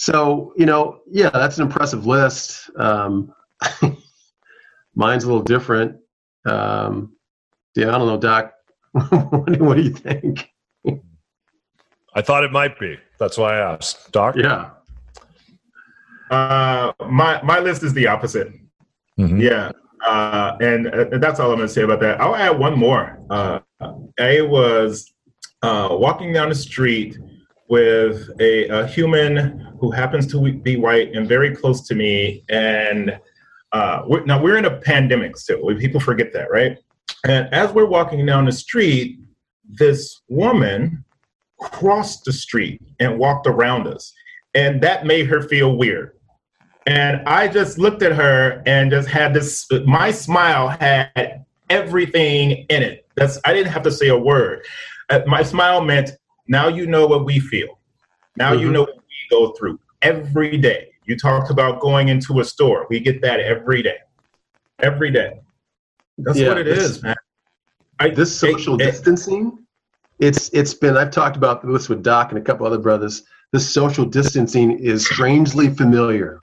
So, 0.00 0.54
you 0.56 0.64
know, 0.64 1.00
yeah, 1.10 1.28
that's 1.28 1.58
an 1.58 1.66
impressive 1.66 2.06
list. 2.06 2.70
Um, 2.76 3.34
mine's 4.94 5.24
a 5.24 5.26
little 5.26 5.42
different. 5.42 5.98
Um, 6.46 7.14
yeah, 7.76 7.94
I 7.94 7.98
don't 7.98 8.06
know, 8.06 8.16
Doc. 8.16 8.54
what, 8.92 9.76
do, 9.76 9.82
you 9.82 9.92
think? 9.92 10.50
I 12.14 12.22
thought 12.22 12.44
it 12.44 12.50
might 12.50 12.80
be. 12.80 12.96
That's 13.18 13.36
why 13.36 13.58
I 13.58 13.74
asked. 13.74 14.10
Doc? 14.10 14.36
Yeah. 14.36 14.70
Uh, 16.30 16.94
my 17.10 17.42
my 17.42 17.58
list 17.58 17.82
is 17.82 17.92
the 17.92 18.06
opposite. 18.06 18.54
Mm-hmm. 19.18 19.38
Yeah, 19.38 19.70
uh, 20.06 20.56
and, 20.62 20.86
uh, 20.86 21.18
that's 21.18 21.40
all 21.40 21.50
I'm 21.50 21.58
going 21.58 21.68
to 21.68 21.74
say 21.74 21.82
about 21.82 22.00
that. 22.00 22.18
I'll 22.22 22.36
add 22.36 22.58
one 22.58 22.78
more. 22.78 23.20
Uh, 23.28 23.58
I 24.18 24.40
was 24.40 25.12
uh, 25.60 25.88
walking 25.90 26.32
down 26.32 26.48
the 26.48 26.54
street 26.54 27.18
with 27.68 28.30
a, 28.40 28.66
a, 28.68 28.86
human 28.86 29.69
who 29.80 29.90
happens 29.90 30.26
to 30.26 30.52
be 30.52 30.76
white 30.76 31.14
and 31.14 31.26
very 31.26 31.56
close 31.56 31.86
to 31.88 31.94
me. 31.94 32.44
And 32.50 33.18
uh, 33.72 34.02
we're, 34.06 34.24
now 34.24 34.40
we're 34.40 34.58
in 34.58 34.66
a 34.66 34.76
pandemic 34.76 35.36
still. 35.36 35.74
People 35.76 36.00
forget 36.00 36.32
that, 36.34 36.50
right? 36.50 36.78
And 37.24 37.52
as 37.52 37.72
we're 37.72 37.86
walking 37.86 38.24
down 38.26 38.44
the 38.44 38.52
street, 38.52 39.18
this 39.64 40.20
woman 40.28 41.04
crossed 41.58 42.24
the 42.24 42.32
street 42.32 42.82
and 42.98 43.18
walked 43.18 43.46
around 43.46 43.86
us. 43.86 44.12
And 44.54 44.82
that 44.82 45.06
made 45.06 45.26
her 45.26 45.42
feel 45.42 45.76
weird. 45.76 46.12
And 46.86 47.22
I 47.26 47.48
just 47.48 47.78
looked 47.78 48.02
at 48.02 48.12
her 48.12 48.62
and 48.66 48.90
just 48.90 49.08
had 49.08 49.32
this, 49.32 49.66
my 49.86 50.10
smile 50.10 50.68
had 50.68 51.44
everything 51.68 52.66
in 52.68 52.82
it. 52.82 53.06
That's, 53.16 53.38
I 53.44 53.54
didn't 53.54 53.72
have 53.72 53.82
to 53.84 53.90
say 53.90 54.08
a 54.08 54.18
word. 54.18 54.64
Uh, 55.08 55.20
my 55.26 55.42
smile 55.42 55.82
meant 55.82 56.10
now 56.48 56.68
you 56.68 56.86
know 56.86 57.06
what 57.06 57.24
we 57.24 57.38
feel. 57.38 57.78
Now 58.36 58.52
mm-hmm. 58.52 58.62
you 58.62 58.72
know 58.72 58.86
go 59.30 59.52
through 59.52 59.78
every 60.02 60.58
day. 60.58 60.88
You 61.06 61.16
talked 61.16 61.50
about 61.50 61.80
going 61.80 62.08
into 62.08 62.40
a 62.40 62.44
store. 62.44 62.86
We 62.90 63.00
get 63.00 63.20
that 63.22 63.40
every 63.40 63.82
day. 63.82 63.96
Every 64.80 65.10
day. 65.10 65.40
That's 66.18 66.38
yeah, 66.38 66.48
what 66.48 66.58
it 66.58 66.64
this, 66.64 66.84
is, 66.84 67.02
man. 67.02 67.16
I, 67.98 68.10
this 68.10 68.36
social 68.36 68.74
it, 68.74 68.84
distancing, 68.84 69.58
it's 70.18 70.50
it's 70.52 70.74
been 70.74 70.96
I've 70.96 71.10
talked 71.10 71.36
about 71.36 71.66
this 71.66 71.88
with 71.88 72.02
Doc 72.02 72.30
and 72.30 72.38
a 72.38 72.42
couple 72.42 72.66
other 72.66 72.78
brothers. 72.78 73.24
This 73.52 73.68
social 73.68 74.04
distancing 74.04 74.78
is 74.78 75.04
strangely 75.04 75.70
familiar. 75.70 76.40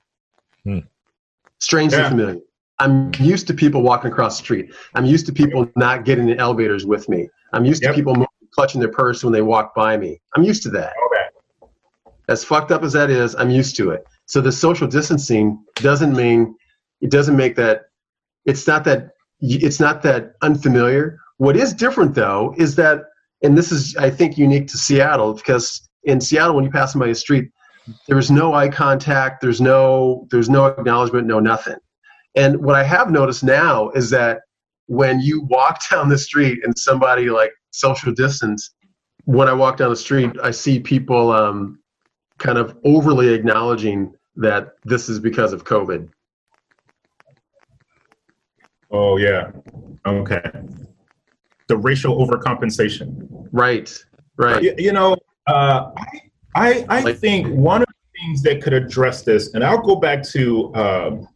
Hmm. 0.64 0.80
Strangely 1.58 1.98
yeah. 1.98 2.08
familiar. 2.08 2.40
I'm 2.80 3.12
used 3.18 3.46
to 3.48 3.54
people 3.54 3.82
walking 3.82 4.10
across 4.10 4.38
the 4.38 4.44
street. 4.44 4.72
I'm 4.94 5.04
used 5.04 5.26
to 5.26 5.32
people 5.32 5.68
not 5.74 6.04
getting 6.04 6.28
in 6.28 6.38
elevators 6.38 6.84
with 6.86 7.08
me. 7.08 7.28
I'm 7.52 7.64
used 7.64 7.82
yep. 7.82 7.92
to 7.92 7.96
people 7.96 8.26
clutching 8.52 8.80
their 8.80 8.90
purse 8.90 9.24
when 9.24 9.32
they 9.32 9.42
walk 9.42 9.74
by 9.74 9.96
me. 9.96 10.20
I'm 10.36 10.42
used 10.42 10.62
to 10.64 10.70
that. 10.70 10.92
As 12.28 12.44
fucked 12.44 12.70
up 12.70 12.82
as 12.82 12.92
that 12.92 13.10
is, 13.10 13.34
I'm 13.34 13.50
used 13.50 13.76
to 13.76 13.90
it. 13.90 14.04
So 14.26 14.40
the 14.40 14.52
social 14.52 14.86
distancing 14.86 15.62
doesn't 15.76 16.14
mean 16.14 16.54
it 17.00 17.10
doesn't 17.10 17.36
make 17.36 17.56
that 17.56 17.86
it's 18.44 18.66
not 18.66 18.84
that 18.84 19.10
it's 19.40 19.80
not 19.80 20.02
that 20.02 20.32
unfamiliar. 20.42 21.18
What 21.38 21.56
is 21.56 21.72
different 21.72 22.14
though 22.14 22.54
is 22.58 22.74
that 22.76 23.02
and 23.42 23.56
this 23.56 23.72
is 23.72 23.96
I 23.96 24.10
think 24.10 24.36
unique 24.36 24.68
to 24.68 24.78
Seattle 24.78 25.34
because 25.34 25.88
in 26.04 26.20
Seattle 26.20 26.54
when 26.54 26.64
you 26.64 26.70
pass 26.70 26.92
somebody 26.92 27.12
the 27.12 27.16
street 27.16 27.50
there's 28.06 28.30
no 28.30 28.54
eye 28.54 28.68
contact, 28.68 29.40
there's 29.40 29.60
no 29.60 30.26
there's 30.30 30.50
no 30.50 30.66
acknowledgement, 30.66 31.26
no 31.26 31.40
nothing. 31.40 31.76
And 32.34 32.62
what 32.62 32.74
I 32.74 32.84
have 32.84 33.10
noticed 33.10 33.42
now 33.42 33.90
is 33.90 34.10
that 34.10 34.40
when 34.86 35.20
you 35.20 35.42
walk 35.42 35.80
down 35.90 36.08
the 36.08 36.18
street 36.18 36.60
and 36.62 36.76
somebody 36.78 37.30
like 37.30 37.52
social 37.70 38.12
distance, 38.12 38.70
when 39.24 39.48
I 39.48 39.52
walk 39.52 39.76
down 39.76 39.90
the 39.90 39.96
street, 39.96 40.32
I 40.42 40.50
see 40.50 40.80
people 40.80 41.32
um, 41.32 41.77
kind 42.38 42.58
of 42.58 42.76
overly 42.84 43.34
acknowledging 43.34 44.14
that 44.36 44.74
this 44.84 45.08
is 45.08 45.18
because 45.18 45.52
of 45.52 45.64
COVID. 45.64 46.08
Oh 48.90 49.18
yeah, 49.18 49.50
Okay. 50.08 50.42
The 51.68 51.76
racial 51.76 52.24
overcompensation. 52.24 53.48
Right. 53.52 53.92
Right. 54.36 54.62
You, 54.62 54.74
you 54.78 54.92
know, 54.92 55.16
uh, 55.46 55.90
I, 56.54 56.84
I, 56.88 57.02
I 57.04 57.12
think 57.12 57.48
one 57.48 57.82
of 57.82 57.88
the 57.88 58.20
things 58.20 58.42
that 58.42 58.62
could 58.62 58.72
address 58.72 59.22
this, 59.22 59.54
and 59.54 59.64
I'll 59.64 59.82
go 59.82 59.96
back 59.96 60.22
to 60.30 60.74
um, 60.74 61.28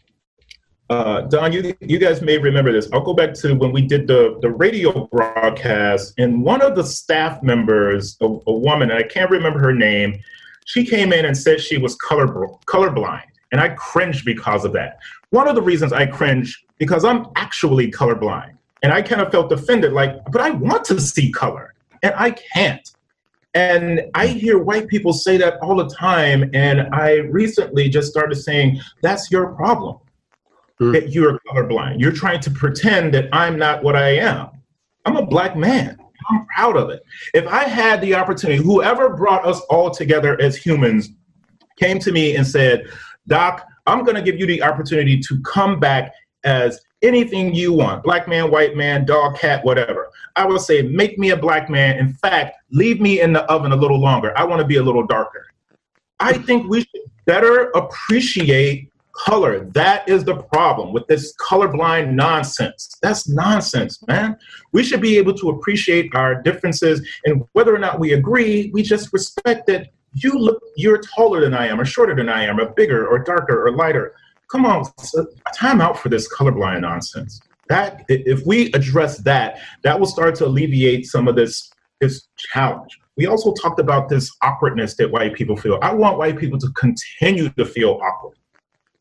uh, 0.89 1.23
Don, 1.23 1.53
you, 1.53 1.75
you 1.81 1.99
guys 1.99 2.23
may 2.23 2.39
remember 2.39 2.73
this. 2.73 2.89
I'll 2.93 3.03
go 3.03 3.15
back 3.15 3.35
to 3.35 3.55
when 3.55 3.73
we 3.73 3.83
did 3.83 4.07
the, 4.07 4.39
the 4.41 4.51
radio 4.51 5.07
broadcast, 5.07 6.15
and 6.19 6.43
one 6.43 6.63
of 6.63 6.77
the 6.77 6.85
staff 6.85 7.43
members, 7.43 8.17
a, 8.21 8.27
a 8.27 8.53
woman, 8.53 8.91
and 8.91 8.99
I 8.99 9.03
can't 9.03 9.31
remember 9.31 9.59
her 9.59 9.75
name, 9.75 10.21
she 10.65 10.85
came 10.85 11.13
in 11.13 11.25
and 11.25 11.37
said 11.37 11.61
she 11.61 11.79
was 11.79 11.95
color 11.97 12.27
colorblind, 12.67 13.25
and 13.51 13.61
I 13.61 13.71
cringed 13.71 14.25
because 14.25 14.65
of 14.65 14.73
that. 14.73 14.99
One 15.31 15.49
of 15.49 15.55
the 15.55 15.63
reasons 15.63 15.93
I 15.93 16.07
cringe 16.07 16.65
because 16.79 17.05
I'm 17.05 17.27
actually 17.37 17.91
colorblind, 17.91 18.57
and 18.83 18.93
I 18.93 19.03
kind 19.03 19.21
of 19.21 19.31
felt 19.31 19.53
offended, 19.53 19.93
like, 19.93 20.17
but 20.31 20.41
I 20.41 20.51
want 20.51 20.85
to 20.87 21.01
see 21.01 21.31
color, 21.31 21.75
and 22.03 22.15
I 22.17 22.31
can't. 22.31 22.89
And 23.55 24.03
I 24.15 24.29
hear 24.29 24.59
white 24.59 24.89
people 24.89 25.13
say 25.13 25.37
that 25.37 25.59
all 25.61 25.77
the 25.77 25.89
time, 25.89 26.51
and 26.55 26.89
I 26.95 27.17
recently 27.17 27.89
just 27.89 28.11
started 28.11 28.37
saying, 28.37 28.81
that's 29.03 29.31
your 29.31 29.55
problem 29.55 29.99
mm. 30.81 30.93
that 30.93 31.11
you're 31.11 31.39
colorblind. 31.47 32.01
You're 32.01 32.13
trying 32.13 32.41
to 32.41 32.51
pretend 32.51 33.13
that 33.15 33.29
I'm 33.33 33.59
not 33.59 33.83
what 33.83 33.95
I 33.95 34.17
am. 34.17 34.49
I'm 35.05 35.17
a 35.17 35.27
black 35.27 35.57
man. 35.57 35.99
I'm 36.31 36.47
proud 36.47 36.77
of 36.77 36.91
it. 36.91 37.03
If 37.35 37.47
I 37.47 37.65
had 37.65 38.01
the 38.01 38.15
opportunity, 38.15 38.63
whoever 38.63 39.11
brought 39.17 39.47
us 39.47 39.61
all 39.71 39.91
together 39.91 40.41
as 40.41 40.57
humans 40.57 41.11
came 41.79 41.99
to 42.01 42.13
me 42.13 42.37
and 42.37 42.47
said, 42.47 42.87
Doc, 43.27 43.67
I'm 43.87 44.05
going 44.05 44.17
to 44.17 44.23
give 44.23 44.39
you 44.39 44.47
the 44.47 44.63
opportunity 44.63 45.19
to 45.21 45.41
come 45.43 45.81
back 45.81 46.13
as 46.45 46.81
anything 47.03 47.55
you 47.55 47.73
want 47.73 48.03
black 48.03 48.29
man, 48.29 48.51
white 48.51 48.77
man, 48.77 49.05
dog, 49.05 49.37
cat, 49.37 49.65
whatever. 49.65 50.11
I 50.37 50.47
would 50.47 50.61
say, 50.61 50.83
make 50.83 51.19
me 51.19 51.31
a 51.31 51.37
black 51.37 51.69
man. 51.69 51.99
In 51.99 52.15
fact, 52.15 52.57
leave 52.71 53.01
me 53.01 53.21
in 53.21 53.33
the 53.33 53.43
oven 53.51 53.73
a 53.73 53.77
little 53.77 54.01
longer. 54.01 54.37
I 54.37 54.45
want 54.45 54.61
to 54.61 54.67
be 54.67 54.77
a 54.77 54.83
little 54.83 55.07
darker. 55.07 55.47
I 56.21 56.35
think 56.35 56.69
we 56.69 56.81
should 56.81 57.03
better 57.27 57.71
appreciate 57.71 58.92
color. 59.15 59.65
That 59.71 60.09
is 60.09 60.25
the 60.25 60.37
problem 60.37 60.93
with 60.93 61.07
this 61.07 61.35
colorblind 61.37 62.13
nonsense. 62.13 62.97
That's 63.03 63.29
nonsense, 63.29 64.05
man. 64.07 64.37
We 64.73 64.83
should 64.83 65.01
be 65.01 65.19
able 65.19 65.35
to 65.35 65.51
appreciate 65.51 66.15
our 66.15 66.41
differences 66.41 67.07
and 67.25 67.45
whether 67.53 67.75
or 67.75 67.79
not 67.79 68.01
we 68.01 68.13
agree, 68.13 68.71
we 68.73 68.83
just 68.83 69.13
respect 69.13 69.67
that 69.67 69.91
you 70.15 70.39
look 70.39 70.63
you're 70.77 71.01
taller 71.01 71.41
than 71.41 71.55
I 71.55 71.69
am 71.69 71.81
or 71.81 71.85
shorter 71.85 72.15
than 72.15 72.29
I 72.29 72.45
am 72.45 72.61
or 72.61 72.71
bigger 72.73 73.07
or 73.07 73.19
darker 73.19 73.67
or 73.67 73.73
lighter. 73.73 74.15
Come 74.51 74.67
on, 74.67 74.85
time 75.55 75.81
out 75.81 75.99
for 75.99 76.09
this 76.11 76.33
colorblind 76.33 76.83
nonsense. 76.83 77.41
That 77.69 78.05
if 78.09 78.45
we 78.45 78.71
address 78.73 79.19
that, 79.19 79.61
that 79.83 79.99
will 79.99 80.07
start 80.07 80.35
to 80.37 80.47
alleviate 80.47 81.07
some 81.07 81.29
of 81.29 81.37
this 81.37 81.71
this 82.01 82.29
challenge. 82.53 82.99
We 83.17 83.27
also 83.27 83.55
talked 83.55 83.79
about 83.79 84.09
this 84.09 84.31
awkwardness 84.43 84.97
that 84.97 85.11
white 85.11 85.35
people 85.35 85.57
feel. 85.57 85.79
I 85.83 85.95
want 85.95 86.19
white 86.19 86.39
people 86.39 86.59
to 86.59 86.69
continue 86.75 87.49
to 87.51 87.65
feel 87.65 88.01
awkward 88.03 88.37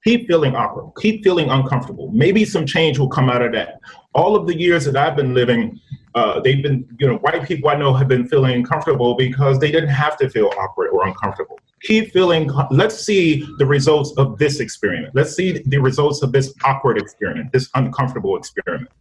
keep 0.04 0.28
feeling 0.28 0.56
awkward, 0.56 0.92
keep 1.00 1.24
feeling 1.24 1.50
uncomfortable. 1.50 2.10
Maybe 2.12 2.46
some 2.46 2.66
change 2.66 3.00
will 3.00 3.10
come 3.10 3.30
out 3.30 3.42
of 3.42 3.52
that. 3.54 3.80
All 4.14 4.36
of 4.36 4.48
the 4.48 4.58
years 4.58 4.86
that 4.86 4.98
I've 4.98 5.16
been 5.16 5.34
living, 5.34 5.80
uh, 6.16 6.40
they've 6.42 6.62
been, 6.62 6.88
you 7.00 7.08
know, 7.08 7.18
white 7.18 7.44
people 7.48 7.70
I 7.70 7.76
know 7.76 7.94
have 7.94 8.08
been 8.08 8.28
feeling 8.28 8.54
uncomfortable 8.54 9.16
because 9.16 9.60
they 9.60 9.72
didn't 9.72 9.90
have 9.90 10.18
to 10.18 10.30
feel 10.30 10.52
awkward 10.58 10.90
or 10.90 11.06
uncomfortable. 11.08 11.60
Keep 11.84 12.12
feeling, 12.12 12.52
let's 12.70 13.00
see 13.00 13.48
the 13.58 13.66
results 13.66 14.14
of 14.18 14.38
this 14.38 14.60
experiment. 14.60 15.16
Let's 15.16 15.34
see 15.36 15.64
the 15.66 15.80
results 15.80 16.22
of 16.22 16.32
this 16.32 16.54
awkward 16.64 16.98
experiment, 16.98 17.52
this 17.52 17.70
uncomfortable 17.76 18.38
experiment. 18.38 18.92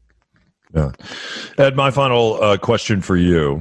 Yeah. 0.75 0.93
Ed, 1.59 1.77
my 1.77 1.91
final 1.91 2.43
uh, 2.43 2.57
question 2.57 3.01
for 3.01 3.17
you 3.17 3.61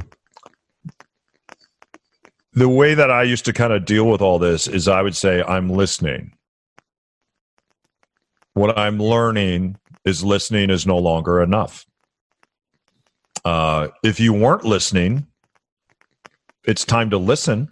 the 2.54 2.70
way 2.70 2.94
that 2.94 3.10
I 3.10 3.24
used 3.24 3.46
to 3.46 3.54
kind 3.54 3.74
of 3.74 3.86
deal 3.86 4.06
with 4.06 4.22
all 4.22 4.38
this 4.40 4.68
is 4.68 4.88
I 4.88 5.02
would 5.02 5.16
say, 5.16 5.42
I'm 5.44 5.70
listening. 5.70 6.34
What 8.60 8.78
I'm 8.78 9.00
learning 9.00 9.78
is 10.04 10.22
listening 10.22 10.70
is 10.70 10.86
no 10.86 10.98
longer 10.98 11.42
enough. 11.42 11.86
Uh, 13.46 13.88
if 14.04 14.20
you 14.20 14.34
weren't 14.34 14.66
listening, 14.66 15.28
it's 16.66 16.84
time 16.84 17.10
to 17.12 17.18
listen. 17.18 17.70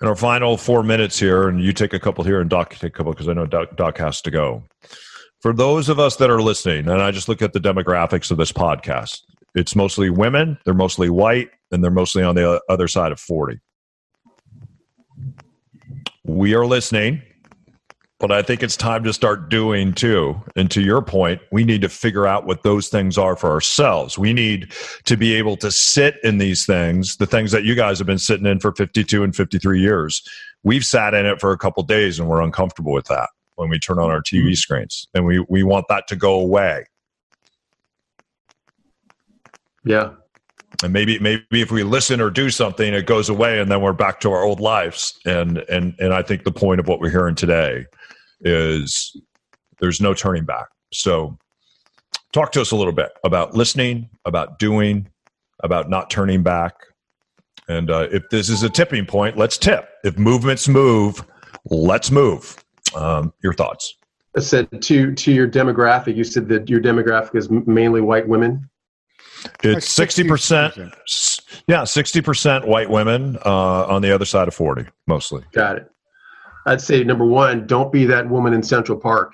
In 0.00 0.08
our 0.08 0.16
final 0.16 0.56
four 0.56 0.82
minutes 0.82 1.18
here, 1.18 1.50
and 1.50 1.62
you 1.62 1.74
take 1.74 1.92
a 1.92 2.00
couple 2.00 2.24
here, 2.24 2.40
and 2.40 2.48
Doc 2.48 2.70
take 2.70 2.84
a 2.84 2.90
couple 2.90 3.12
because 3.12 3.28
I 3.28 3.34
know 3.34 3.44
Doc, 3.44 3.76
Doc 3.76 3.98
has 3.98 4.22
to 4.22 4.30
go. 4.30 4.64
For 5.42 5.52
those 5.52 5.90
of 5.90 5.98
us 5.98 6.16
that 6.16 6.30
are 6.30 6.40
listening, 6.40 6.88
and 6.88 7.02
I 7.02 7.10
just 7.10 7.28
look 7.28 7.42
at 7.42 7.52
the 7.52 7.60
demographics 7.60 8.30
of 8.30 8.38
this 8.38 8.52
podcast, 8.52 9.20
it's 9.54 9.76
mostly 9.76 10.08
women, 10.08 10.56
they're 10.64 10.72
mostly 10.72 11.10
white, 11.10 11.50
and 11.72 11.84
they're 11.84 11.90
mostly 11.90 12.22
on 12.22 12.36
the 12.36 12.58
other 12.70 12.88
side 12.88 13.12
of 13.12 13.20
40 13.20 13.60
we 16.24 16.54
are 16.54 16.66
listening, 16.66 17.22
but 18.18 18.30
I 18.30 18.42
think 18.42 18.62
it's 18.62 18.76
time 18.76 19.02
to 19.04 19.12
start 19.12 19.48
doing 19.48 19.92
too. 19.92 20.40
And 20.54 20.70
to 20.70 20.80
your 20.80 21.02
point, 21.02 21.40
we 21.50 21.64
need 21.64 21.80
to 21.82 21.88
figure 21.88 22.26
out 22.26 22.46
what 22.46 22.62
those 22.62 22.88
things 22.88 23.18
are 23.18 23.34
for 23.34 23.50
ourselves. 23.50 24.16
We 24.16 24.32
need 24.32 24.72
to 25.04 25.16
be 25.16 25.34
able 25.34 25.56
to 25.56 25.70
sit 25.72 26.16
in 26.22 26.38
these 26.38 26.64
things, 26.64 27.16
the 27.16 27.26
things 27.26 27.50
that 27.50 27.64
you 27.64 27.74
guys 27.74 27.98
have 27.98 28.06
been 28.06 28.18
sitting 28.18 28.46
in 28.46 28.60
for 28.60 28.72
52 28.72 29.24
and 29.24 29.34
53 29.34 29.80
years. 29.80 30.22
We've 30.62 30.84
sat 30.84 31.14
in 31.14 31.26
it 31.26 31.40
for 31.40 31.50
a 31.50 31.58
couple 31.58 31.82
days 31.82 32.20
and 32.20 32.28
we're 32.28 32.42
uncomfortable 32.42 32.92
with 32.92 33.06
that 33.06 33.30
when 33.56 33.68
we 33.68 33.80
turn 33.80 33.98
on 33.98 34.10
our 34.10 34.22
TV 34.22 34.42
mm-hmm. 34.42 34.52
screens. 34.54 35.08
And 35.14 35.26
we, 35.26 35.44
we 35.48 35.64
want 35.64 35.86
that 35.88 36.06
to 36.08 36.16
go 36.16 36.38
away. 36.38 36.86
Yeah 39.84 40.10
and 40.82 40.92
maybe 40.92 41.18
maybe 41.18 41.60
if 41.60 41.70
we 41.70 41.82
listen 41.82 42.20
or 42.20 42.30
do 42.30 42.50
something 42.50 42.92
it 42.94 43.06
goes 43.06 43.28
away 43.28 43.60
and 43.60 43.70
then 43.70 43.80
we're 43.80 43.92
back 43.92 44.20
to 44.20 44.30
our 44.32 44.42
old 44.42 44.60
lives. 44.60 45.18
And 45.24 45.58
and 45.68 45.94
and 45.98 46.12
i 46.12 46.22
think 46.22 46.44
the 46.44 46.52
point 46.52 46.80
of 46.80 46.88
what 46.88 47.00
we're 47.00 47.10
hearing 47.10 47.34
today 47.34 47.86
is 48.40 49.16
there's 49.80 50.00
no 50.00 50.14
turning 50.14 50.44
back. 50.44 50.66
So 50.92 51.38
talk 52.32 52.52
to 52.52 52.60
us 52.60 52.70
a 52.70 52.76
little 52.76 52.92
bit 52.92 53.10
about 53.24 53.54
listening 53.54 54.08
about 54.24 54.58
doing 54.58 55.08
about 55.60 55.88
not 55.88 56.10
turning 56.10 56.42
back. 56.42 56.74
And 57.68 57.90
uh, 57.90 58.08
if 58.10 58.24
this 58.30 58.48
is 58.48 58.62
a 58.62 58.70
tipping 58.70 59.06
point 59.06 59.36
let's 59.36 59.58
tip. 59.58 59.88
If 60.04 60.18
movements 60.18 60.68
move 60.68 61.24
let's 61.70 62.10
move. 62.10 62.56
Um, 62.94 63.32
your 63.42 63.54
thoughts. 63.54 63.94
I 64.36 64.40
said 64.40 64.68
to 64.82 65.14
to 65.14 65.32
your 65.32 65.48
demographic 65.48 66.16
you 66.16 66.24
said 66.24 66.48
that 66.48 66.68
your 66.68 66.80
demographic 66.80 67.36
is 67.36 67.50
mainly 67.50 68.00
white 68.00 68.26
women 68.26 68.68
it's 69.62 69.88
sixty 69.88 70.24
percent. 70.24 70.74
Yeah, 71.66 71.84
sixty 71.84 72.20
percent 72.20 72.66
white 72.66 72.90
women 72.90 73.38
uh, 73.44 73.86
on 73.86 74.02
the 74.02 74.12
other 74.12 74.24
side 74.24 74.48
of 74.48 74.54
forty, 74.54 74.86
mostly. 75.06 75.42
Got 75.52 75.76
it. 75.76 75.90
I'd 76.66 76.80
say 76.80 77.02
number 77.02 77.24
one, 77.24 77.66
don't 77.66 77.92
be 77.92 78.04
that 78.06 78.28
woman 78.28 78.52
in 78.52 78.62
Central 78.62 78.98
Park. 78.98 79.32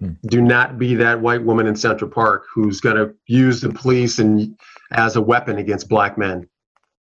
Hmm. 0.00 0.12
Do 0.26 0.42
not 0.42 0.78
be 0.78 0.94
that 0.96 1.20
white 1.20 1.44
woman 1.44 1.66
in 1.66 1.76
Central 1.76 2.10
Park 2.10 2.46
who's 2.52 2.80
going 2.80 2.96
to 2.96 3.14
use 3.26 3.60
the 3.60 3.70
police 3.70 4.18
and 4.18 4.56
as 4.90 5.16
a 5.16 5.22
weapon 5.22 5.58
against 5.58 5.88
black 5.88 6.18
men. 6.18 6.48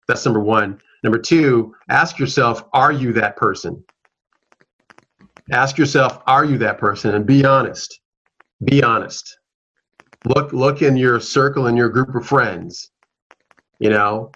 That's 0.07 0.26
number 0.26 0.39
one. 0.39 0.82
Number 1.03 1.20
two, 1.20 1.76
ask 1.89 2.17
yourself, 2.17 2.63
are 2.74 2.91
you 2.91 3.13
that 3.13 3.36
person? 3.36 3.84
Ask 5.51 5.78
yourself, 5.78 6.22
are 6.28 6.43
you 6.43 6.57
that 6.57 6.78
person? 6.78 7.15
And 7.15 7.26
be 7.26 7.45
honest. 7.45 7.99
Be 8.65 8.84
honest 8.84 9.39
look 10.26 10.51
look 10.53 10.82
in 10.82 10.97
your 10.97 11.20
circle 11.20 11.67
and 11.67 11.78
your 11.78 11.89
group 11.89 12.13
of 12.15 12.26
friends 12.26 12.91
you 13.80 13.89
know? 13.89 14.32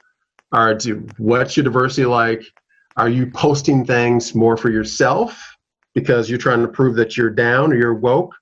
Are 0.51 0.73
do 0.73 1.07
what's 1.17 1.57
your 1.57 1.63
diversity 1.63 2.05
like? 2.05 2.43
Are 2.95 3.09
you 3.09 3.29
posting 3.31 3.85
things 3.85 4.35
more 4.35 4.55
for 4.55 4.69
yourself 4.69 5.57
because 5.95 6.29
you're 6.29 6.39
trying 6.39 6.61
to 6.61 6.67
prove 6.67 6.95
that 6.95 7.17
you're 7.17 7.29
down 7.29 7.73
or 7.73 7.75
you're 7.75 7.93
woke? 7.93 8.33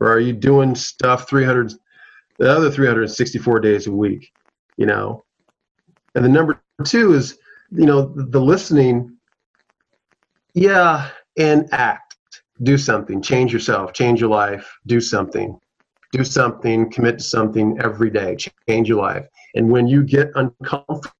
Or 0.00 0.08
are 0.08 0.20
you 0.20 0.32
doing 0.32 0.74
stuff 0.74 1.28
300 1.28 1.72
the 2.38 2.50
other 2.50 2.70
364 2.70 3.60
days 3.60 3.86
a 3.86 3.92
week 3.92 4.32
you 4.76 4.86
know? 4.86 5.24
And 6.14 6.24
the 6.24 6.28
number 6.28 6.60
two 6.84 7.14
is 7.14 7.38
you 7.70 7.86
know 7.86 8.12
the 8.14 8.40
listening. 8.40 9.16
Yeah 10.54 11.10
and 11.38 11.68
act. 11.72 12.16
Do 12.62 12.76
something. 12.76 13.22
Change 13.22 13.52
yourself. 13.52 13.92
Change 13.92 14.20
your 14.20 14.30
life. 14.30 14.76
Do 14.86 15.00
something 15.00 15.58
do 16.12 16.24
something, 16.24 16.90
commit 16.90 17.18
to 17.18 17.24
something 17.24 17.78
every 17.82 18.10
day, 18.10 18.36
change 18.68 18.88
your 18.88 19.00
life. 19.00 19.26
And 19.54 19.70
when 19.70 19.86
you 19.86 20.02
get 20.02 20.30
uncomfortable, 20.34 21.14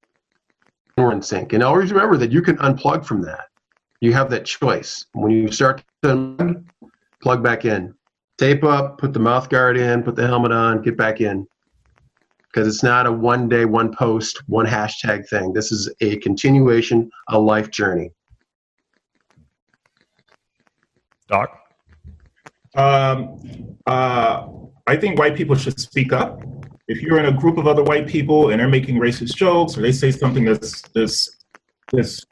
you're 0.97 1.11
in 1.11 1.21
sync. 1.21 1.53
And 1.53 1.63
always 1.63 1.91
remember 1.91 2.17
that 2.17 2.31
you 2.31 2.41
can 2.41 2.57
unplug 2.57 3.05
from 3.05 3.21
that. 3.21 3.45
You 4.01 4.13
have 4.13 4.29
that 4.31 4.45
choice. 4.45 5.05
When 5.13 5.31
you 5.31 5.51
start 5.51 5.83
to 6.03 6.09
unplug, 6.09 6.65
plug 7.21 7.43
back 7.43 7.65
in. 7.65 7.93
Tape 8.37 8.63
up, 8.63 8.97
put 8.97 9.13
the 9.13 9.19
mouth 9.19 9.49
guard 9.49 9.77
in, 9.77 10.03
put 10.03 10.15
the 10.15 10.25
helmet 10.25 10.51
on, 10.51 10.81
get 10.81 10.97
back 10.97 11.21
in. 11.21 11.47
Because 12.47 12.67
it's 12.67 12.83
not 12.83 13.05
a 13.05 13.11
one 13.11 13.47
day, 13.47 13.65
one 13.65 13.93
post, 13.93 14.41
one 14.47 14.65
hashtag 14.65 15.27
thing. 15.29 15.53
This 15.53 15.71
is 15.71 15.93
a 16.01 16.17
continuation, 16.17 17.09
a 17.29 17.39
life 17.39 17.69
journey. 17.69 18.11
Doc? 21.27 21.57
Um, 22.75 23.77
uh, 23.85 24.47
I 24.87 24.95
think 24.95 25.19
white 25.19 25.35
people 25.35 25.55
should 25.55 25.79
speak 25.79 26.13
up. 26.13 26.41
If 26.87 27.01
you're 27.01 27.19
in 27.19 27.25
a 27.25 27.31
group 27.31 27.57
of 27.57 27.67
other 27.67 27.83
white 27.83 28.07
people 28.07 28.49
and 28.49 28.59
they're 28.59 28.67
making 28.67 28.97
racist 28.97 29.35
jokes 29.35 29.77
or 29.77 29.81
they 29.81 29.91
say 29.91 30.11
something 30.11 30.43
that's 30.45 30.81
that's 30.93 31.37
that's 31.91 32.25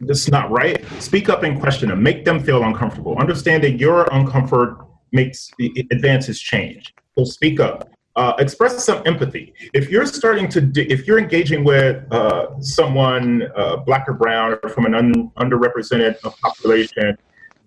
that's 0.00 0.28
not 0.28 0.50
right, 0.50 0.84
speak 1.00 1.28
up 1.28 1.42
and 1.44 1.60
question 1.60 1.88
them. 1.90 2.02
Make 2.02 2.24
them 2.24 2.40
feel 2.40 2.64
uncomfortable. 2.64 3.16
Understand 3.18 3.62
that 3.64 3.72
your 3.72 4.06
uncomfort 4.06 4.84
makes 5.12 5.50
the 5.58 5.86
advances 5.90 6.40
change. 6.40 6.92
So 7.16 7.24
speak 7.24 7.60
up. 7.60 7.88
Uh, 8.14 8.34
express 8.38 8.84
some 8.84 9.02
empathy. 9.06 9.54
If 9.72 9.88
you're 9.88 10.04
starting 10.04 10.48
to, 10.48 10.60
do, 10.60 10.84
if 10.88 11.06
you're 11.06 11.18
engaging 11.18 11.64
with 11.64 12.04
uh, 12.12 12.60
someone 12.60 13.44
uh, 13.56 13.76
black 13.76 14.06
or 14.06 14.12
brown 14.14 14.58
or 14.62 14.68
from 14.68 14.84
an 14.84 14.94
un, 14.94 15.30
underrepresented 15.38 16.20
population, 16.42 17.16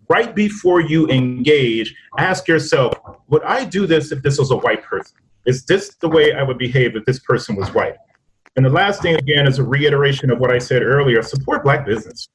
right 0.10 0.36
before 0.36 0.82
you 0.82 1.08
engage, 1.10 1.95
ask 2.18 2.47
yourself, 2.47 2.93
would 3.28 3.43
I 3.43 3.66
do 3.66 3.86
this 3.88 4.12
if 4.12 4.22
this 4.22 4.38
was 4.38 4.51
a 4.51 4.58
white 4.58 4.84
person? 4.84 5.18
Is 5.45 5.66
this 5.66 5.95
the 5.95 6.10
way 6.10 6.34
I 6.34 6.43
would 6.43 6.58
behave 6.58 6.95
if 6.95 7.06
this 7.06 7.20
person 7.20 7.56
was 7.56 7.74
white? 7.74 7.95
And 8.56 8.66
the 8.66 8.70
last 8.70 9.01
thing, 9.01 9.16
again, 9.16 9.47
is 9.47 9.60
a 9.60 9.64
reiteration 9.64 10.32
of 10.32 10.39
what 10.39 10.51
I 10.51 10.58
said 10.58 10.82
earlier 10.82 11.22
support 11.22 11.64
black 11.64 11.86
business. 11.86 12.30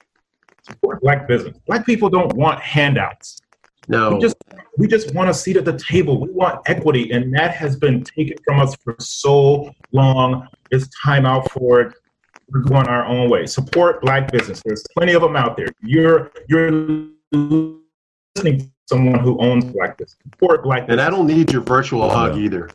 Support 0.63 1.01
black 1.01 1.27
business. 1.27 1.57
Black 1.67 1.87
people 1.87 2.11
don't 2.11 2.33
want 2.35 2.61
handouts. 2.61 3.41
No. 3.89 4.15
We 4.15 4.21
just 4.21 4.37
we 4.77 4.87
just 4.87 5.15
want 5.15 5.31
a 5.31 5.35
seat 5.35 5.57
at 5.57 5.65
the 5.65 5.77
table. 5.77 6.21
We 6.21 6.31
want 6.31 6.61
equity, 6.67 7.11
and 7.11 7.35
that 7.35 7.55
has 7.55 7.77
been 7.77 8.05
taken 8.05 8.37
from 8.45 8.61
us 8.61 8.77
for 8.77 8.95
so 9.01 9.73
long. 9.93 10.47
It's 10.71 10.89
time 11.03 11.27
out 11.27 11.51
for 11.51 11.81
it. 11.81 11.95
We're 12.51 12.61
going 12.61 12.87
our 12.87 13.05
own 13.07 13.31
way. 13.31 13.47
Support 13.47 14.03
black 14.03 14.31
business. 14.31 14.63
There's 14.65 14.85
plenty 14.97 15.15
of 15.15 15.23
them 15.23 15.35
out 15.35 15.57
there. 15.57 15.69
You're 15.83 16.31
you're 16.49 17.09
listening 17.33 18.61
to 18.61 18.71
someone 18.87 19.21
who 19.21 19.39
owns 19.39 19.65
black 19.65 19.97
business. 19.99 20.17
Support 20.33 20.65
black 20.65 20.87
business. 20.87 20.93
And 20.93 21.01
I 21.01 21.11
don't 21.11 21.27
need 21.27 21.53
your 21.53 21.63
virtual 21.63 22.09
hug 22.09 22.37
either. 22.37 22.71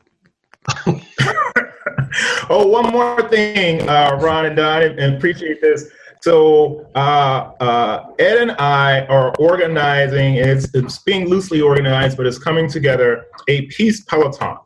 oh, 2.50 2.68
one 2.68 2.92
more 2.92 3.28
thing, 3.30 3.88
uh, 3.88 4.18
Ron 4.22 4.46
and 4.48 4.56
Don, 4.56 4.84
and 4.84 5.16
appreciate 5.16 5.62
this. 5.62 5.90
So 6.22 6.90
uh, 6.96 7.52
uh, 7.60 8.08
Ed 8.18 8.38
and 8.40 8.52
I 8.54 9.06
are 9.06 9.32
organizing, 9.38 10.36
it's, 10.36 10.74
it's 10.74 10.98
being 11.00 11.30
loosely 11.30 11.62
organized, 11.62 12.18
but 12.18 12.26
it's 12.26 12.40
coming 12.40 12.68
together, 12.68 13.28
a 13.48 13.68
peace 13.68 14.02
peloton. 14.06 14.58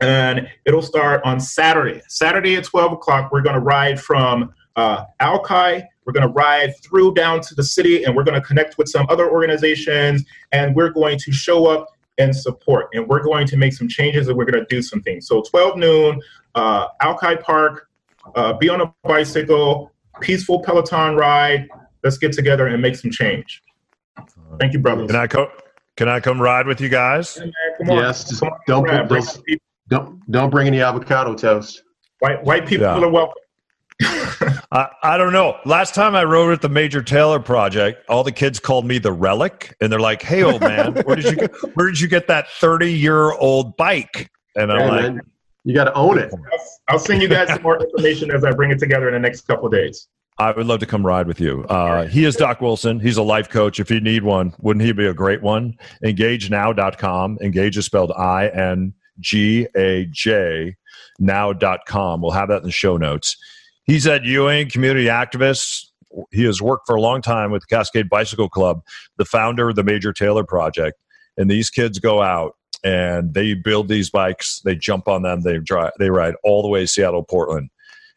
And 0.00 0.48
it'll 0.64 0.82
start 0.82 1.22
on 1.24 1.38
Saturday. 1.38 2.02
Saturday 2.08 2.56
at 2.56 2.64
12 2.64 2.92
o'clock, 2.94 3.30
we're 3.30 3.42
going 3.42 3.54
to 3.54 3.60
ride 3.60 4.00
from 4.00 4.52
uh, 4.74 5.04
Alki. 5.20 5.84
We're 6.04 6.12
going 6.12 6.26
to 6.26 6.32
ride 6.32 6.72
through 6.82 7.14
down 7.14 7.40
to 7.42 7.54
the 7.54 7.62
city 7.62 8.04
and 8.04 8.16
we're 8.16 8.24
going 8.24 8.40
to 8.40 8.46
connect 8.46 8.78
with 8.78 8.88
some 8.88 9.06
other 9.10 9.30
organizations 9.30 10.24
and 10.52 10.74
we're 10.74 10.90
going 10.90 11.18
to 11.18 11.32
show 11.32 11.66
up 11.66 11.88
and 12.18 12.34
support. 12.34 12.88
And 12.92 13.06
we're 13.06 13.22
going 13.22 13.46
to 13.48 13.56
make 13.56 13.72
some 13.72 13.88
changes 13.88 14.28
and 14.28 14.36
we're 14.36 14.44
going 14.46 14.60
to 14.64 14.66
do 14.74 14.82
some 14.82 15.02
things. 15.02 15.26
So 15.26 15.42
12 15.42 15.76
noon, 15.76 16.20
uh, 16.54 16.88
Alki 17.00 17.36
Park, 17.36 17.88
uh, 18.34 18.54
be 18.54 18.68
on 18.68 18.80
a 18.80 18.92
bicycle, 19.04 19.92
peaceful 20.20 20.60
Peloton 20.62 21.16
ride. 21.16 21.68
Let's 22.02 22.18
get 22.18 22.32
together 22.32 22.66
and 22.66 22.80
make 22.80 22.96
some 22.96 23.10
change. 23.10 23.62
Thank 24.58 24.72
you, 24.72 24.78
brothers. 24.78 25.06
Can 25.08 25.16
I 25.16 25.26
come? 25.26 25.48
Can 25.96 26.08
I 26.08 26.18
come 26.20 26.40
ride 26.40 26.66
with 26.66 26.80
you 26.80 26.88
guys? 26.88 27.34
Hey, 27.36 27.50
man. 27.80 27.98
Yes, 27.98 28.24
just 28.28 28.42
don't 28.66 28.84
Bring 28.86 29.06
those- 29.08 29.32
some 29.34 29.42
people. 29.42 29.64
Don't 29.88 30.30
don't 30.30 30.50
bring 30.50 30.66
any 30.66 30.80
avocado 30.80 31.34
toast. 31.34 31.82
White, 32.20 32.42
white 32.44 32.64
people 32.66 32.86
Yeah. 32.86 32.98
are 32.98 33.08
welcome. 33.10 33.34
I, 34.72 34.88
I 35.02 35.18
don't 35.18 35.32
know. 35.32 35.58
Last 35.64 35.94
time 35.94 36.14
I 36.14 36.24
rode 36.24 36.52
at 36.52 36.62
the 36.62 36.68
Major 36.68 37.02
Taylor 37.02 37.40
project, 37.40 38.08
all 38.08 38.24
the 38.24 38.32
kids 38.32 38.58
called 38.58 38.86
me 38.86 38.98
the 38.98 39.12
relic, 39.12 39.76
and 39.80 39.92
they're 39.92 40.00
like, 40.00 40.22
"Hey, 40.22 40.42
old 40.42 40.60
man, 40.60 40.94
where 41.04 41.16
did 41.16 41.26
you 41.26 41.36
get, 41.36 41.50
where 41.74 41.86
did 41.86 42.00
you 42.00 42.08
get 42.08 42.26
that 42.28 42.48
thirty 42.48 42.92
year 42.92 43.32
old 43.32 43.76
bike?" 43.76 44.30
And 44.56 44.72
I'm 44.72 44.80
Hey, 44.80 44.88
like, 44.88 45.02
man, 45.14 45.20
you 45.64 45.74
got 45.74 45.84
to 45.84 45.94
own 45.94 46.18
it. 46.18 46.32
I'll 46.88 46.98
send 46.98 47.20
you 47.20 47.28
guys 47.28 47.48
some 47.48 47.62
more 47.62 47.78
information 47.78 48.30
as 48.30 48.44
I 48.44 48.52
bring 48.52 48.70
it 48.70 48.78
together 48.78 49.08
in 49.08 49.14
the 49.14 49.20
next 49.20 49.42
couple 49.42 49.66
of 49.66 49.72
days. 49.72 50.08
I 50.38 50.52
would 50.52 50.66
love 50.66 50.80
to 50.80 50.86
come 50.86 51.04
ride 51.04 51.26
with 51.26 51.38
you. 51.38 51.64
Uh, 51.64 52.06
he 52.06 52.24
is 52.24 52.34
Doc 52.34 52.62
Wilson. 52.62 52.98
He's 52.98 53.18
a 53.18 53.22
life 53.22 53.50
coach. 53.50 53.78
If 53.78 53.90
you 53.90 54.00
need 54.00 54.22
one, 54.22 54.54
wouldn't 54.60 54.84
he 54.84 54.92
be 54.92 55.06
a 55.06 55.12
great 55.12 55.42
one? 55.42 55.76
EngageNow.com. 56.02 57.38
Engage 57.42 57.76
is 57.76 57.84
spelled 57.84 58.12
I 58.12 58.48
N 58.48 58.94
G 59.18 59.66
A 59.76 60.06
J 60.10 60.76
now.com. 61.18 62.22
We'll 62.22 62.30
have 62.32 62.48
that 62.48 62.58
in 62.58 62.64
the 62.64 62.72
show 62.72 62.96
notes. 62.96 63.36
He's 63.90 64.06
Ed 64.06 64.24
Ewing, 64.24 64.70
community 64.70 65.06
activist. 65.06 65.86
He 66.30 66.44
has 66.44 66.62
worked 66.62 66.86
for 66.86 66.94
a 66.94 67.00
long 67.00 67.20
time 67.22 67.50
with 67.50 67.66
Cascade 67.66 68.08
Bicycle 68.08 68.48
Club, 68.48 68.82
the 69.16 69.24
founder 69.24 69.70
of 69.70 69.74
the 69.74 69.82
Major 69.82 70.12
Taylor 70.12 70.44
Project. 70.44 70.96
And 71.36 71.50
these 71.50 71.70
kids 71.70 71.98
go 71.98 72.22
out 72.22 72.52
and 72.84 73.34
they 73.34 73.54
build 73.54 73.88
these 73.88 74.08
bikes, 74.08 74.60
they 74.64 74.76
jump 74.76 75.08
on 75.08 75.22
them, 75.22 75.40
they 75.40 75.58
drive, 75.58 75.90
they 75.98 76.08
ride 76.08 76.34
all 76.44 76.62
the 76.62 76.68
way 76.68 76.82
to 76.82 76.86
Seattle, 76.86 77.24
Portland. 77.24 77.68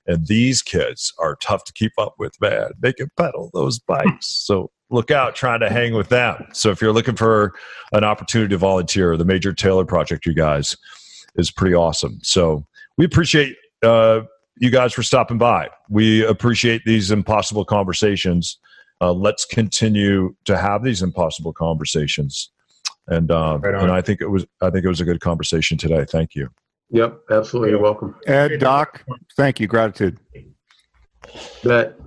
And 0.06 0.28
these 0.28 0.62
kids 0.62 1.12
are 1.18 1.38
tough 1.38 1.64
to 1.64 1.74
keep 1.74 1.94
up 1.98 2.14
with, 2.20 2.40
man. 2.40 2.70
They 2.80 2.94
can 2.94 3.10
pedal 3.18 3.50
those 3.56 3.80
bikes. 3.80 4.28
So 4.28 4.70
look 4.92 5.10
out 5.10 5.34
trying 5.34 5.62
to 5.62 5.72
hang 5.72 5.96
with 5.96 6.10
them. 6.10 6.46
So 6.54 6.70
if 6.70 6.84
you're 6.84 6.94
looking 6.94 7.16
for 7.16 7.52
an 7.94 8.04
opportunity 8.04 8.50
to 8.50 8.60
volunteer, 8.60 9.18
the 9.18 9.26
Major 9.26 9.54
Taylor 9.54 9.86
Project, 9.86 10.28
you 10.28 10.36
guys, 10.36 10.78
is 11.36 11.50
pretty 11.50 11.74
awesome. 11.74 12.20
So 12.22 12.64
we 12.96 13.06
appreciate 13.06 13.56
uh, 13.82 14.22
you 14.58 14.70
guys 14.70 14.94
for 14.94 15.04
stopping 15.04 15.38
by. 15.38 15.70
We 15.90 16.26
appreciate 16.26 16.84
these 16.86 17.12
impossible 17.12 17.66
conversations. 17.66 18.60
Uh, 19.02 19.12
let's 19.14 19.46
continue 19.46 20.36
to 20.46 20.58
have 20.58 20.84
these 20.84 21.02
impossible 21.02 21.54
conversations. 21.54 22.52
And 23.08 23.32
uh, 23.32 23.60
Right 23.62 23.76
and 23.76 23.92
I 23.92 24.02
think 24.02 24.22
it 24.22 24.28
was 24.28 24.46
I 24.62 24.70
think 24.70 24.86
it 24.86 24.88
was 24.88 25.02
a 25.02 25.06
good 25.06 25.20
conversation 25.20 25.78
today. 25.78 26.06
Thank 26.06 26.36
you. 26.36 26.50
Yep, 26.92 27.20
absolutely. 27.32 27.72
You're 27.72 27.82
welcome. 27.82 28.16
Ed, 28.28 28.60
Doc, 28.60 29.04
thank 29.36 29.60
you. 29.60 29.68
Gratitude. 29.68 30.18
Bet. 31.64 32.00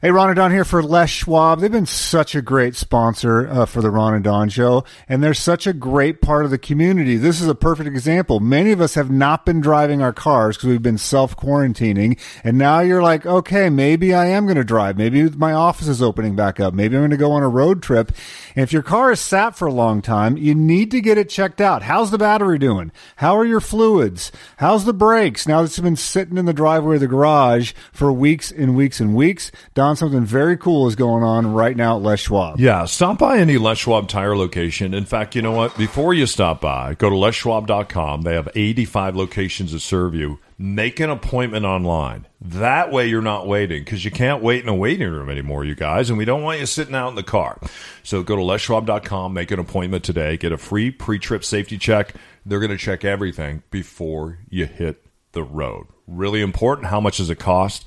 Hey, 0.00 0.12
Ron 0.12 0.28
and 0.28 0.36
Don 0.36 0.52
here 0.52 0.64
for 0.64 0.80
Les 0.80 1.10
Schwab. 1.10 1.58
They've 1.58 1.72
been 1.72 1.84
such 1.84 2.36
a 2.36 2.40
great 2.40 2.76
sponsor 2.76 3.48
uh, 3.48 3.66
for 3.66 3.82
the 3.82 3.90
Ron 3.90 4.14
and 4.14 4.22
Don 4.22 4.48
show, 4.48 4.84
and 5.08 5.24
they're 5.24 5.34
such 5.34 5.66
a 5.66 5.72
great 5.72 6.20
part 6.22 6.44
of 6.44 6.52
the 6.52 6.56
community. 6.56 7.16
This 7.16 7.40
is 7.40 7.48
a 7.48 7.54
perfect 7.56 7.88
example. 7.88 8.38
Many 8.38 8.70
of 8.70 8.80
us 8.80 8.94
have 8.94 9.10
not 9.10 9.44
been 9.44 9.60
driving 9.60 10.00
our 10.00 10.12
cars 10.12 10.56
because 10.56 10.68
we've 10.68 10.80
been 10.80 10.98
self 10.98 11.36
quarantining, 11.36 12.16
and 12.44 12.56
now 12.56 12.78
you're 12.78 13.02
like, 13.02 13.26
okay, 13.26 13.70
maybe 13.70 14.14
I 14.14 14.26
am 14.26 14.46
going 14.46 14.54
to 14.54 14.62
drive. 14.62 14.96
Maybe 14.96 15.30
my 15.30 15.52
office 15.52 15.88
is 15.88 16.00
opening 16.00 16.36
back 16.36 16.60
up. 16.60 16.74
Maybe 16.74 16.94
I'm 16.94 17.00
going 17.00 17.10
to 17.10 17.16
go 17.16 17.32
on 17.32 17.42
a 17.42 17.48
road 17.48 17.82
trip. 17.82 18.12
And 18.54 18.62
if 18.62 18.72
your 18.72 18.82
car 18.82 19.10
is 19.10 19.18
sat 19.18 19.56
for 19.56 19.66
a 19.66 19.72
long 19.72 20.00
time, 20.00 20.36
you 20.36 20.54
need 20.54 20.92
to 20.92 21.00
get 21.00 21.18
it 21.18 21.28
checked 21.28 21.60
out. 21.60 21.82
How's 21.82 22.12
the 22.12 22.18
battery 22.18 22.60
doing? 22.60 22.92
How 23.16 23.36
are 23.36 23.44
your 23.44 23.60
fluids? 23.60 24.30
How's 24.58 24.84
the 24.84 24.94
brakes? 24.94 25.48
Now 25.48 25.64
it's 25.64 25.76
been 25.80 25.96
sitting 25.96 26.38
in 26.38 26.44
the 26.44 26.52
driveway 26.52 26.94
of 26.94 27.00
the 27.00 27.08
garage 27.08 27.72
for 27.92 28.12
weeks 28.12 28.52
and 28.52 28.76
weeks 28.76 29.00
and 29.00 29.16
weeks, 29.16 29.50
Don, 29.74 29.87
something 29.96 30.24
very 30.24 30.56
cool 30.56 30.88
is 30.88 30.96
going 30.96 31.22
on 31.22 31.52
right 31.52 31.76
now 31.76 31.96
at 31.96 32.02
Les 32.02 32.20
Schwab. 32.20 32.60
Yeah, 32.60 32.84
stop 32.84 33.18
by 33.18 33.38
any 33.38 33.58
Les 33.58 33.78
Schwab 33.78 34.08
tire 34.08 34.36
location. 34.36 34.94
In 34.94 35.04
fact, 35.04 35.34
you 35.34 35.42
know 35.42 35.52
what? 35.52 35.76
Before 35.76 36.12
you 36.12 36.26
stop 36.26 36.60
by, 36.60 36.94
go 36.94 37.08
to 37.10 37.16
leschwab.com. 37.16 38.22
They 38.22 38.34
have 38.34 38.48
85 38.54 39.16
locations 39.16 39.72
to 39.72 39.80
serve 39.80 40.14
you. 40.14 40.38
Make 40.58 40.98
an 41.00 41.10
appointment 41.10 41.64
online. 41.64 42.26
That 42.40 42.90
way 42.90 43.06
you're 43.06 43.22
not 43.22 43.46
waiting 43.46 43.84
because 43.84 44.04
you 44.04 44.10
can't 44.10 44.42
wait 44.42 44.62
in 44.62 44.68
a 44.68 44.74
waiting 44.74 45.08
room 45.08 45.30
anymore, 45.30 45.64
you 45.64 45.74
guys, 45.74 46.10
and 46.10 46.18
we 46.18 46.24
don't 46.24 46.42
want 46.42 46.60
you 46.60 46.66
sitting 46.66 46.94
out 46.94 47.10
in 47.10 47.14
the 47.14 47.22
car. 47.22 47.60
So 48.02 48.22
go 48.22 48.36
to 48.36 48.42
leschwab.com, 48.42 49.32
make 49.32 49.50
an 49.50 49.60
appointment 49.60 50.02
today, 50.04 50.36
get 50.36 50.52
a 50.52 50.58
free 50.58 50.90
pre-trip 50.90 51.44
safety 51.44 51.78
check. 51.78 52.14
They're 52.44 52.60
going 52.60 52.70
to 52.70 52.76
check 52.76 53.04
everything 53.04 53.62
before 53.70 54.38
you 54.48 54.66
hit 54.66 55.04
the 55.32 55.42
road. 55.42 55.86
Really 56.06 56.40
important. 56.40 56.88
How 56.88 57.00
much 57.00 57.18
does 57.18 57.30
it 57.30 57.38
cost? 57.38 57.84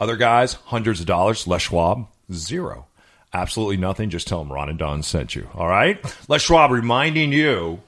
Other 0.00 0.16
guys, 0.16 0.54
hundreds 0.54 1.00
of 1.00 1.06
dollars. 1.06 1.46
Les 1.46 1.60
Schwab, 1.60 2.06
zero. 2.32 2.86
Absolutely 3.34 3.76
nothing. 3.76 4.08
Just 4.08 4.26
tell 4.26 4.38
them 4.38 4.50
Ron 4.50 4.70
and 4.70 4.78
Don 4.78 5.02
sent 5.02 5.34
you. 5.34 5.46
All 5.54 5.68
right? 5.68 6.02
Les 6.26 6.40
Schwab 6.40 6.70
reminding 6.70 7.32
you 7.32 7.80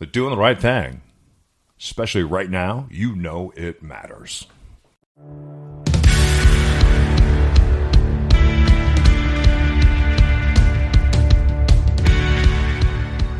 that 0.00 0.10
doing 0.12 0.30
the 0.30 0.36
right 0.36 0.60
thing, 0.60 1.00
especially 1.78 2.24
right 2.24 2.50
now, 2.50 2.88
you 2.90 3.14
know 3.14 3.52
it 3.56 3.84
matters. 3.84 4.48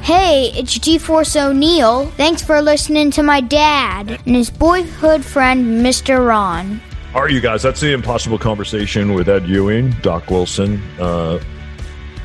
Hey, 0.03 0.53
it's 0.55 0.79
G-Force 0.79 1.35
O'Neill. 1.35 2.07
Thanks 2.17 2.43
for 2.43 2.63
listening 2.63 3.11
to 3.13 3.25
my 3.25 3.41
dad 3.41 4.21
and 4.25 4.37
his 4.37 4.51
boyhood 4.51 5.25
friend, 5.25 5.85
Mr. 5.85 6.25
Ron. 6.27 6.81
All 7.13 7.23
right, 7.23 7.33
you 7.33 7.41
guys, 7.41 7.61
that's 7.61 7.81
the 7.81 7.93
impossible 7.93 8.39
conversation 8.39 9.15
with 9.15 9.29
Ed 9.29 9.45
Ewing, 9.49 9.91
Doc 10.01 10.31
Wilson. 10.31 10.81
Uh, 10.97 11.43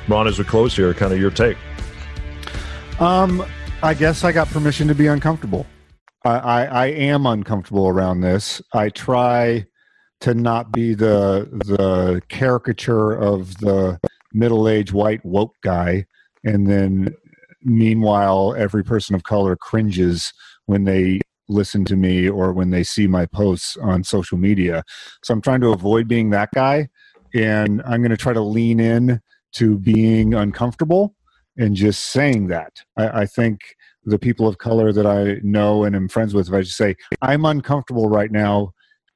Ron, 0.07 0.27
as 0.27 0.38
we 0.38 0.45
close 0.45 0.75
here, 0.75 0.93
kind 0.93 1.11
of 1.11 1.19
your 1.19 1.31
take. 1.31 1.57
Um, 2.99 3.43
I 3.81 3.95
guess 3.95 4.23
I 4.23 4.31
got 4.31 4.47
permission 4.49 4.88
to 4.88 4.93
be 4.93 5.07
uncomfortable. 5.07 5.65
I, 6.23 6.29
I, 6.29 6.63
I 6.65 6.86
am 6.86 7.25
uncomfortable 7.25 7.88
around 7.88 8.21
this. 8.21 8.61
I 8.73 8.89
try 8.89 9.65
to 10.19 10.36
not 10.36 10.71
be 10.71 10.93
the 10.93 11.49
the 11.65 12.21
caricature 12.29 13.11
of 13.13 13.57
the 13.57 13.99
middle 14.33 14.69
aged 14.69 14.91
white 14.91 15.25
woke 15.25 15.55
guy. 15.63 16.05
And 16.43 16.67
then 16.69 17.15
meanwhile, 17.63 18.53
every 18.55 18.83
person 18.83 19.15
of 19.15 19.23
color 19.23 19.55
cringes 19.55 20.31
when 20.67 20.83
they 20.83 21.21
listen 21.47 21.85
to 21.85 21.95
me 21.95 22.29
or 22.29 22.53
when 22.53 22.69
they 22.69 22.83
see 22.83 23.07
my 23.07 23.25
posts 23.25 23.77
on 23.77 24.03
social 24.03 24.37
media. 24.37 24.83
So 25.23 25.33
I'm 25.33 25.41
trying 25.41 25.61
to 25.61 25.71
avoid 25.71 26.07
being 26.07 26.29
that 26.31 26.49
guy. 26.53 26.89
And 27.33 27.81
I'm 27.85 28.01
going 28.01 28.11
to 28.11 28.17
try 28.17 28.33
to 28.33 28.41
lean 28.41 28.79
in 28.79 29.21
to 29.53 29.77
being 29.79 30.33
uncomfortable 30.33 31.15
and 31.57 31.75
just 31.75 32.05
saying 32.05 32.47
that. 32.47 32.71
I, 32.97 33.21
I 33.21 33.25
think 33.25 33.59
the 34.03 34.19
people 34.19 34.47
of 34.47 34.57
color 34.57 34.93
that 34.93 35.05
I 35.05 35.39
know 35.43 35.83
and 35.83 35.95
am 35.95 36.07
friends 36.07 36.33
with, 36.33 36.47
if 36.47 36.53
I 36.53 36.61
just 36.61 36.77
say, 36.77 36.95
I'm 37.21 37.45
uncomfortable 37.45 38.09
right 38.09 38.31
now, 38.31 38.71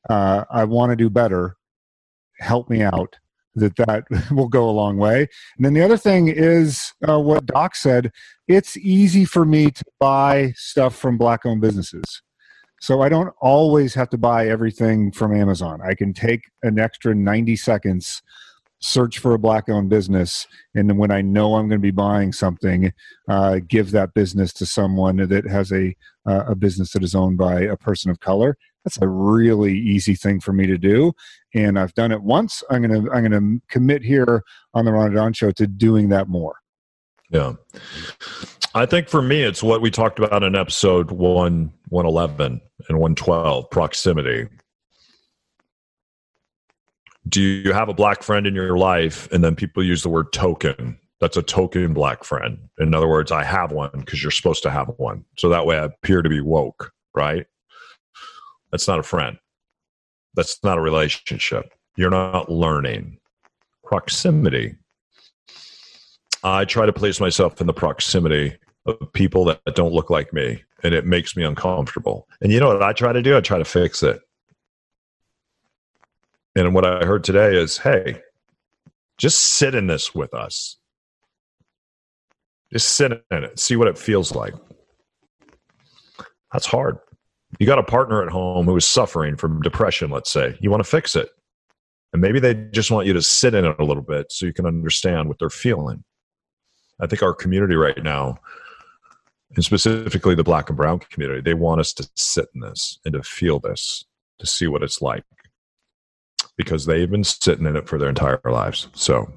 uh, 0.10 0.46
I 0.52 0.64
want 0.66 0.92
to 0.92 0.96
do 0.96 1.10
better, 1.10 1.56
help 2.40 2.70
me 2.70 2.82
out, 2.82 3.18
that 3.60 3.76
that 3.78 4.06
will 4.32 4.48
go 4.48 4.70
a 4.70 4.72
long 4.72 4.98
way. 4.98 5.28
And 5.58 5.66
then 5.66 5.74
the 5.74 5.82
other 5.82 5.98
thing 5.98 6.28
is 6.28 6.94
uh, 7.08 7.20
what 7.20 7.46
Doc 7.46 7.76
said 7.76 8.12
it's 8.48 8.78
easy 8.78 9.26
for 9.26 9.46
me 9.46 9.70
to 9.70 9.84
buy 10.00 10.54
stuff 10.56 10.96
from 10.96 11.18
black 11.18 11.46
owned 11.46 11.62
businesses. 11.62 12.22
So 12.82 13.02
I 13.02 13.10
don't 13.10 13.34
always 13.42 13.94
have 13.94 14.10
to 14.10 14.18
buy 14.18 14.48
everything 14.48 15.12
from 15.12 15.36
Amazon. 15.36 15.82
I 15.82 15.94
can 15.94 16.14
take 16.14 16.42
an 16.64 16.80
extra 16.80 17.14
90 17.14 17.56
seconds 17.58 18.22
search 18.80 19.20
for 19.20 19.34
a 19.34 19.40
black 19.40 19.68
owned 19.68 19.90
business 19.90 20.48
and 20.74 20.90
then 20.90 20.98
when 20.98 21.12
i 21.12 21.22
know 21.22 21.56
i'm 21.56 21.68
going 21.68 21.80
to 21.80 21.86
be 21.86 21.92
buying 21.92 22.32
something 22.32 22.92
uh, 23.28 23.60
give 23.68 23.92
that 23.92 24.14
business 24.14 24.54
to 24.54 24.66
someone 24.66 25.18
that 25.18 25.46
has 25.46 25.72
a 25.74 25.94
uh, 26.26 26.46
a 26.48 26.56
business 26.56 26.94
that 26.94 27.04
is 27.04 27.14
owned 27.14 27.38
by 27.38 27.62
a 27.62 27.76
person 27.76 28.10
of 28.10 28.20
color 28.20 28.58
that's 28.84 29.02
a 29.02 29.08
really 29.08 29.78
easy 29.78 30.16
thing 30.16 30.40
for 30.40 30.54
me 30.54 30.66
to 30.66 30.78
do 30.78 31.14
and 31.54 31.80
i've 31.80 31.94
done 31.94 32.12
it 32.12 32.22
once. 32.22 32.64
I'm 32.70 32.82
going 32.82 33.06
to 33.06 33.12
i'm 33.12 33.30
going 33.30 33.32
to 33.32 33.62
commit 33.70 34.04
here 34.04 34.44
on 34.74 34.86
the 34.86 34.92
don 34.92 35.34
show 35.34 35.52
to 35.52 35.68
doing 35.68 36.10
that 36.10 36.28
more. 36.28 36.56
Yeah. 37.30 37.54
I 38.74 38.86
think 38.86 39.08
for 39.08 39.22
me 39.22 39.44
it's 39.44 39.64
what 39.64 39.82
we 39.82 39.92
talked 39.92 40.20
about 40.20 40.44
in 40.44 40.56
episode 40.56 41.12
1 41.12 41.74
111 41.90 42.62
and 42.88 43.00
112 43.00 43.70
proximity. 43.70 44.48
Do 47.28 47.42
you 47.42 47.74
have 47.74 47.90
a 47.90 47.94
black 47.94 48.24
friend 48.24 48.48
in 48.48 48.56
your 48.56 48.78
life 48.78 49.32
and 49.32 49.44
then 49.44 49.56
people 49.56 49.84
use 49.84 50.02
the 50.02 50.10
word 50.10 50.32
token? 50.34 50.98
That's 51.20 51.38
a 51.38 51.44
token 51.44 51.94
black 51.94 52.24
friend. 52.24 52.58
In 52.80 52.94
other 52.94 53.08
words 53.08 53.32
i 53.32 53.44
have 53.44 53.72
one 53.72 53.92
because 53.94 54.24
you're 54.24 54.32
supposed 54.32 54.64
to 54.64 54.72
have 54.72 54.88
one. 54.98 55.26
So 55.38 55.50
that 55.50 55.66
way 55.66 55.78
i 55.78 55.86
appear 55.86 56.22
to 56.22 56.30
be 56.30 56.42
woke 56.42 56.92
right 57.16 57.46
that's 58.72 58.88
not 58.88 59.00
a 59.00 59.04
friend. 59.04 59.38
That's 60.36 60.64
not 60.64 60.78
a 60.78 60.82
relationship. 60.82 61.74
You're 61.96 62.10
not 62.10 62.52
learning. 62.52 63.20
Proximity. 63.84 64.76
I 66.44 66.66
try 66.66 66.86
to 66.86 66.94
place 66.94 67.20
myself 67.20 67.60
in 67.60 67.68
the 67.68 67.74
proximity 67.74 68.58
of 68.86 69.12
people 69.14 69.46
that 69.46 69.62
don't 69.74 69.94
look 69.94 70.10
like 70.10 70.32
me 70.32 70.64
and 70.84 70.94
it 70.94 71.06
makes 71.06 71.36
me 71.36 71.44
uncomfortable. 71.44 72.28
And 72.42 72.52
you 72.52 72.60
know 72.60 72.68
what 72.68 72.84
i 72.84 72.94
try 72.94 73.12
to 73.12 73.22
do? 73.22 73.36
I 73.36 73.42
try 73.42 73.58
to 73.58 73.66
fix 73.66 74.04
it. 74.04 74.22
And 76.56 76.74
what 76.74 76.86
I 76.86 77.06
heard 77.06 77.24
today 77.24 77.56
is 77.56 77.78
hey, 77.78 78.22
just 79.18 79.40
sit 79.40 79.76
in 79.76 79.88
this 79.88 80.16
with 80.16 80.34
us. 80.34 80.78
Just 82.72 82.90
sit 82.96 83.12
in 83.12 83.44
it, 83.44 83.60
see 83.60 83.76
what 83.76 83.88
it 83.88 83.98
feels 83.98 84.34
like. 84.34 84.54
That's 86.54 86.66
hard. 86.66 87.00
You 87.58 87.66
got 87.66 87.80
a 87.80 87.84
partner 87.84 88.22
at 88.22 88.30
home 88.30 88.66
who 88.66 88.76
is 88.78 88.86
suffering 88.86 89.36
from 89.36 89.62
depression, 89.62 90.12
let's 90.12 90.32
say. 90.32 90.58
You 90.62 90.70
want 90.70 90.84
to 90.84 90.90
fix 90.90 91.16
it. 91.16 91.30
And 92.14 92.22
maybe 92.22 92.40
they 92.40 92.54
just 92.54 92.92
want 92.92 93.08
you 93.08 93.14
to 93.14 93.22
sit 93.22 93.54
in 93.54 93.66
it 93.66 93.76
a 93.80 93.84
little 93.84 94.04
bit 94.04 94.32
so 94.32 94.46
you 94.46 94.54
can 94.54 94.66
understand 94.66 95.28
what 95.28 95.40
they're 95.40 95.50
feeling. 95.50 96.04
I 97.00 97.08
think 97.08 97.24
our 97.24 97.34
community 97.34 97.76
right 97.76 98.02
now, 98.04 98.40
and 99.56 99.64
specifically 99.64 100.36
the 100.36 100.44
black 100.44 100.70
and 100.70 100.78
brown 100.78 101.00
community, 101.00 101.42
they 101.42 101.54
want 101.54 101.82
us 101.82 101.94
to 101.94 102.10
sit 102.16 102.48
in 102.54 102.62
this 102.62 103.00
and 103.06 103.14
to 103.14 103.24
feel 103.24 103.60
this, 103.60 104.06
to 104.40 104.46
see 104.46 104.68
what 104.68 104.84
it's 104.84 105.02
like 105.02 105.24
because 106.58 106.86
they've 106.86 107.10
been 107.10 107.24
sitting 107.24 107.66
in 107.66 107.78
it 107.78 107.88
for 107.88 107.98
their 107.98 108.10
entire 108.10 108.42
lives. 108.44 108.90
So 108.94 109.32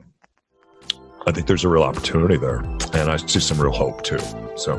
I 1.26 1.32
think 1.32 1.46
there's 1.46 1.64
a 1.64 1.68
real 1.68 1.82
opportunity 1.82 2.36
there. 2.36 2.58
And 2.92 3.10
I 3.10 3.16
see 3.16 3.40
some 3.40 3.60
real 3.60 3.72
hope 3.72 4.02
too. 4.02 4.18
So 4.56 4.76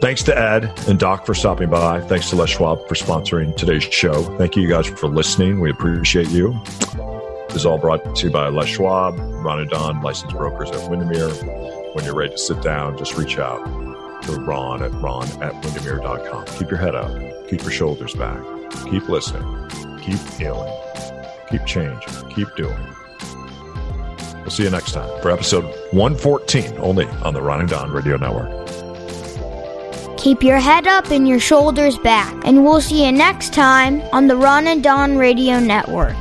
thanks 0.00 0.22
to 0.24 0.38
Ed 0.38 0.72
and 0.88 0.98
Doc 0.98 1.26
for 1.26 1.34
stopping 1.34 1.70
by. 1.70 2.00
Thanks 2.02 2.30
to 2.30 2.36
Les 2.36 2.50
Schwab 2.50 2.86
for 2.88 2.94
sponsoring 2.94 3.56
today's 3.56 3.84
show. 3.84 4.22
Thank 4.36 4.56
you 4.56 4.68
guys 4.68 4.86
for 4.86 5.08
listening. 5.08 5.60
We 5.60 5.70
appreciate 5.70 6.28
you. 6.30 6.58
This 7.48 7.56
is 7.56 7.66
all 7.66 7.78
brought 7.78 8.16
to 8.16 8.26
you 8.26 8.32
by 8.32 8.48
Les 8.48 8.66
Schwab, 8.66 9.18
Ron 9.18 9.60
and 9.60 9.70
Don, 9.70 10.02
licensed 10.02 10.36
brokers 10.36 10.70
at 10.70 10.90
Windermere. 10.90 11.30
When 11.94 12.04
you're 12.04 12.14
ready 12.14 12.32
to 12.32 12.38
sit 12.38 12.62
down, 12.62 12.98
just 12.98 13.16
reach 13.16 13.38
out 13.38 13.64
to 14.24 14.32
Ron 14.40 14.82
at 14.82 14.92
ron 14.92 15.26
at 15.42 15.54
windermere.com. 15.64 16.44
Keep 16.58 16.70
your 16.70 16.78
head 16.78 16.94
up. 16.94 17.10
Keep 17.48 17.62
your 17.62 17.70
shoulders 17.70 18.14
back. 18.14 18.40
Keep 18.90 19.08
listening. 19.08 19.68
Keep 20.00 20.18
healing 20.38 20.72
keep 21.48 21.64
changing, 21.64 22.30
keep 22.30 22.54
doing. 22.56 22.76
We'll 24.46 24.52
see 24.52 24.62
you 24.62 24.70
next 24.70 24.92
time 24.92 25.08
for 25.22 25.32
episode 25.32 25.64
114, 25.90 26.78
only 26.78 27.04
on 27.24 27.34
the 27.34 27.42
Ron 27.42 27.58
and 27.58 27.68
Don 27.68 27.90
Radio 27.90 28.16
Network. 28.16 28.48
Keep 30.16 30.44
your 30.44 30.58
head 30.58 30.86
up 30.86 31.10
and 31.10 31.26
your 31.26 31.40
shoulders 31.40 31.98
back, 31.98 32.32
and 32.44 32.62
we'll 32.62 32.80
see 32.80 33.04
you 33.04 33.10
next 33.10 33.52
time 33.52 34.02
on 34.12 34.28
the 34.28 34.36
Ron 34.36 34.68
and 34.68 34.84
Don 34.84 35.18
Radio 35.18 35.58
Network. 35.58 36.14